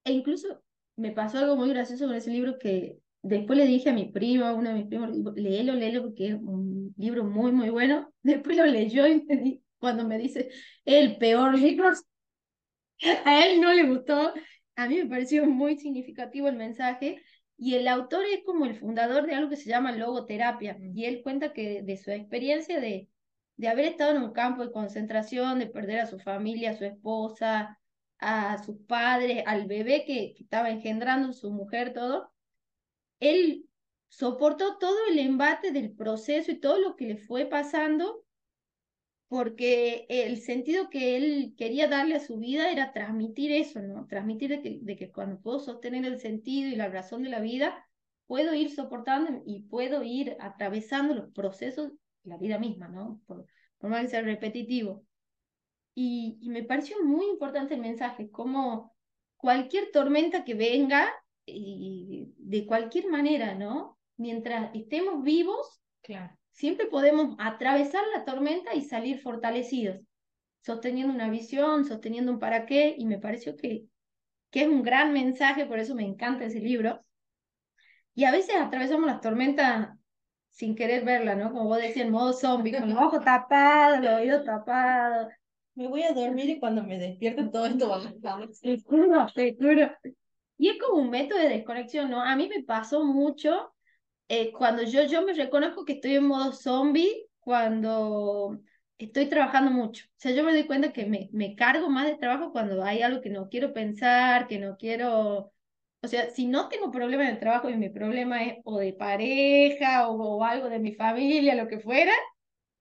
e 0.06 0.12
incluso 0.12 0.62
me 0.96 1.12
pasó 1.12 1.40
algo 1.40 1.56
muy 1.56 1.70
gracioso 1.70 2.06
con 2.06 2.16
ese 2.16 2.30
libro 2.30 2.60
que 2.60 3.00
después 3.24 3.58
le 3.58 3.66
dije 3.66 3.90
a 3.90 3.94
mi 3.94 4.12
prima, 4.12 4.50
a 4.50 4.54
uno 4.54 4.70
de 4.70 4.76
mis 4.76 4.88
primos, 4.88 5.10
léelo, 5.36 5.74
léelo, 5.74 6.04
porque 6.04 6.28
es 6.28 6.34
un 6.36 6.94
libro 6.98 7.24
muy, 7.24 7.52
muy 7.52 7.70
bueno. 7.70 8.14
Después 8.22 8.58
lo 8.58 8.66
leyó 8.66 9.08
y 9.08 9.62
cuando 9.80 10.08
me 10.08 10.18
dice, 10.18 10.50
el 10.86 11.18
peor 11.18 11.58
libro, 11.58 11.92
a 13.26 13.46
él 13.46 13.62
no 13.62 13.74
le 13.74 13.84
gustó. 13.84 14.34
A 14.76 14.88
mí 14.88 14.98
me 14.98 15.06
pareció 15.06 15.46
muy 15.46 15.78
significativo 15.78 16.48
el 16.48 16.58
mensaje. 16.58 17.22
Y 17.58 17.76
el 17.76 17.88
autor 17.88 18.26
es 18.26 18.44
como 18.44 18.66
el 18.66 18.78
fundador 18.78 19.26
de 19.26 19.36
algo 19.36 19.50
que 19.50 19.56
se 19.56 19.70
llama 19.70 19.92
logoterapia. 19.94 20.78
Y 20.94 21.06
él 21.06 21.22
cuenta 21.24 21.54
que 21.54 21.82
de 21.82 21.98
su 21.98 22.12
experiencia 22.12 22.82
de, 22.82 23.08
de 23.56 23.68
haber 23.70 23.86
estado 23.86 24.16
en 24.18 24.24
un 24.24 24.34
campo 24.34 24.66
de 24.66 24.72
concentración, 24.72 25.60
de 25.60 25.68
perder 25.68 26.00
a 26.02 26.08
su 26.08 26.20
familia, 26.20 26.72
a 26.72 26.78
su 26.78 26.84
esposa, 26.86 27.80
a 28.20 28.62
sus 28.64 28.78
padres, 28.88 29.44
al 29.46 29.66
bebé 29.68 30.04
que, 30.06 30.34
que 30.36 30.44
estaba 30.44 30.72
engendrando, 30.72 31.32
su 31.32 31.52
mujer, 31.52 31.94
todo, 31.94 32.33
él 33.20 33.68
soportó 34.08 34.78
todo 34.78 34.98
el 35.10 35.20
embate 35.20 35.72
del 35.72 35.92
proceso 35.92 36.52
y 36.52 36.60
todo 36.60 36.80
lo 36.80 36.96
que 36.96 37.06
le 37.08 37.18
fue 37.18 37.46
pasando, 37.46 38.24
porque 39.28 40.06
el 40.10 40.40
sentido 40.42 40.92
que 40.92 41.18
él 41.18 41.56
quería 41.58 41.88
darle 41.88 42.16
a 42.16 42.20
su 42.20 42.38
vida 42.38 42.72
era 42.72 42.94
transmitir 42.94 43.52
eso, 43.52 43.82
¿no? 43.82 44.06
Transmitir 44.06 44.52
de 44.52 44.62
que, 44.62 44.80
de 44.82 44.96
que 44.96 45.12
cuando 45.12 45.42
puedo 45.42 45.60
sostener 45.60 46.06
el 46.06 46.20
sentido 46.20 46.70
y 46.70 46.76
la 46.76 46.90
razón 46.90 47.24
de 47.24 47.30
la 47.30 47.40
vida, 47.40 47.88
puedo 48.28 48.54
ir 48.54 48.70
soportando 48.70 49.42
y 49.46 49.64
puedo 49.64 50.04
ir 50.04 50.38
atravesando 50.40 51.16
los 51.16 51.32
procesos 51.32 51.90
de 52.24 52.30
la 52.30 52.38
vida 52.38 52.60
misma, 52.60 52.88
¿no? 52.90 53.20
Por, 53.26 53.48
por 53.80 53.90
más 53.90 54.04
que 54.04 54.10
sea 54.10 54.22
repetitivo. 54.22 55.04
Y, 55.96 56.38
y 56.42 56.50
me 56.50 56.64
pareció 56.64 57.04
muy 57.04 57.26
importante 57.26 57.74
el 57.74 57.82
mensaje, 57.82 58.30
como 58.30 58.96
cualquier 59.38 59.92
tormenta 59.92 60.44
que 60.44 60.54
venga, 60.54 61.12
y 61.46 62.34
de 62.38 62.66
cualquier 62.66 63.10
manera, 63.10 63.56
¿no? 63.56 63.98
Mientras 64.18 64.74
estemos 64.74 65.24
vivos, 65.24 65.82
claro. 66.02 66.38
siempre 66.52 66.88
podemos 66.88 67.36
atravesar 67.40 68.04
la 68.16 68.26
tormenta 68.26 68.74
y 68.76 68.82
salir 68.82 69.20
fortalecidos, 69.20 70.00
sosteniendo 70.62 71.14
una 71.14 71.30
visión, 71.30 71.86
sosteniendo 71.86 72.32
un 72.32 72.40
para 72.40 72.66
qué, 72.66 72.96
y 72.98 73.06
me 73.06 73.20
pareció 73.20 73.56
que, 73.56 73.86
que 74.50 74.64
es 74.64 74.68
un 74.68 74.84
gran 74.84 75.14
mensaje, 75.14 75.66
por 75.66 75.80
eso 75.80 75.96
me 75.96 76.06
encanta 76.06 76.46
ese 76.46 76.60
libro. 76.60 77.02
Y 78.16 78.26
a 78.26 78.32
veces 78.32 78.56
atravesamos 78.56 79.08
las 79.08 79.22
tormentas 79.22 79.90
sin 80.52 80.76
querer 80.76 81.04
verla, 81.04 81.36
¿no? 81.36 81.52
Como 81.52 81.66
vos 81.66 81.80
decías, 81.80 82.06
en 82.06 82.12
modo 82.12 82.32
zombie, 82.32 82.78
con 82.78 82.90
los 82.90 82.98
ojos 83.00 83.24
tapados, 83.26 84.00
los 84.02 84.20
oídos 84.20 84.46
tapados. 84.46 85.34
Me 85.74 85.88
voy 85.88 86.04
a 86.04 86.14
dormir 86.14 86.48
y 86.48 86.60
cuando 86.60 86.84
me 86.84 87.00
despierto 87.00 87.50
todo 87.50 87.66
esto 87.66 87.90
va 87.90 87.98
a 87.98 88.10
estar. 88.10 88.50
Y 90.64 90.70
es 90.70 90.78
como 90.80 91.02
un 91.02 91.10
método 91.10 91.40
de 91.40 91.50
desconexión, 91.50 92.10
¿no? 92.10 92.22
A 92.22 92.36
mí 92.38 92.48
me 92.48 92.64
pasó 92.64 93.04
mucho 93.04 93.74
eh, 94.30 94.54
cuando 94.54 94.84
yo, 94.84 95.04
yo 95.06 95.22
me 95.24 95.34
reconozco 95.34 95.84
que 95.86 95.94
estoy 95.94 96.16
en 96.16 96.26
modo 96.28 96.54
zombie 96.54 97.28
cuando 97.42 98.60
estoy 98.98 99.28
trabajando 99.30 99.72
mucho. 99.72 100.06
O 100.08 100.14
sea, 100.18 100.32
yo 100.32 100.44
me 100.46 100.54
doy 100.54 100.66
cuenta 100.66 100.94
que 100.94 101.06
me, 101.06 101.30
me 101.34 101.56
cargo 101.56 101.90
más 101.90 102.08
de 102.08 102.16
trabajo 102.18 102.54
cuando 102.54 102.82
hay 102.84 103.02
algo 103.02 103.22
que 103.22 103.30
no 103.30 103.50
quiero 103.50 103.74
pensar, 103.74 104.48
que 104.48 104.58
no 104.60 104.78
quiero... 104.78 105.52
O 106.02 106.08
sea, 106.08 106.30
si 106.32 106.48
no 106.48 106.70
tengo 106.70 106.92
problema 106.92 107.24
en 107.24 107.32
el 107.32 107.40
trabajo 107.42 107.70
y 107.70 107.76
mi 107.78 107.90
problema 107.90 108.44
es 108.46 108.60
o 108.66 108.80
de 108.80 108.94
pareja 108.94 110.08
o, 110.10 110.38
o 110.40 110.44
algo 110.46 110.70
de 110.70 110.80
mi 110.80 110.94
familia, 110.96 111.56
lo 111.56 111.68
que 111.68 111.80
fuera, 111.82 112.14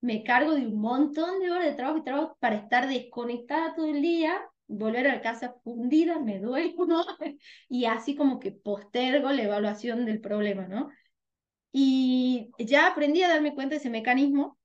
me 0.03 0.25
cargo 0.25 0.55
de 0.55 0.67
un 0.69 0.81
montón 0.81 1.41
de 1.41 1.51
horas 1.51 1.65
de 1.67 1.75
trabajo 1.75 1.99
y 1.99 2.05
trabajo 2.05 2.37
para 2.41 2.57
estar 2.57 2.89
desconectada 2.89 3.75
todo 3.75 3.87
el 3.87 4.03
día 4.03 4.41
volver 4.73 5.09
a 5.09 5.21
casa 5.21 5.55
fundida, 5.65 6.19
me 6.21 6.39
duele, 6.41 6.75
¿no? 6.87 7.05
Y 7.69 7.85
así 7.87 8.17
como 8.17 8.39
que 8.41 8.53
postergo 8.53 9.31
la 9.33 9.43
evaluación 9.45 10.05
del 10.07 10.21
problema, 10.21 10.67
¿no? 10.69 10.91
Y 11.73 12.51
ya 12.59 12.89
aprendí 12.89 13.23
a 13.23 13.29
darme 13.29 13.55
cuenta 13.55 13.75
de 13.75 13.79
ese 13.81 13.91
mecanismo, 13.91 14.59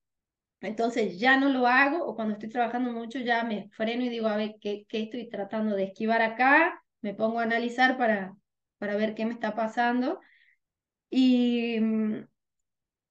entonces 0.62 1.20
ya 1.20 1.38
no 1.39 1.49
lo 1.49 1.68
hago, 1.68 2.05
o 2.05 2.16
cuando 2.16 2.34
estoy 2.36 2.49
trabajando 2.49 2.91
mucho 2.93 3.20
ya 3.20 3.43
me 3.43 3.70
freno 3.72 4.03
y 4.05 4.10
digo, 4.10 4.28
a 4.28 4.38
ver, 4.38 4.55
¿qué, 4.62 4.86
qué 4.89 5.03
estoy 5.03 5.30
tratando 5.30 5.76
de 5.76 5.86
esquivar 5.86 6.22
acá? 6.24 6.84
Me 7.01 7.14
pongo 7.16 7.39
a 7.39 7.43
analizar 7.43 7.97
para, 7.97 8.36
para 8.80 8.95
ver 8.97 9.16
qué 9.16 9.26
me 9.26 9.34
está 9.34 9.55
pasando. 9.55 10.20
Y 11.10 11.80
mm, 11.80 12.28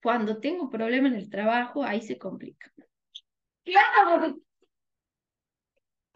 cuando 0.02 0.40
tengo 0.40 0.64
un 0.64 0.70
problema 0.70 1.08
en 1.08 1.14
el 1.16 1.30
trabajo, 1.30 1.84
ahí 1.84 2.02
se 2.02 2.18
complica. 2.18 2.72
Claro, 3.64 4.38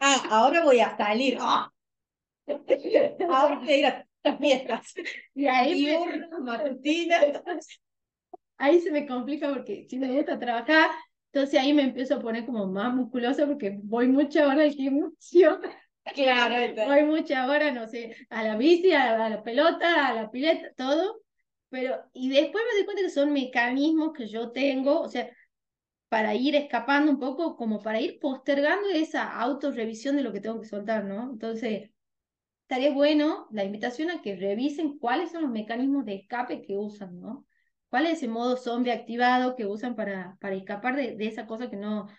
ah, 0.01 0.23
ahora 0.29 0.63
voy 0.63 0.79
a 0.79 0.97
salir. 0.97 1.37
Ah. 1.39 1.71
Ahora 3.29 3.59
voy 3.59 3.69
a 3.69 3.77
ir 3.77 3.85
a 3.85 4.07
las 4.23 4.37
fiestas. 4.39 4.93
Y 5.33 5.47
ahí, 5.47 5.95
ahí 8.57 8.81
se 8.81 8.91
me 8.91 9.07
complica 9.07 9.49
porque 9.49 9.87
si 9.89 9.97
me 9.97 10.11
gusta 10.11 10.37
trabajar, 10.37 10.89
entonces 11.31 11.59
ahí 11.59 11.73
me 11.73 11.83
empiezo 11.83 12.15
a 12.15 12.21
poner 12.21 12.45
como 12.45 12.67
más 12.67 12.93
musculosa 12.93 13.47
porque 13.47 13.79
voy 13.83 14.07
mucha 14.07 14.47
hora 14.47 14.63
al 14.63 14.71
gimnasio. 14.71 15.59
Claro. 16.15 16.55
Voy 16.87 17.03
mucha 17.03 17.47
hora, 17.47 17.71
no 17.71 17.87
sé, 17.87 18.15
a 18.29 18.43
la 18.43 18.57
bici, 18.57 18.91
a 18.91 19.29
la 19.29 19.43
pelota, 19.43 20.07
a 20.07 20.13
la 20.13 20.31
pileta, 20.31 20.73
todo. 20.75 21.21
Pero, 21.69 22.03
y 22.13 22.29
después 22.29 22.63
me 22.67 22.75
doy 22.75 22.85
cuenta 22.85 23.03
que 23.03 23.09
son 23.09 23.31
mecanismos 23.31 24.11
que 24.11 24.27
yo 24.27 24.51
tengo, 24.51 24.99
o 24.99 25.07
sea, 25.07 25.29
para 26.11 26.35
ir 26.35 26.55
escapando 26.57 27.09
un 27.09 27.19
poco, 27.19 27.55
como 27.55 27.79
para 27.81 28.01
ir 28.01 28.19
postergando 28.19 28.89
esa 28.89 29.31
autorrevisión 29.39 30.17
de 30.17 30.23
lo 30.23 30.33
que 30.33 30.41
tengo 30.41 30.59
que 30.59 30.67
soltar, 30.67 31.05
¿no? 31.05 31.31
Entonces, 31.31 31.89
estaría 32.63 32.91
bueno 32.91 33.47
la 33.49 33.63
invitación 33.63 34.11
a 34.11 34.21
que 34.21 34.35
revisen 34.35 34.99
cuáles 34.99 35.31
son 35.31 35.43
los 35.43 35.51
mecanismos 35.51 36.03
de 36.03 36.15
escape 36.15 36.63
que 36.63 36.75
usan, 36.75 37.17
¿no? 37.21 37.45
¿Cuál 37.89 38.07
es 38.07 38.17
ese 38.17 38.27
modo 38.27 38.57
zombie 38.57 38.91
activado 38.91 39.55
que 39.55 39.65
usan 39.65 39.95
para, 39.95 40.37
para 40.41 40.55
escapar 40.55 40.97
de, 40.97 41.15
de 41.15 41.27
esa 41.27 41.47
cosa 41.47 41.69
que 41.69 41.77
no, 41.77 42.09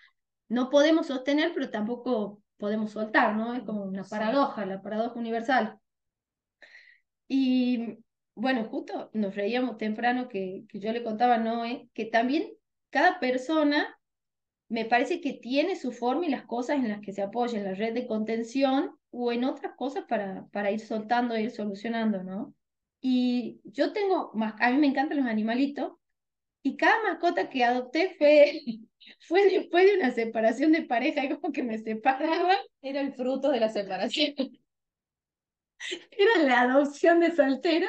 no 0.49 0.71
podemos 0.71 1.09
sostener, 1.09 1.53
pero 1.53 1.69
tampoco 1.69 2.43
podemos 2.57 2.93
soltar, 2.93 3.37
¿no? 3.37 3.53
Es 3.53 3.61
como 3.63 3.85
una 3.85 4.05
paradoja, 4.05 4.65
la 4.65 4.81
paradoja 4.81 5.19
universal. 5.21 5.79
Y 7.29 7.99
bueno, 8.35 8.65
justo 8.65 9.11
nos 9.13 9.35
reíamos 9.35 9.77
temprano 9.77 10.31
que, 10.31 10.65
que 10.71 10.81
yo 10.81 10.93
le 10.95 11.05
contaba 11.05 11.35
a 11.35 11.39
Noé 11.39 11.91
que 11.93 12.07
también 12.07 12.55
cada 12.93 13.19
persona 13.19 13.99
me 14.69 14.85
parece 14.85 15.21
que 15.21 15.33
tiene 15.33 15.75
su 15.77 15.91
forma 15.93 16.27
y 16.27 16.31
las 16.31 16.45
cosas 16.45 16.77
en 16.77 16.89
las 16.89 17.01
que 17.01 17.13
se 17.13 17.23
apoya 17.23 17.59
en 17.59 17.65
la 17.65 17.75
red 17.75 17.93
de 17.93 18.07
contención 18.07 18.97
o 19.11 19.33
en 19.33 19.45
otras 19.45 19.75
cosas 19.77 20.05
para, 20.09 20.47
para 20.53 20.71
ir 20.71 20.81
soltando 20.81 21.37
ir 21.37 21.51
solucionando, 21.51 22.23
¿no? 22.23 22.55
Y 23.01 23.61
yo 23.65 23.93
tengo, 23.93 24.31
a 24.61 24.71
mí 24.71 24.79
me 24.79 24.87
encantan 24.87 25.19
los 25.19 25.27
animalitos, 25.27 25.93
y 26.63 26.77
cada 26.77 27.03
mascota 27.03 27.51
que 27.51 27.65
adopté 27.65 28.15
fue, 28.17 28.61
fue 29.21 29.51
después 29.51 29.85
de 29.87 29.99
una 29.99 30.13
separación 30.13 30.73
de 30.73 30.83
pareja, 30.83 31.25
y 31.25 31.29
como 31.41 31.53
que 31.53 31.63
me 31.63 31.79
separaba. 31.79 32.55
Era 32.81 33.01
el 33.01 33.13
fruto 33.15 33.51
de 33.51 33.61
la 33.61 33.69
separación. 33.69 34.35
Era 36.11 36.45
la 36.45 36.61
adopción 36.63 37.19
de 37.19 37.35
soltera 37.35 37.89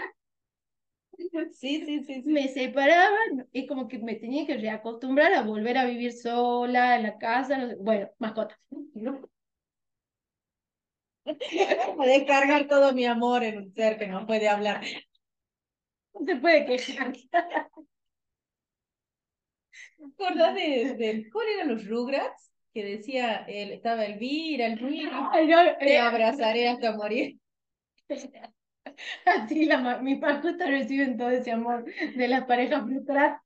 Sí, 1.54 1.84
sí, 1.86 2.04
sí, 2.04 2.24
Me 2.26 2.48
separaban 2.48 3.48
y 3.52 3.68
como 3.68 3.88
que 3.88 4.00
me 4.00 4.16
tenía 4.16 4.46
que 4.46 4.58
reacostumbrar 4.58 5.34
a 5.34 5.44
volver 5.44 5.78
a 5.78 5.86
vivir 5.86 6.14
sola 6.14 6.96
en 6.98 7.04
la 7.04 7.18
casa. 7.18 7.76
Bueno, 7.80 8.10
mascotas. 8.20 8.58
Descargar 12.06 12.68
todo 12.68 12.94
mi 12.94 13.06
amor 13.06 13.44
en 13.44 13.58
un 13.58 13.74
ser 13.74 13.98
que 13.98 14.08
no 14.08 14.26
puede 14.28 14.48
hablar. 14.50 14.82
No 16.16 16.26
se 16.26 16.36
puede 16.38 16.66
quejar. 16.66 17.14
¿Acordás 20.02 20.56
de, 20.56 20.96
de, 20.98 21.30
cuál 21.32 21.48
eran 21.56 21.70
los 21.70 21.88
Rugrats? 21.88 22.52
Que 22.74 22.84
decía, 22.84 23.46
él, 23.48 23.72
estaba 23.72 24.06
Elvira, 24.06 24.66
el 24.68 24.80
te 25.80 26.00
abrazaré 26.00 26.68
hasta 26.70 26.96
morir. 26.96 27.40
Así 29.26 29.66
la, 29.66 30.00
mi 30.00 30.16
mascota 30.18 30.66
reciben 30.68 31.18
todo 31.18 31.30
ese 31.30 31.52
amor 31.52 31.86
de 32.16 32.28
las 32.28 32.46
parejas 32.46 32.84
frustradas. 32.86 33.42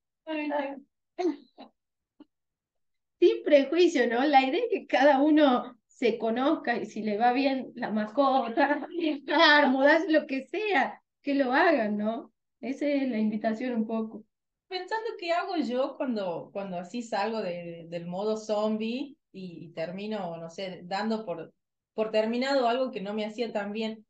Sin 3.19 3.43
prejuicio, 3.43 4.07
¿no? 4.07 4.23
La 4.25 4.43
idea 4.43 4.61
es 4.63 4.69
que 4.69 4.87
cada 4.87 5.21
uno 5.21 5.77
se 5.87 6.19
conozca 6.19 6.77
y 6.77 6.85
si 6.85 7.01
le 7.01 7.17
va 7.17 7.33
bien 7.33 7.71
la 7.75 7.89
mascota, 7.89 8.87
mudas, 9.69 10.03
lo 10.07 10.27
que 10.27 10.45
sea, 10.45 11.01
que 11.23 11.33
lo 11.33 11.51
hagan, 11.53 11.97
¿no? 11.97 12.31
Esa 12.61 12.85
es 12.85 13.09
la 13.09 13.17
invitación 13.17 13.73
un 13.73 13.87
poco. 13.87 14.23
Pensando 14.67 15.07
qué 15.17 15.31
hago 15.31 15.55
yo 15.57 15.95
cuando, 15.97 16.49
cuando 16.51 16.77
así 16.77 17.01
salgo 17.01 17.41
de, 17.41 17.87
del 17.89 18.05
modo 18.05 18.37
zombie 18.37 19.17
y, 19.31 19.65
y, 19.65 19.69
termino, 19.69 20.37
no 20.37 20.49
sé, 20.49 20.81
dando 20.83 21.25
por, 21.25 21.53
por 21.93 22.11
terminado 22.11 22.67
algo 22.67 22.91
que 22.91 23.01
no 23.01 23.13
me 23.13 23.25
hacía 23.25 23.51
tan 23.51 23.71
bien. 23.71 24.05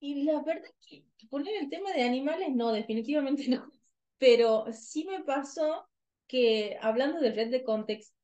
Y 0.00 0.22
la 0.24 0.42
verdad 0.42 0.70
que 0.86 1.04
poner 1.28 1.54
el 1.56 1.68
tema 1.68 1.92
de 1.92 2.02
animales, 2.02 2.50
no, 2.54 2.72
definitivamente 2.72 3.48
no. 3.48 3.70
Pero 4.18 4.66
sí 4.72 5.04
me 5.04 5.22
pasó 5.22 5.88
que 6.26 6.78
hablando 6.82 7.20
de 7.20 7.32
red 7.32 7.50
de 7.50 7.64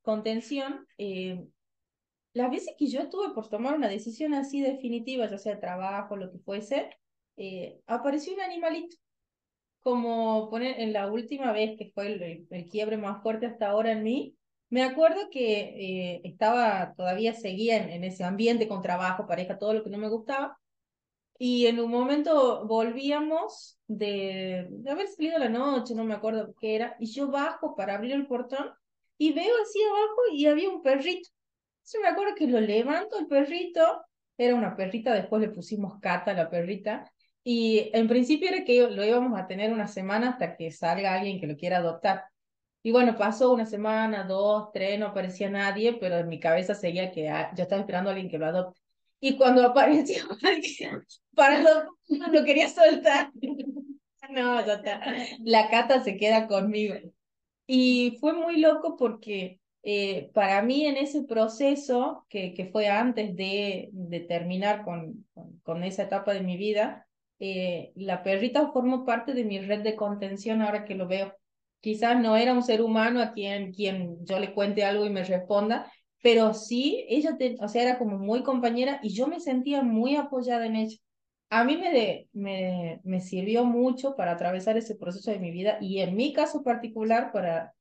contención, 0.02 0.86
eh, 0.98 1.46
las 2.34 2.50
veces 2.50 2.74
que 2.78 2.88
yo 2.88 3.00
estuve 3.00 3.32
por 3.34 3.48
tomar 3.48 3.74
una 3.74 3.88
decisión 3.88 4.34
así 4.34 4.60
definitiva, 4.60 5.28
ya 5.28 5.38
sea 5.38 5.60
trabajo, 5.60 6.16
lo 6.16 6.30
que 6.30 6.38
fuese, 6.40 6.90
eh, 7.36 7.80
apareció 7.86 8.34
un 8.34 8.40
animalito. 8.40 8.96
como 9.80 10.50
poner 10.50 10.80
en 10.80 10.92
la 10.92 11.10
última 11.12 11.52
vez 11.52 11.76
que 11.78 11.90
fue 11.94 12.06
el, 12.14 12.46
el, 12.50 12.68
quiebre 12.70 12.96
más 12.96 13.22
fuerte 13.22 13.46
hasta 13.46 13.68
ahora 13.68 13.92
en 13.92 14.02
mí, 14.02 14.36
me 14.70 14.82
acuerdo 14.82 15.30
que 15.30 15.60
eh, 16.16 16.20
estaba, 16.24 16.94
todavía 16.96 17.34
seguía 17.34 17.76
en, 17.78 17.90
en, 17.90 18.04
ese 18.04 18.24
ambiente 18.24 18.68
con 18.68 18.82
trabajo, 18.82 19.26
pareja, 19.26 19.58
todo 19.58 19.74
lo 19.74 19.84
que 19.84 19.90
no 19.90 19.98
me 19.98 20.08
gustaba. 20.08 20.58
Y 21.38 21.66
en 21.66 21.80
un 21.80 21.90
momento 21.90 22.66
volvíamos 22.66 23.78
de, 23.86 24.66
de 24.70 24.90
haber 24.90 25.08
salido 25.08 25.38
la 25.38 25.48
noche, 25.48 25.94
no 25.94 26.04
me 26.04 26.14
acuerdo 26.14 26.54
qué 26.60 26.76
era, 26.76 26.96
y 27.00 27.06
yo 27.12 27.28
bajo 27.28 27.74
para 27.74 27.94
abrir 27.96 28.12
el 28.12 28.26
portón 28.26 28.70
y 29.18 29.32
veo 29.32 29.54
así 29.62 29.78
abajo 29.82 30.20
y 30.32 30.46
había 30.46 30.70
un 30.70 30.82
perrito. 30.82 31.28
Entonces 31.78 32.00
me 32.02 32.08
acuerdo 32.08 32.34
que 32.34 32.46
lo 32.46 32.60
levanto 32.60 33.18
el 33.18 33.26
perrito, 33.26 33.80
era 34.38 34.54
una 34.54 34.76
perrita, 34.76 35.12
después 35.12 35.42
le 35.42 35.50
pusimos 35.50 36.00
Cata 36.00 36.32
a 36.32 36.34
la 36.34 36.50
perrita, 36.50 37.12
y 37.44 37.90
en 37.92 38.08
principio 38.08 38.48
era 38.48 38.64
que 38.64 38.88
lo 38.88 39.04
íbamos 39.04 39.38
a 39.38 39.46
tener 39.46 39.72
una 39.72 39.86
semana 39.86 40.30
hasta 40.30 40.56
que 40.56 40.70
salga 40.70 41.14
alguien 41.14 41.40
que 41.40 41.46
lo 41.46 41.56
quiera 41.56 41.78
adoptar. 41.78 42.24
Y 42.82 42.92
bueno, 42.92 43.16
pasó 43.16 43.52
una 43.52 43.66
semana, 43.66 44.24
dos, 44.24 44.70
tres, 44.72 44.98
no 44.98 45.06
aparecía 45.08 45.50
nadie, 45.50 45.94
pero 45.94 46.18
en 46.18 46.28
mi 46.28 46.40
cabeza 46.40 46.74
seguía 46.74 47.10
que 47.12 47.28
ah, 47.30 47.50
yo 47.56 47.62
estaba 47.64 47.80
esperando 47.80 48.10
a 48.10 48.12
alguien 48.14 48.30
que 48.30 48.38
lo 48.38 48.46
adopte. 48.46 48.80
Y 49.24 49.38
cuando 49.38 49.66
apareció 49.66 50.22
alguien 50.42 51.02
para 51.34 51.62
lo, 51.62 51.96
lo 52.30 52.44
quería 52.44 52.68
soltar. 52.68 53.32
No, 54.30 54.64
ya. 54.64 55.02
La 55.40 55.68
cata 55.68 56.02
se 56.02 56.16
queda 56.16 56.46
conmigo. 56.46 56.94
Y 57.66 58.16
fue 58.20 58.32
muy 58.32 58.58
loco 58.58 58.96
porque 58.96 59.60
eh, 59.82 60.30
para 60.32 60.62
mí 60.62 60.86
en 60.86 60.96
ese 60.96 61.24
proceso, 61.24 62.24
que, 62.30 62.54
que 62.54 62.64
fue 62.64 62.88
antes 62.88 63.36
de, 63.36 63.90
de 63.92 64.20
terminar 64.20 64.82
con, 64.82 65.26
con, 65.34 65.60
con, 65.62 65.84
esa 65.84 66.04
etapa 66.04 66.32
de 66.32 66.40
mi 66.40 66.56
vida, 66.56 67.06
eh, 67.38 67.92
la 67.96 68.22
perrita 68.22 68.72
formó 68.72 69.04
parte 69.04 69.34
de 69.34 69.44
mi 69.44 69.60
red 69.60 69.82
de 69.82 69.94
contención 69.94 70.62
ahora 70.62 70.86
que 70.86 70.94
lo 70.94 71.06
veo. 71.06 71.34
Quizás 71.80 72.18
no 72.18 72.38
era 72.38 72.54
un 72.54 72.62
ser 72.62 72.80
humano 72.80 73.20
a 73.20 73.32
quien, 73.32 73.74
quien 73.74 74.24
yo 74.24 74.40
le 74.40 74.54
cuente 74.54 74.86
algo 74.86 75.04
y 75.04 75.10
me 75.10 75.22
responda, 75.22 75.92
pero 76.24 76.54
sí, 76.54 77.04
ella 77.10 77.36
te, 77.36 77.58
o 77.60 77.68
sea, 77.68 77.82
era 77.82 77.98
como 77.98 78.16
muy 78.16 78.42
compañera 78.42 78.98
y 79.02 79.10
yo 79.10 79.26
me 79.26 79.40
sentía 79.40 79.82
muy 79.82 80.16
apoyada 80.16 80.64
en 80.64 80.76
ella. 80.76 80.96
A 81.50 81.64
mí 81.64 81.76
me, 81.76 81.92
de, 81.92 82.30
me, 82.32 83.02
me 83.04 83.20
sirvió 83.20 83.66
mucho 83.66 84.16
para 84.16 84.32
atravesar 84.32 84.78
ese 84.78 84.94
proceso 84.96 85.30
de 85.30 85.38
mi 85.38 85.50
vida 85.50 85.76
y 85.82 86.00
en 86.00 86.16
mi 86.16 86.32
caso 86.32 86.62
particular 86.62 87.30
para 87.30 87.74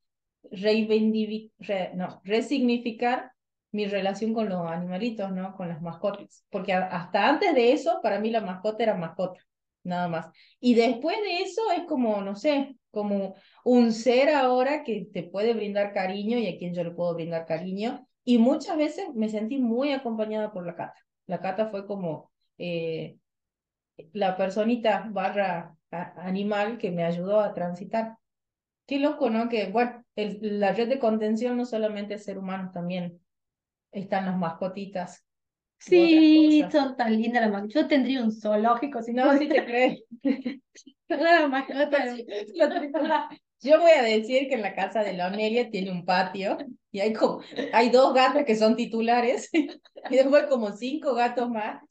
reivindicar, 0.52 1.96
no, 1.96 2.20
resignificar 2.26 3.32
mi 3.72 3.86
relación 3.86 4.34
con 4.34 4.50
los 4.50 4.70
animalitos, 4.70 5.32
¿no? 5.32 5.56
Con 5.56 5.70
las 5.70 5.82
mascotas. 5.82 6.44
Porque 6.50 6.74
hasta 6.74 7.30
antes 7.30 7.56
de 7.56 7.72
eso, 7.72 8.02
para 8.04 8.20
mí 8.20 8.30
la 8.30 8.42
mascota 8.42 8.84
era 8.84 8.96
mascota, 8.96 9.40
nada 9.86 10.10
más. 10.10 10.28
Y 10.60 10.74
después 10.76 11.16
de 11.22 11.44
eso 11.44 11.62
es 11.72 11.84
como, 11.86 12.22
no 12.22 12.36
sé, 12.36 12.76
como 12.92 13.36
un 13.64 13.94
ser 13.94 14.32
ahora 14.32 14.84
que 14.84 15.08
te 15.14 15.24
puede 15.24 15.54
brindar 15.54 15.94
cariño 15.94 16.38
y 16.40 16.48
a 16.48 16.58
quien 16.58 16.74
yo 16.74 16.84
le 16.84 16.92
puedo 16.92 17.14
brindar 17.14 17.46
cariño. 17.46 18.06
Y 18.24 18.38
muchas 18.38 18.78
veces 18.78 19.14
me 19.14 19.30
sentí 19.30 19.58
muy 19.58 19.92
acompañada 19.92 20.52
por 20.52 20.66
la 20.66 20.76
cata. 20.76 21.00
La 21.28 21.40
cata 21.40 21.70
fue 21.70 21.86
como 21.86 22.32
eh, 22.58 23.18
la 24.14 24.38
personita 24.38 25.08
barra 25.10 25.76
animal 25.92 26.78
que 26.78 26.92
me 26.92 27.04
ayudó 27.04 27.40
a 27.40 27.54
transitar. 27.54 28.18
Qué 28.86 29.00
loco, 29.00 29.30
¿no? 29.30 29.50
Que, 29.50 29.72
bueno, 29.72 30.04
el, 30.16 30.60
la 30.60 30.74
red 30.74 30.90
de 30.90 31.00
contención 31.00 31.58
no 31.58 31.66
solamente 31.66 32.16
es 32.16 32.24
ser 32.24 32.38
humano, 32.38 32.72
también 32.74 33.20
están 33.92 34.26
las 34.26 34.38
mascotitas. 34.38 35.26
Sí, 35.78 36.66
son 36.72 36.96
tan 36.96 37.12
lindas 37.12 37.44
las 37.44 37.52
mascotas. 37.52 37.74
Yo 37.74 37.88
tendría 37.88 38.24
un 38.24 38.32
zoológico 38.32 39.02
si 39.02 39.14
no. 39.14 39.38
si 39.38 39.48
te 39.48 39.66
crees. 39.66 40.04
Yo 43.64 43.80
voy 43.80 43.92
a 43.92 44.02
decir 44.02 44.50
que 44.50 44.56
en 44.56 44.62
la 44.62 44.76
casa 44.76 45.04
de 45.04 45.14
la 45.14 45.28
Onelia 45.28 45.70
tiene 45.70 45.90
un 45.90 46.06
patio 46.06 46.58
y 46.92 47.00
hay 47.00 47.14
como, 47.14 47.42
hay 47.72 47.90
dos 47.90 48.14
gatos 48.14 48.44
que 48.46 48.56
son 48.56 48.76
titulares 48.76 49.50
y 49.54 50.16
después 50.16 50.46
como 50.48 50.74
cinco 50.74 51.14
gatos 51.14 51.50
más 51.50 51.82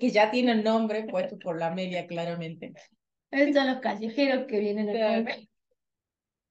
que 0.00 0.10
ya 0.10 0.30
tienen 0.30 0.64
nombre 0.64 1.04
puesto 1.04 1.38
por 1.38 1.58
la 1.58 1.68
Amelia 1.68 2.06
claramente. 2.06 2.72
Esos 3.30 3.54
son 3.54 3.66
los 3.66 3.80
callejeros 3.80 4.46
que 4.46 4.60
vienen 4.60 4.88
a 4.90 5.24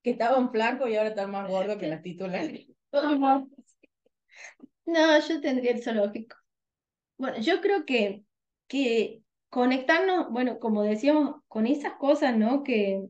Que 0.04 0.12
estaban 0.12 0.52
flacos 0.52 0.90
y 0.90 0.96
ahora 0.96 1.10
están 1.10 1.32
más 1.32 1.50
gordos 1.50 1.78
que 1.78 1.88
las 1.88 2.02
titulares. 2.02 2.68
No, 4.86 5.20
yo 5.20 5.42
tendría 5.42 5.72
el 5.72 5.84
zoológico. 5.84 6.36
Bueno, 7.18 7.40
yo 7.40 7.62
creo 7.62 7.86
que, 7.86 8.24
que 8.68 9.22
conectarnos, 9.50 10.32
bueno, 10.32 10.60
como 10.60 10.84
decíamos, 10.84 11.36
con 11.48 11.68
esas 11.68 11.94
cosas, 11.94 12.36
¿no? 12.36 12.64
Que, 12.64 13.06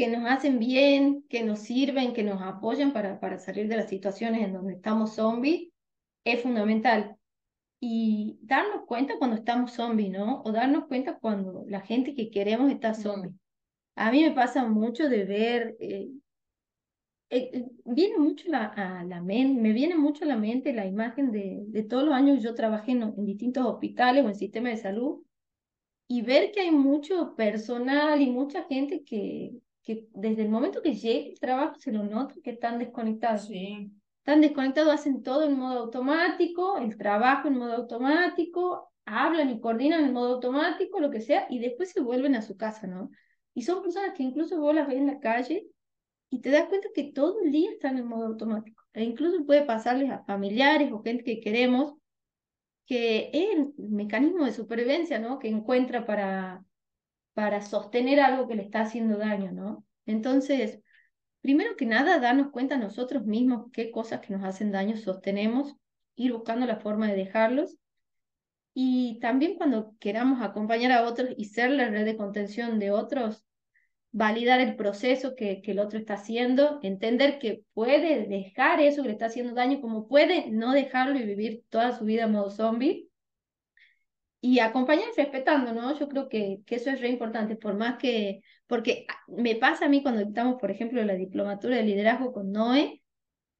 que 0.00 0.08
nos 0.08 0.24
hacen 0.30 0.58
bien, 0.58 1.24
que 1.28 1.42
nos 1.42 1.58
sirven, 1.58 2.14
que 2.14 2.22
nos 2.22 2.40
apoyan 2.40 2.94
para, 2.94 3.20
para 3.20 3.38
salir 3.38 3.68
de 3.68 3.76
las 3.76 3.90
situaciones 3.90 4.42
en 4.42 4.54
donde 4.54 4.72
estamos 4.72 5.16
zombies, 5.16 5.68
es 6.24 6.40
fundamental. 6.42 7.18
Y 7.80 8.38
darnos 8.40 8.86
cuenta 8.86 9.18
cuando 9.18 9.36
estamos 9.36 9.72
zombies, 9.72 10.10
¿no? 10.10 10.40
O 10.42 10.52
darnos 10.52 10.86
cuenta 10.86 11.18
cuando 11.18 11.64
la 11.66 11.82
gente 11.82 12.14
que 12.14 12.30
queremos 12.30 12.72
está 12.72 12.94
zombie. 12.94 13.34
A 13.94 14.10
mí 14.10 14.22
me 14.22 14.30
pasa 14.30 14.66
mucho 14.66 15.06
de 15.06 15.24
ver 15.24 15.76
eh, 15.80 16.08
eh, 17.28 17.50
eh, 17.52 17.66
viene 17.84 18.16
mucho 18.16 18.48
la, 18.48 18.68
a 18.68 19.04
la 19.04 19.20
mente, 19.20 19.60
me 19.60 19.74
viene 19.74 19.96
mucho 19.96 20.24
a 20.24 20.28
la 20.28 20.36
mente 20.38 20.72
la 20.72 20.86
imagen 20.86 21.30
de, 21.30 21.64
de 21.66 21.82
todos 21.82 22.04
los 22.04 22.14
años 22.14 22.38
que 22.38 22.44
yo 22.44 22.54
trabajé 22.54 22.92
en, 22.92 23.02
en, 23.02 23.26
distintos 23.26 23.66
hospitales 23.66 24.24
o 24.24 24.28
en 24.28 24.34
sistemas 24.34 24.72
de 24.72 24.78
salud 24.78 25.22
y 26.08 26.22
ver 26.22 26.52
que 26.52 26.60
hay 26.60 26.70
mucho 26.70 27.36
personal 27.36 28.22
y 28.22 28.30
mucha 28.30 28.64
gente 28.64 29.04
que, 29.04 29.60
que 29.82 30.08
desde 30.12 30.42
el 30.42 30.48
momento 30.48 30.82
que 30.82 30.94
llega 30.94 31.30
el 31.30 31.40
trabajo 31.40 31.74
se 31.78 31.92
lo 31.92 32.02
nota 32.04 32.34
que 32.42 32.50
están 32.50 32.78
desconectados. 32.78 33.46
Sí. 33.46 33.90
Están 34.18 34.40
desconectados, 34.40 34.92
hacen 34.92 35.22
todo 35.22 35.44
en 35.44 35.58
modo 35.58 35.80
automático, 35.80 36.78
el 36.78 36.96
trabajo 36.96 37.48
en 37.48 37.56
modo 37.56 37.74
automático, 37.74 38.92
hablan 39.06 39.50
y 39.50 39.60
coordinan 39.60 40.04
en 40.04 40.12
modo 40.12 40.34
automático, 40.34 41.00
lo 41.00 41.10
que 41.10 41.20
sea, 41.20 41.46
y 41.48 41.58
después 41.58 41.90
se 41.90 42.00
vuelven 42.00 42.34
a 42.36 42.42
su 42.42 42.56
casa, 42.56 42.86
¿no? 42.86 43.10
Y 43.54 43.62
son 43.62 43.82
personas 43.82 44.14
que 44.14 44.22
incluso 44.22 44.60
vos 44.60 44.74
las 44.74 44.86
ves 44.86 44.98
en 44.98 45.06
la 45.06 45.20
calle 45.20 45.66
y 46.28 46.40
te 46.40 46.50
das 46.50 46.68
cuenta 46.68 46.88
que 46.94 47.04
todo 47.12 47.40
el 47.42 47.50
día 47.50 47.70
están 47.70 47.98
en 47.98 48.06
modo 48.06 48.26
automático. 48.26 48.82
E 48.92 49.02
incluso 49.02 49.44
puede 49.44 49.62
pasarles 49.62 50.10
a 50.10 50.24
familiares 50.24 50.92
o 50.92 51.02
gente 51.02 51.24
que 51.24 51.40
queremos, 51.40 51.94
que 52.86 53.30
es 53.32 53.56
el 53.56 53.72
mecanismo 53.76 54.44
de 54.44 54.52
supervivencia, 54.52 55.18
¿no? 55.18 55.38
Que 55.38 55.48
encuentra 55.48 56.06
para, 56.06 56.64
para 57.40 57.62
sostener 57.62 58.20
algo 58.20 58.46
que 58.46 58.54
le 58.54 58.62
está 58.64 58.82
haciendo 58.82 59.16
daño, 59.16 59.50
¿no? 59.50 59.82
Entonces, 60.04 60.78
primero 61.40 61.74
que 61.74 61.86
nada, 61.86 62.20
darnos 62.20 62.50
cuenta 62.50 62.76
nosotros 62.76 63.24
mismos 63.24 63.70
qué 63.72 63.90
cosas 63.90 64.20
que 64.20 64.34
nos 64.34 64.44
hacen 64.44 64.72
daño 64.72 64.98
sostenemos, 64.98 65.74
ir 66.16 66.34
buscando 66.34 66.66
la 66.66 66.76
forma 66.76 67.08
de 67.08 67.16
dejarlos. 67.16 67.78
Y 68.74 69.18
también 69.20 69.54
cuando 69.54 69.94
queramos 70.00 70.42
acompañar 70.42 70.92
a 70.92 71.04
otros 71.04 71.30
y 71.34 71.46
ser 71.46 71.70
la 71.70 71.88
red 71.88 72.04
de 72.04 72.18
contención 72.18 72.78
de 72.78 72.90
otros, 72.90 73.42
validar 74.12 74.60
el 74.60 74.76
proceso 74.76 75.34
que, 75.34 75.62
que, 75.62 75.70
el 75.70 75.78
otro 75.78 75.98
está 75.98 76.14
haciendo, 76.14 76.78
entender 76.82 77.38
que 77.38 77.64
puede 77.72 78.26
dejar 78.26 78.82
eso 78.82 79.00
que 79.00 79.08
le 79.08 79.14
está 79.14 79.26
haciendo 79.26 79.54
daño, 79.54 79.80
como 79.80 80.08
puede 80.08 80.50
no 80.50 80.72
dejarlo 80.72 81.18
y 81.18 81.22
vivir 81.22 81.64
toda 81.70 81.96
su 81.96 82.04
vida 82.04 82.24
en 82.24 82.32
modo 82.32 82.50
zombie. 82.50 83.09
Y 84.42 84.58
acompañar 84.60 85.08
respetando, 85.16 85.74
¿no? 85.74 85.98
Yo 85.98 86.08
creo 86.08 86.28
que, 86.28 86.60
que 86.66 86.76
eso 86.76 86.90
es 86.90 87.00
re 87.00 87.08
importante, 87.08 87.56
por 87.56 87.74
más 87.74 87.98
que, 87.98 88.40
porque 88.66 89.06
me 89.28 89.56
pasa 89.56 89.84
a 89.84 89.88
mí 89.88 90.02
cuando 90.02 90.22
estamos, 90.22 90.58
por 90.58 90.70
ejemplo, 90.70 91.02
la 91.04 91.14
diplomatura 91.14 91.76
de 91.76 91.82
liderazgo 91.82 92.32
con 92.32 92.50
Noé, 92.50 93.02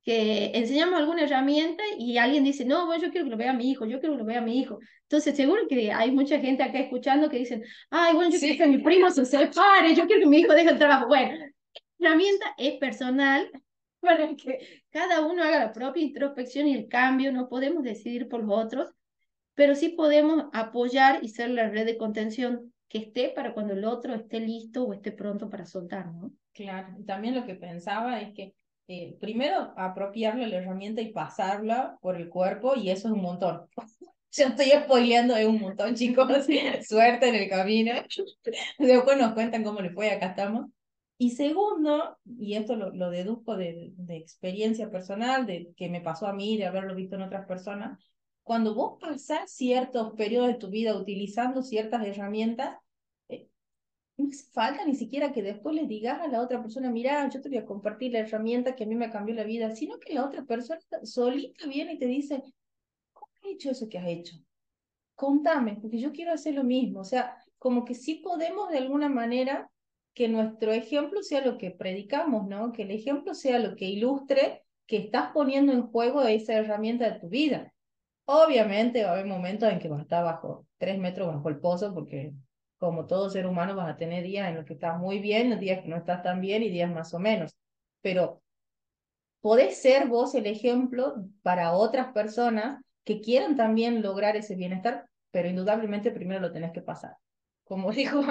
que 0.02 0.52
enseñamos 0.54 0.98
alguna 0.98 1.22
herramienta 1.24 1.82
y 1.98 2.16
alguien 2.16 2.44
dice, 2.44 2.64
no, 2.64 2.86
bueno, 2.86 3.02
yo 3.04 3.10
quiero 3.10 3.26
que 3.26 3.30
lo 3.30 3.36
vea 3.36 3.52
mi 3.52 3.70
hijo, 3.70 3.84
yo 3.84 4.00
quiero 4.00 4.14
que 4.14 4.20
lo 4.20 4.24
vea 4.24 4.40
mi 4.40 4.58
hijo. 4.58 4.78
Entonces, 5.02 5.36
seguro 5.36 5.62
que 5.68 5.92
hay 5.92 6.10
mucha 6.10 6.40
gente 6.40 6.62
acá 6.62 6.78
escuchando 6.78 7.28
que 7.28 7.38
dicen, 7.38 7.62
ay, 7.90 8.14
bueno, 8.14 8.30
yo 8.30 8.38
quiero 8.38 8.64
que 8.64 8.66
mi 8.70 8.78
primo 8.78 9.10
se 9.10 9.26
separe, 9.26 9.94
yo 9.94 10.06
quiero 10.06 10.22
que 10.22 10.26
mi 10.28 10.38
hijo 10.38 10.54
deje 10.54 10.70
el 10.70 10.78
trabajo. 10.78 11.06
Bueno, 11.08 11.32
la 11.98 12.08
herramienta 12.08 12.54
es 12.56 12.78
personal 12.78 13.50
para 14.00 14.34
que 14.36 14.82
cada 14.90 15.20
uno 15.26 15.42
haga 15.42 15.58
la 15.58 15.72
propia 15.72 16.02
introspección 16.02 16.66
y 16.68 16.74
el 16.74 16.88
cambio, 16.88 17.32
no 17.32 17.48
podemos 17.48 17.82
decidir 17.82 18.28
por 18.28 18.42
los 18.42 18.58
otros, 18.58 18.90
pero 19.60 19.74
sí 19.74 19.90
podemos 19.90 20.46
apoyar 20.54 21.22
y 21.22 21.28
ser 21.28 21.50
la 21.50 21.68
red 21.68 21.84
de 21.84 21.98
contención 21.98 22.72
que 22.88 22.96
esté 22.96 23.28
para 23.28 23.52
cuando 23.52 23.74
el 23.74 23.84
otro 23.84 24.14
esté 24.14 24.40
listo 24.40 24.84
o 24.84 24.94
esté 24.94 25.12
pronto 25.12 25.50
para 25.50 25.66
soltar, 25.66 26.06
¿no? 26.14 26.32
Claro, 26.54 26.96
también 27.06 27.34
lo 27.34 27.44
que 27.44 27.56
pensaba 27.56 28.22
es 28.22 28.32
que 28.32 28.54
eh, 28.88 29.18
primero 29.20 29.74
apropiarle 29.76 30.46
la 30.46 30.56
herramienta 30.56 31.02
y 31.02 31.12
pasarla 31.12 31.98
por 32.00 32.16
el 32.16 32.30
cuerpo 32.30 32.74
y 32.74 32.88
eso 32.88 33.08
es 33.08 33.12
un 33.12 33.20
montón. 33.20 33.66
Yo 34.32 34.46
estoy 34.46 34.70
spoileando 34.82 35.34
de 35.34 35.46
un 35.46 35.60
montón, 35.60 35.94
chicos. 35.94 36.26
Suerte 36.88 37.28
en 37.28 37.34
el 37.34 37.50
camino. 37.50 37.92
Después 38.78 39.18
nos 39.18 39.34
cuentan 39.34 39.62
cómo 39.62 39.82
le 39.82 39.90
fue, 39.90 40.10
acá 40.10 40.28
estamos. 40.28 40.70
Y 41.18 41.32
segundo, 41.32 42.16
y 42.24 42.54
esto 42.54 42.76
lo, 42.76 42.94
lo 42.94 43.10
deduzco 43.10 43.58
de, 43.58 43.92
de, 43.98 44.16
experiencia 44.16 44.90
personal, 44.90 45.44
de 45.44 45.74
que 45.76 45.90
me 45.90 46.00
pasó 46.00 46.26
a 46.26 46.32
mí, 46.32 46.56
de 46.56 46.64
haberlo 46.64 46.94
visto 46.94 47.16
en 47.16 47.22
otras 47.22 47.44
personas, 47.44 47.98
cuando 48.50 48.74
vos 48.74 48.98
pasás 49.00 49.52
ciertos 49.52 50.14
periodos 50.14 50.48
de 50.48 50.54
tu 50.54 50.70
vida 50.70 50.96
utilizando 50.96 51.62
ciertas 51.62 52.04
herramientas, 52.04 52.78
no 54.16 54.28
hace 54.28 54.50
falta 54.50 54.84
ni 54.84 54.96
siquiera 54.96 55.30
que 55.30 55.40
después 55.40 55.72
le 55.76 55.86
digas 55.86 56.20
a 56.20 56.26
la 56.26 56.42
otra 56.42 56.60
persona, 56.60 56.90
mira, 56.90 57.30
yo 57.30 57.40
te 57.40 57.48
voy 57.48 57.58
a 57.58 57.64
compartir 57.64 58.10
la 58.10 58.18
herramienta 58.18 58.74
que 58.74 58.82
a 58.82 58.86
mí 58.88 58.96
me 58.96 59.08
cambió 59.08 59.36
la 59.36 59.44
vida, 59.44 59.76
sino 59.76 60.00
que 60.00 60.14
la 60.14 60.26
otra 60.26 60.42
persona 60.46 60.80
solita 61.04 61.68
viene 61.68 61.92
y 61.92 61.98
te 62.00 62.06
dice, 62.06 62.42
¿cómo 63.12 63.30
has 63.40 63.50
hecho 63.52 63.70
eso 63.70 63.88
que 63.88 63.98
has 63.98 64.08
hecho? 64.08 64.34
Contame, 65.14 65.78
porque 65.80 66.00
yo 66.00 66.10
quiero 66.10 66.32
hacer 66.32 66.56
lo 66.56 66.64
mismo. 66.64 67.02
O 67.02 67.04
sea, 67.04 67.36
como 67.56 67.84
que 67.84 67.94
sí 67.94 68.16
podemos 68.16 68.68
de 68.70 68.78
alguna 68.78 69.08
manera 69.08 69.70
que 70.12 70.26
nuestro 70.26 70.72
ejemplo 70.72 71.22
sea 71.22 71.46
lo 71.46 71.56
que 71.56 71.70
predicamos, 71.70 72.48
¿no? 72.48 72.72
Que 72.72 72.82
el 72.82 72.90
ejemplo 72.90 73.32
sea 73.32 73.60
lo 73.60 73.76
que 73.76 73.84
ilustre 73.84 74.64
que 74.88 74.96
estás 74.96 75.30
poniendo 75.30 75.70
en 75.72 75.82
juego 75.82 76.22
esa 76.22 76.54
herramienta 76.54 77.08
de 77.08 77.20
tu 77.20 77.28
vida. 77.28 77.72
Obviamente 78.32 79.02
va 79.02 79.10
a 79.10 79.12
haber 79.14 79.26
momentos 79.26 79.68
en 79.72 79.80
que 79.80 79.88
vas 79.88 79.98
a 79.98 80.02
estar 80.02 80.22
bajo, 80.22 80.64
tres 80.78 80.98
metros 81.00 81.26
bajo 81.26 81.48
el 81.48 81.58
pozo, 81.58 81.92
porque 81.92 82.32
como 82.78 83.06
todo 83.06 83.28
ser 83.28 83.44
humano 83.44 83.74
vas 83.74 83.90
a 83.90 83.96
tener 83.96 84.22
días 84.22 84.48
en 84.48 84.54
los 84.54 84.64
que 84.64 84.74
estás 84.74 85.00
muy 85.00 85.18
bien, 85.18 85.58
días 85.58 85.82
que 85.82 85.88
no 85.88 85.96
estás 85.96 86.22
tan 86.22 86.40
bien 86.40 86.62
y 86.62 86.68
días 86.70 86.92
más 86.92 87.12
o 87.12 87.18
menos. 87.18 87.56
Pero 88.00 88.40
podés 89.40 89.82
ser 89.82 90.06
vos 90.06 90.36
el 90.36 90.46
ejemplo 90.46 91.16
para 91.42 91.72
otras 91.72 92.12
personas 92.12 92.80
que 93.02 93.20
quieran 93.20 93.56
también 93.56 94.00
lograr 94.00 94.36
ese 94.36 94.54
bienestar, 94.54 95.06
pero 95.32 95.48
indudablemente 95.48 96.12
primero 96.12 96.40
lo 96.40 96.52
tenés 96.52 96.70
que 96.70 96.82
pasar. 96.82 97.16
Como 97.64 97.90
dijo 97.92 98.22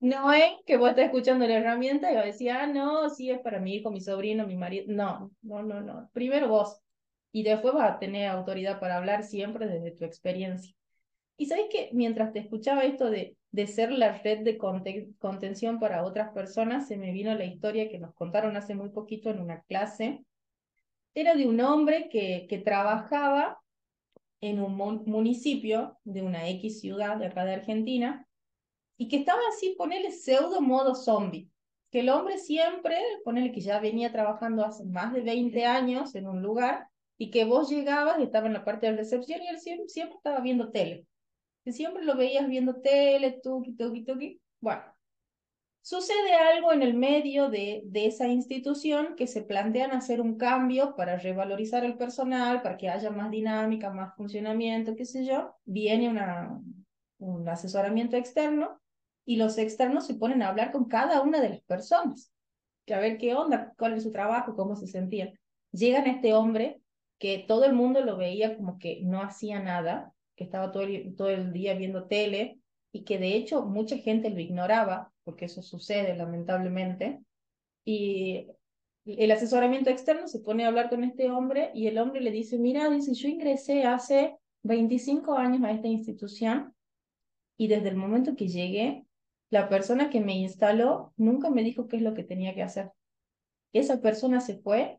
no 0.00 0.32
es 0.32 0.52
que 0.64 0.78
vos 0.78 0.88
estás 0.88 1.04
escuchando 1.04 1.46
la 1.46 1.58
herramienta 1.58 2.10
y 2.10 2.16
vos 2.16 2.24
decís, 2.24 2.48
ah, 2.50 2.66
no, 2.66 3.10
sí 3.10 3.30
es 3.30 3.40
para 3.40 3.60
mi 3.60 3.74
hijo, 3.74 3.90
mi 3.90 4.00
sobrino, 4.00 4.46
mi 4.46 4.56
marido. 4.56 4.86
No, 4.88 5.30
no, 5.42 5.62
no, 5.62 5.82
no. 5.82 6.08
Primero 6.14 6.48
vos. 6.48 6.80
Y 7.32 7.42
después 7.42 7.74
vas 7.74 7.92
a 7.92 7.98
tener 7.98 8.28
autoridad 8.28 8.78
para 8.78 8.98
hablar 8.98 9.24
siempre 9.24 9.66
desde 9.66 9.92
tu 9.92 10.04
experiencia. 10.04 10.74
Y 11.36 11.46
sabes 11.46 11.66
que 11.70 11.90
mientras 11.92 12.32
te 12.32 12.40
escuchaba 12.40 12.84
esto 12.84 13.10
de, 13.10 13.36
de 13.50 13.66
ser 13.66 13.90
la 13.90 14.18
red 14.18 14.40
de 14.40 14.58
contención 14.58 15.80
para 15.80 16.04
otras 16.04 16.30
personas, 16.32 16.86
se 16.86 16.96
me 16.96 17.12
vino 17.12 17.34
la 17.34 17.44
historia 17.44 17.88
que 17.88 17.98
nos 17.98 18.14
contaron 18.14 18.56
hace 18.56 18.74
muy 18.74 18.90
poquito 18.90 19.30
en 19.30 19.40
una 19.40 19.62
clase. 19.62 20.24
Era 21.14 21.34
de 21.34 21.46
un 21.46 21.60
hombre 21.60 22.08
que, 22.10 22.46
que 22.48 22.58
trabajaba 22.58 23.60
en 24.40 24.60
un 24.60 24.76
municipio 24.76 25.98
de 26.04 26.22
una 26.22 26.48
X 26.48 26.80
ciudad 26.80 27.16
de 27.16 27.26
acá 27.26 27.44
de 27.44 27.54
Argentina 27.54 28.26
y 28.96 29.08
que 29.08 29.16
estaba 29.16 29.40
así, 29.48 29.74
ponele 29.76 30.10
pseudo 30.10 30.60
modo 30.60 30.94
zombie. 30.94 31.48
Que 31.90 32.00
el 32.00 32.08
hombre 32.08 32.38
siempre, 32.38 32.96
ponele 33.24 33.52
que 33.52 33.60
ya 33.60 33.80
venía 33.80 34.12
trabajando 34.12 34.64
hace 34.64 34.84
más 34.84 35.12
de 35.12 35.22
20 35.22 35.66
años 35.66 36.14
en 36.14 36.26
un 36.26 36.40
lugar 36.40 36.88
y 37.22 37.30
que 37.30 37.44
vos 37.44 37.70
llegabas 37.70 38.18
y 38.18 38.24
estaba 38.24 38.48
en 38.48 38.54
la 38.54 38.64
parte 38.64 38.86
de 38.86 38.96
recepción 38.96 39.40
y 39.42 39.46
él 39.46 39.60
siempre, 39.60 39.88
siempre 39.88 40.16
estaba 40.16 40.40
viendo 40.40 40.70
tele 40.70 41.06
que 41.64 41.72
siempre 41.72 42.04
lo 42.04 42.16
veías 42.16 42.48
viendo 42.48 42.80
tele, 42.80 43.40
tuki, 43.42 43.76
tuki, 43.76 44.04
tuki. 44.04 44.40
Bueno, 44.60 44.82
sucede 45.80 46.34
algo 46.34 46.72
en 46.72 46.82
el 46.82 46.94
medio 46.94 47.48
de, 47.48 47.82
de 47.84 48.06
esa 48.06 48.28
institución 48.28 49.14
que 49.16 49.26
se 49.26 49.42
plantean 49.42 49.92
hacer 49.92 50.20
un 50.20 50.36
cambio 50.36 50.96
para 50.96 51.16
revalorizar 51.16 51.84
el 51.84 51.96
personal, 51.96 52.62
para 52.62 52.76
que 52.76 52.88
haya 52.88 53.10
más 53.10 53.30
dinámica, 53.30 53.90
más 53.90 54.14
funcionamiento, 54.16 54.96
qué 54.96 55.04
sé 55.04 55.24
yo. 55.24 55.54
Viene 55.64 56.08
una, 56.08 56.60
un 57.18 57.48
asesoramiento 57.48 58.16
externo 58.16 58.80
y 59.24 59.36
los 59.36 59.56
externos 59.56 60.06
se 60.06 60.14
ponen 60.14 60.42
a 60.42 60.48
hablar 60.48 60.72
con 60.72 60.86
cada 60.86 61.22
una 61.22 61.40
de 61.40 61.50
las 61.50 61.60
personas, 61.60 62.32
que 62.84 62.94
a 62.94 62.98
ver 62.98 63.18
qué 63.18 63.34
onda, 63.34 63.72
cuál 63.78 63.94
es 63.94 64.02
su 64.02 64.10
trabajo, 64.10 64.56
cómo 64.56 64.74
se 64.74 64.88
sentían. 64.88 65.38
Llegan 65.70 66.06
a 66.06 66.10
este 66.10 66.34
hombre 66.34 66.81
que 67.22 67.38
todo 67.38 67.66
el 67.66 67.72
mundo 67.72 68.00
lo 68.00 68.16
veía 68.16 68.56
como 68.56 68.80
que 68.80 69.00
no 69.04 69.22
hacía 69.22 69.60
nada, 69.60 70.12
que 70.34 70.42
estaba 70.42 70.72
todo 70.72 70.82
el, 70.82 71.52
día 71.52 71.74
viendo 71.74 72.08
tele 72.08 72.58
y 72.90 73.04
que 73.04 73.16
de 73.16 73.36
hecho 73.36 73.64
mucha 73.64 73.96
gente 73.96 74.28
lo 74.28 74.40
ignoraba, 74.40 75.12
porque 75.22 75.44
eso 75.44 75.62
sucede 75.62 76.16
lamentablemente. 76.16 77.20
Y 77.84 78.48
el 79.04 79.30
asesoramiento 79.30 79.88
externo 79.88 80.26
se 80.26 80.40
pone 80.40 80.64
a 80.64 80.66
hablar 80.66 80.90
con 80.90 81.04
este 81.04 81.30
hombre 81.30 81.70
y 81.74 81.86
el 81.86 81.98
hombre 81.98 82.20
le 82.22 82.32
dice, 82.32 82.58
mira, 82.58 82.90
dice, 82.90 83.14
yo 83.14 83.28
ingresé 83.28 83.84
hace 83.84 84.36
25 84.64 85.34
años 85.34 85.62
a 85.62 85.70
esta 85.70 85.86
institución 85.86 86.74
y 87.56 87.68
desde 87.68 87.90
el 87.90 87.94
momento 87.94 88.34
que 88.34 88.48
llegué, 88.48 89.06
la 89.48 89.68
persona 89.68 90.10
que 90.10 90.20
me 90.20 90.34
instaló 90.34 91.12
nunca 91.16 91.50
me 91.50 91.62
dijo 91.62 91.86
qué 91.86 91.98
es 91.98 92.02
lo 92.02 92.14
que 92.14 92.24
tenía 92.24 92.52
que 92.52 92.64
hacer. 92.64 92.90
Esa 93.72 94.00
persona 94.00 94.40
se 94.40 94.58
fue 94.58 94.98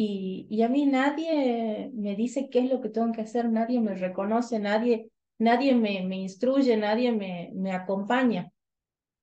y, 0.00 0.46
y, 0.48 0.62
a 0.62 0.68
mí 0.68 0.86
nadie 0.86 1.90
me 1.92 2.14
dice 2.14 2.48
qué 2.50 2.60
es 2.60 2.70
lo 2.70 2.80
que 2.80 2.88
tengo 2.88 3.10
que 3.10 3.22
hacer, 3.22 3.50
nadie 3.50 3.80
me 3.80 3.96
reconoce, 3.96 4.60
nadie, 4.60 5.10
nadie 5.40 5.74
me, 5.74 6.04
me 6.04 6.18
instruye, 6.18 6.76
nadie 6.76 7.10
me, 7.10 7.50
me 7.56 7.72
acompaña. 7.72 8.52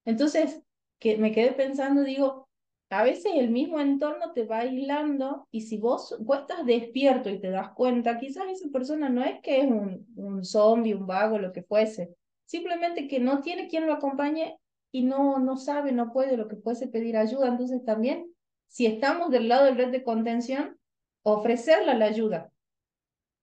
Entonces, 0.04 0.62
que 1.00 1.18
me 1.18 1.32
quedé 1.32 1.54
pensando, 1.54 2.04
digo, 2.04 2.50
a 2.90 3.04
veces 3.04 3.32
el 3.36 3.52
mismo 3.52 3.80
entorno 3.80 4.34
te 4.34 4.44
va 4.44 4.60
aislando 4.60 5.48
y 5.50 5.62
si 5.62 5.78
vos, 5.78 6.18
vos 6.20 6.40
estás 6.40 6.66
despierto 6.66 7.30
y 7.30 7.40
te 7.40 7.52
das 7.52 7.70
cuenta, 7.70 8.18
quizás 8.18 8.44
esa 8.50 8.68
persona 8.68 9.08
no 9.08 9.24
es 9.24 9.40
que 9.42 9.62
es 9.62 9.68
un, 9.68 10.06
un 10.18 10.44
zombie, 10.44 10.94
un 10.94 11.08
vago, 11.08 11.40
lo 11.40 11.54
que 11.54 11.64
fuese, 11.64 12.18
simplemente 12.44 13.08
que 13.08 13.22
no 13.22 13.40
tiene 13.40 13.70
quien 13.70 13.88
lo 13.88 13.94
acompañe 13.94 14.60
y 14.92 15.04
no, 15.04 15.40
no 15.40 15.56
sabe, 15.56 15.94
no 15.94 16.12
puede, 16.12 16.36
lo 16.36 16.50
que 16.50 16.58
fuese 16.58 16.90
pedir 16.90 17.16
ayuda. 17.16 17.48
Entonces 17.48 17.82
también 17.86 18.35
si 18.68 18.86
estamos 18.86 19.32
del 19.32 19.48
lado 19.48 19.66
del 19.66 19.78
red 19.78 19.92
de 19.92 20.04
contención, 20.04 20.78
ofrecerle 21.24 21.96
la 21.96 22.06
ayuda, 22.06 22.52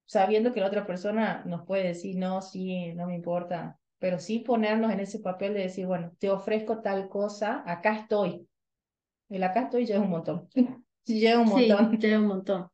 sabiendo 0.05 0.53
que 0.53 0.61
la 0.61 0.67
otra 0.67 0.87
persona 0.87 1.43
nos 1.47 1.67
puede 1.67 1.89
decir, 1.89 2.17
no, 2.17 2.43
sí, 2.43 2.93
no 2.95 3.07
me 3.07 3.15
importa, 3.15 3.79
pero 3.99 4.19
sí 4.19 4.41
ponernos 4.41 4.93
en 4.93 5.01
ese 5.01 5.21
papel 5.21 5.55
de 5.55 5.61
decir, 5.61 5.87
bueno, 5.87 6.13
te 6.19 6.31
ofrezco 6.31 6.83
tal 6.83 7.09
cosa, 7.09 7.63
acá 7.67 7.97
estoy. 7.97 8.47
El 9.29 9.43
acá 9.43 9.63
estoy 9.63 9.87
ya 9.87 9.95
es 9.95 10.01
un 10.01 10.11
montón. 10.11 10.49
ya 11.07 11.39
un 11.39 11.49
montón. 11.49 11.99
Sí, 12.01 12.13
un 12.13 12.27
montón. 12.27 12.69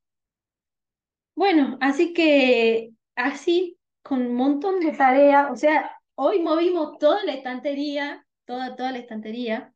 Bueno, 1.34 1.78
así 1.80 2.12
que 2.12 2.90
así, 3.14 3.78
con 4.02 4.22
un 4.22 4.34
montón 4.34 4.80
de 4.80 4.90
tareas, 4.90 5.50
o 5.52 5.56
sea, 5.56 5.92
hoy 6.16 6.40
movimos 6.40 6.98
toda 6.98 7.22
la 7.24 7.34
estantería, 7.34 8.26
toda, 8.44 8.74
toda 8.74 8.90
la 8.90 8.98
estantería. 8.98 9.72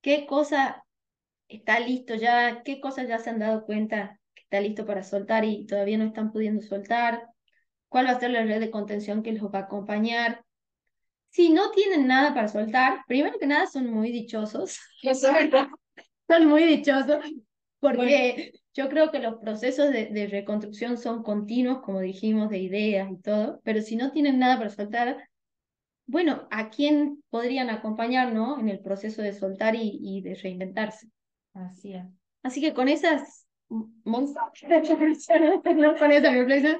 Qué 0.00 0.24
cosa 0.24 0.85
está 1.48 1.80
listo 1.80 2.14
ya, 2.14 2.62
qué 2.64 2.80
cosas 2.80 3.08
ya 3.08 3.18
se 3.18 3.30
han 3.30 3.38
dado 3.38 3.64
cuenta 3.64 4.18
que 4.34 4.42
está 4.42 4.60
listo 4.60 4.86
para 4.86 5.02
soltar 5.02 5.44
y 5.44 5.66
todavía 5.66 5.98
no 5.98 6.04
están 6.04 6.32
pudiendo 6.32 6.62
soltar, 6.62 7.28
cuál 7.88 8.06
va 8.06 8.10
a 8.10 8.20
ser 8.20 8.30
la 8.30 8.44
red 8.44 8.60
de 8.60 8.70
contención 8.70 9.22
que 9.22 9.32
los 9.32 9.52
va 9.52 9.60
a 9.60 9.62
acompañar. 9.62 10.44
Si 11.30 11.50
no 11.50 11.70
tienen 11.70 12.06
nada 12.06 12.34
para 12.34 12.48
soltar, 12.48 13.00
primero 13.06 13.38
que 13.38 13.46
nada 13.46 13.66
son 13.66 13.92
muy 13.92 14.10
dichosos. 14.10 14.78
son 16.28 16.46
muy 16.46 16.64
dichosos 16.64 17.20
porque 17.78 18.52
yo 18.74 18.88
creo 18.88 19.10
que 19.10 19.18
los 19.18 19.36
procesos 19.36 19.92
de, 19.92 20.06
de, 20.06 20.26
reconstrucción 20.26 20.98
son 20.98 21.22
continuos, 21.22 21.82
como 21.82 22.00
dijimos, 22.00 22.50
de 22.50 22.58
ideas 22.58 23.10
y 23.10 23.20
todo, 23.20 23.60
pero 23.64 23.80
si 23.80 23.96
no 23.96 24.10
tienen 24.12 24.38
nada 24.38 24.58
para 24.58 24.70
soltar, 24.70 25.28
bueno, 26.06 26.48
¿a 26.50 26.70
quién 26.70 27.22
podrían 27.30 27.70
acompañar 27.70 28.32
¿no? 28.32 28.58
en 28.58 28.68
el 28.68 28.80
proceso 28.80 29.22
de 29.22 29.32
soltar 29.32 29.74
y, 29.74 29.98
y 30.00 30.20
de 30.20 30.34
reinventarse? 30.34 31.08
Así 31.56 31.94
es. 31.94 32.04
Así 32.42 32.60
que 32.60 32.74
con 32.74 32.88
esas 32.88 33.46
con 34.04 34.24
esa 34.24 34.50
reflexión, 34.68 35.62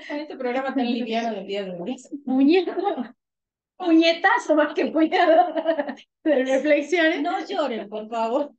con 0.09 0.19
este 0.19 0.37
programa 0.37 0.75
tan 0.75 0.87
liviano 0.87 1.35
del 1.35 1.47
día 1.47 1.65
de 1.65 1.71
hoy. 1.73 1.97
Puñetazo 3.79 4.55
más 4.55 4.73
que 4.73 4.87
puñado 4.87 5.53
de 6.25 6.45
reflexiones. 6.45 7.21
No 7.21 7.45
lloren, 7.45 7.89
por 7.91 8.09
favor. 8.09 8.53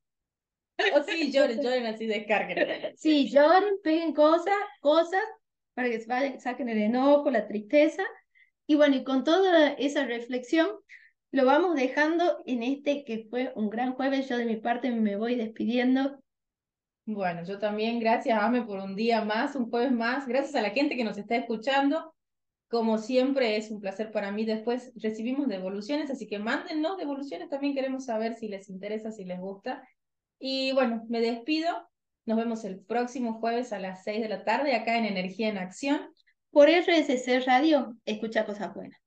O 0.94 1.04
sí, 1.04 1.32
lloren, 1.32 1.60
lloren 1.60 1.88
así, 1.88 2.06
descarguen. 2.06 2.96
Sí, 2.96 3.28
lloren, 3.28 3.80
peguen 3.82 4.14
cosas, 4.14 4.54
cosas, 4.80 5.24
para 5.74 5.90
que 5.90 6.00
se 6.00 6.06
vayan, 6.06 6.40
saquen 6.40 6.70
el 6.70 6.78
enojo, 6.78 7.32
la 7.32 7.48
tristeza. 7.48 8.04
Y 8.68 8.76
bueno, 8.76 8.96
y 8.98 9.04
con 9.04 9.24
toda 9.24 9.70
esa 9.70 10.06
reflexión, 10.06 10.70
lo 11.32 11.46
vamos 11.46 11.76
dejando 11.76 12.42
en 12.46 12.64
este 12.64 13.04
que 13.04 13.28
fue 13.30 13.52
un 13.56 13.70
gran 13.70 13.94
jueves. 13.94 14.30
Yo 14.30 14.38
de 14.38 14.46
mi 14.46 14.58
parte 14.58 14.92
me 14.92 15.18
voy 15.18 15.36
despidiendo. 15.36 16.22
Bueno, 17.06 17.44
yo 17.44 17.58
también, 17.60 18.00
gracias 18.00 18.42
Ame 18.42 18.64
por 18.64 18.80
un 18.80 18.96
día 18.96 19.24
más, 19.24 19.56
un 19.56 19.70
jueves 19.70 19.92
más. 19.92 20.28
Gracias 20.28 20.56
a 20.56 20.62
la 20.62 20.72
gente 20.72 20.96
que 20.96 21.04
nos 21.04 21.18
está 21.18 21.36
escuchando. 21.36 22.14
Como 22.70 22.98
siempre, 22.98 23.56
es 23.56 23.72
un 23.72 23.80
placer 23.80 24.12
para 24.12 24.32
mí. 24.32 24.46
Después 24.46 24.92
recibimos 24.96 25.48
devoluciones, 25.48 26.10
así 26.10 26.28
que 26.28 26.40
mándennos 26.40 26.98
devoluciones. 26.98 27.50
También 27.50 27.76
queremos 27.76 28.06
saber 28.06 28.36
si 28.36 28.50
les 28.50 28.70
interesa, 28.70 29.12
si 29.12 29.24
les 29.24 29.40
gusta. 29.40 29.88
Y 30.40 30.74
bueno, 30.74 31.06
me 31.08 31.22
despido. 31.22 31.90
Nos 32.26 32.38
vemos 32.38 32.66
el 32.66 32.80
próximo 32.82 33.40
jueves 33.40 33.72
a 33.72 33.80
las 33.80 34.04
6 34.04 34.22
de 34.22 34.30
la 34.30 34.44
tarde 34.44 34.76
acá 34.76 34.98
en 34.98 35.06
Energía 35.06 35.48
en 35.48 35.58
Acción. 35.58 36.10
Por 36.52 36.70
RSC 36.70 37.46
Radio, 37.46 37.96
escucha 38.06 38.46
cosas 38.46 38.74
buenas. 38.74 39.07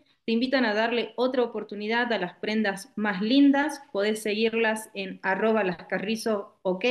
te 0.25 0.31
invitan 0.33 0.65
a 0.65 0.73
darle 0.73 1.13
otra 1.15 1.43
oportunidad 1.43 2.11
a 2.13 2.17
las 2.19 2.37
prendas 2.37 2.91
más 2.95 3.21
lindas. 3.21 3.81
Podés 3.91 4.21
seguirlas 4.21 4.89
en 4.93 5.19
arroba 5.23 5.63
lascarrizo, 5.63 6.59
ok. 6.61 6.85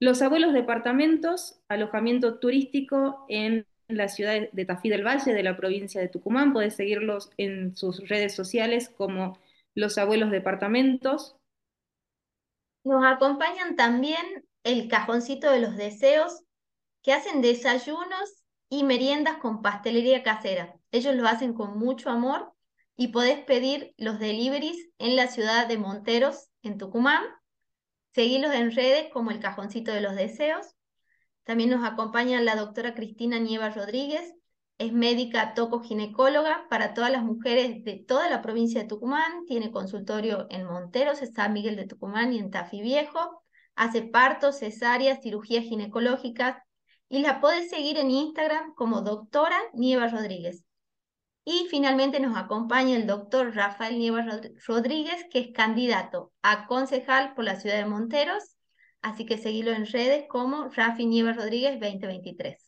Los 0.00 0.20
abuelos 0.22 0.52
departamentos, 0.52 1.60
alojamiento 1.68 2.38
turístico 2.38 3.24
en 3.28 3.66
la 3.88 4.08
ciudad 4.08 4.50
de 4.50 4.64
Tafí 4.64 4.88
del 4.88 5.06
Valle, 5.06 5.32
de 5.32 5.42
la 5.42 5.56
provincia 5.56 6.00
de 6.00 6.08
Tucumán. 6.08 6.52
Podés 6.52 6.74
seguirlos 6.74 7.30
en 7.36 7.76
sus 7.76 8.08
redes 8.08 8.34
sociales 8.34 8.88
como 8.88 9.38
Los 9.74 9.98
Abuelos 9.98 10.30
Departamentos. 10.30 11.36
Nos 12.84 13.04
acompañan 13.04 13.76
también 13.76 14.44
el 14.64 14.88
Cajoncito 14.88 15.50
de 15.50 15.60
los 15.60 15.76
Deseos, 15.76 16.42
que 17.02 17.12
hacen 17.12 17.42
desayunos 17.42 18.43
y 18.68 18.84
meriendas 18.84 19.38
con 19.38 19.62
pastelería 19.62 20.22
casera. 20.22 20.74
Ellos 20.90 21.14
lo 21.14 21.26
hacen 21.28 21.54
con 21.54 21.78
mucho 21.78 22.10
amor 22.10 22.52
y 22.96 23.08
podés 23.08 23.40
pedir 23.44 23.94
los 23.96 24.18
deliveries 24.18 24.76
en 24.98 25.16
la 25.16 25.26
ciudad 25.28 25.66
de 25.66 25.78
Monteros, 25.78 26.48
en 26.62 26.78
Tucumán. 26.78 27.22
Seguilos 28.14 28.54
en 28.54 28.70
redes 28.70 29.10
como 29.12 29.30
el 29.30 29.40
Cajoncito 29.40 29.92
de 29.92 30.00
los 30.00 30.14
Deseos. 30.14 30.74
También 31.44 31.70
nos 31.70 31.84
acompaña 31.84 32.40
la 32.40 32.56
doctora 32.56 32.94
Cristina 32.94 33.38
Nieva 33.38 33.70
Rodríguez, 33.70 34.34
es 34.78 34.92
médica 34.92 35.54
tocoginecóloga 35.54 36.66
para 36.68 36.94
todas 36.94 37.10
las 37.10 37.22
mujeres 37.22 37.84
de 37.84 37.96
toda 37.96 38.28
la 38.28 38.42
provincia 38.42 38.80
de 38.80 38.88
Tucumán, 38.88 39.44
tiene 39.46 39.70
consultorio 39.70 40.46
en 40.50 40.64
Monteros, 40.64 41.20
San 41.34 41.52
Miguel 41.52 41.76
de 41.76 41.86
Tucumán 41.86 42.32
y 42.32 42.38
en 42.38 42.50
Tafí 42.50 42.80
Viejo, 42.80 43.42
hace 43.76 44.02
partos, 44.02 44.58
cesáreas, 44.58 45.20
cirugías 45.22 45.64
ginecológicas 45.64 46.56
y 47.14 47.20
la 47.20 47.40
puedes 47.40 47.70
seguir 47.70 47.98
en 47.98 48.10
Instagram 48.10 48.74
como 48.74 49.02
doctora 49.02 49.58
Nieva 49.74 50.08
Rodríguez. 50.08 50.64
Y 51.44 51.66
finalmente 51.70 52.20
nos 52.20 52.36
acompaña 52.36 52.96
el 52.96 53.06
doctor 53.06 53.54
Rafael 53.54 53.98
Nieva 53.98 54.26
Rodríguez, 54.66 55.26
que 55.30 55.40
es 55.40 55.52
candidato 55.52 56.32
a 56.42 56.66
concejal 56.66 57.34
por 57.34 57.44
la 57.44 57.56
ciudad 57.56 57.76
de 57.76 57.86
Monteros 57.86 58.54
Así 59.04 59.26
que 59.26 59.36
seguilo 59.36 59.70
en 59.72 59.84
redes 59.84 60.24
como 60.30 60.70
Rafi 60.70 61.04
Nieves 61.04 61.36
Rodríguez 61.36 61.78
2023. 61.78 62.63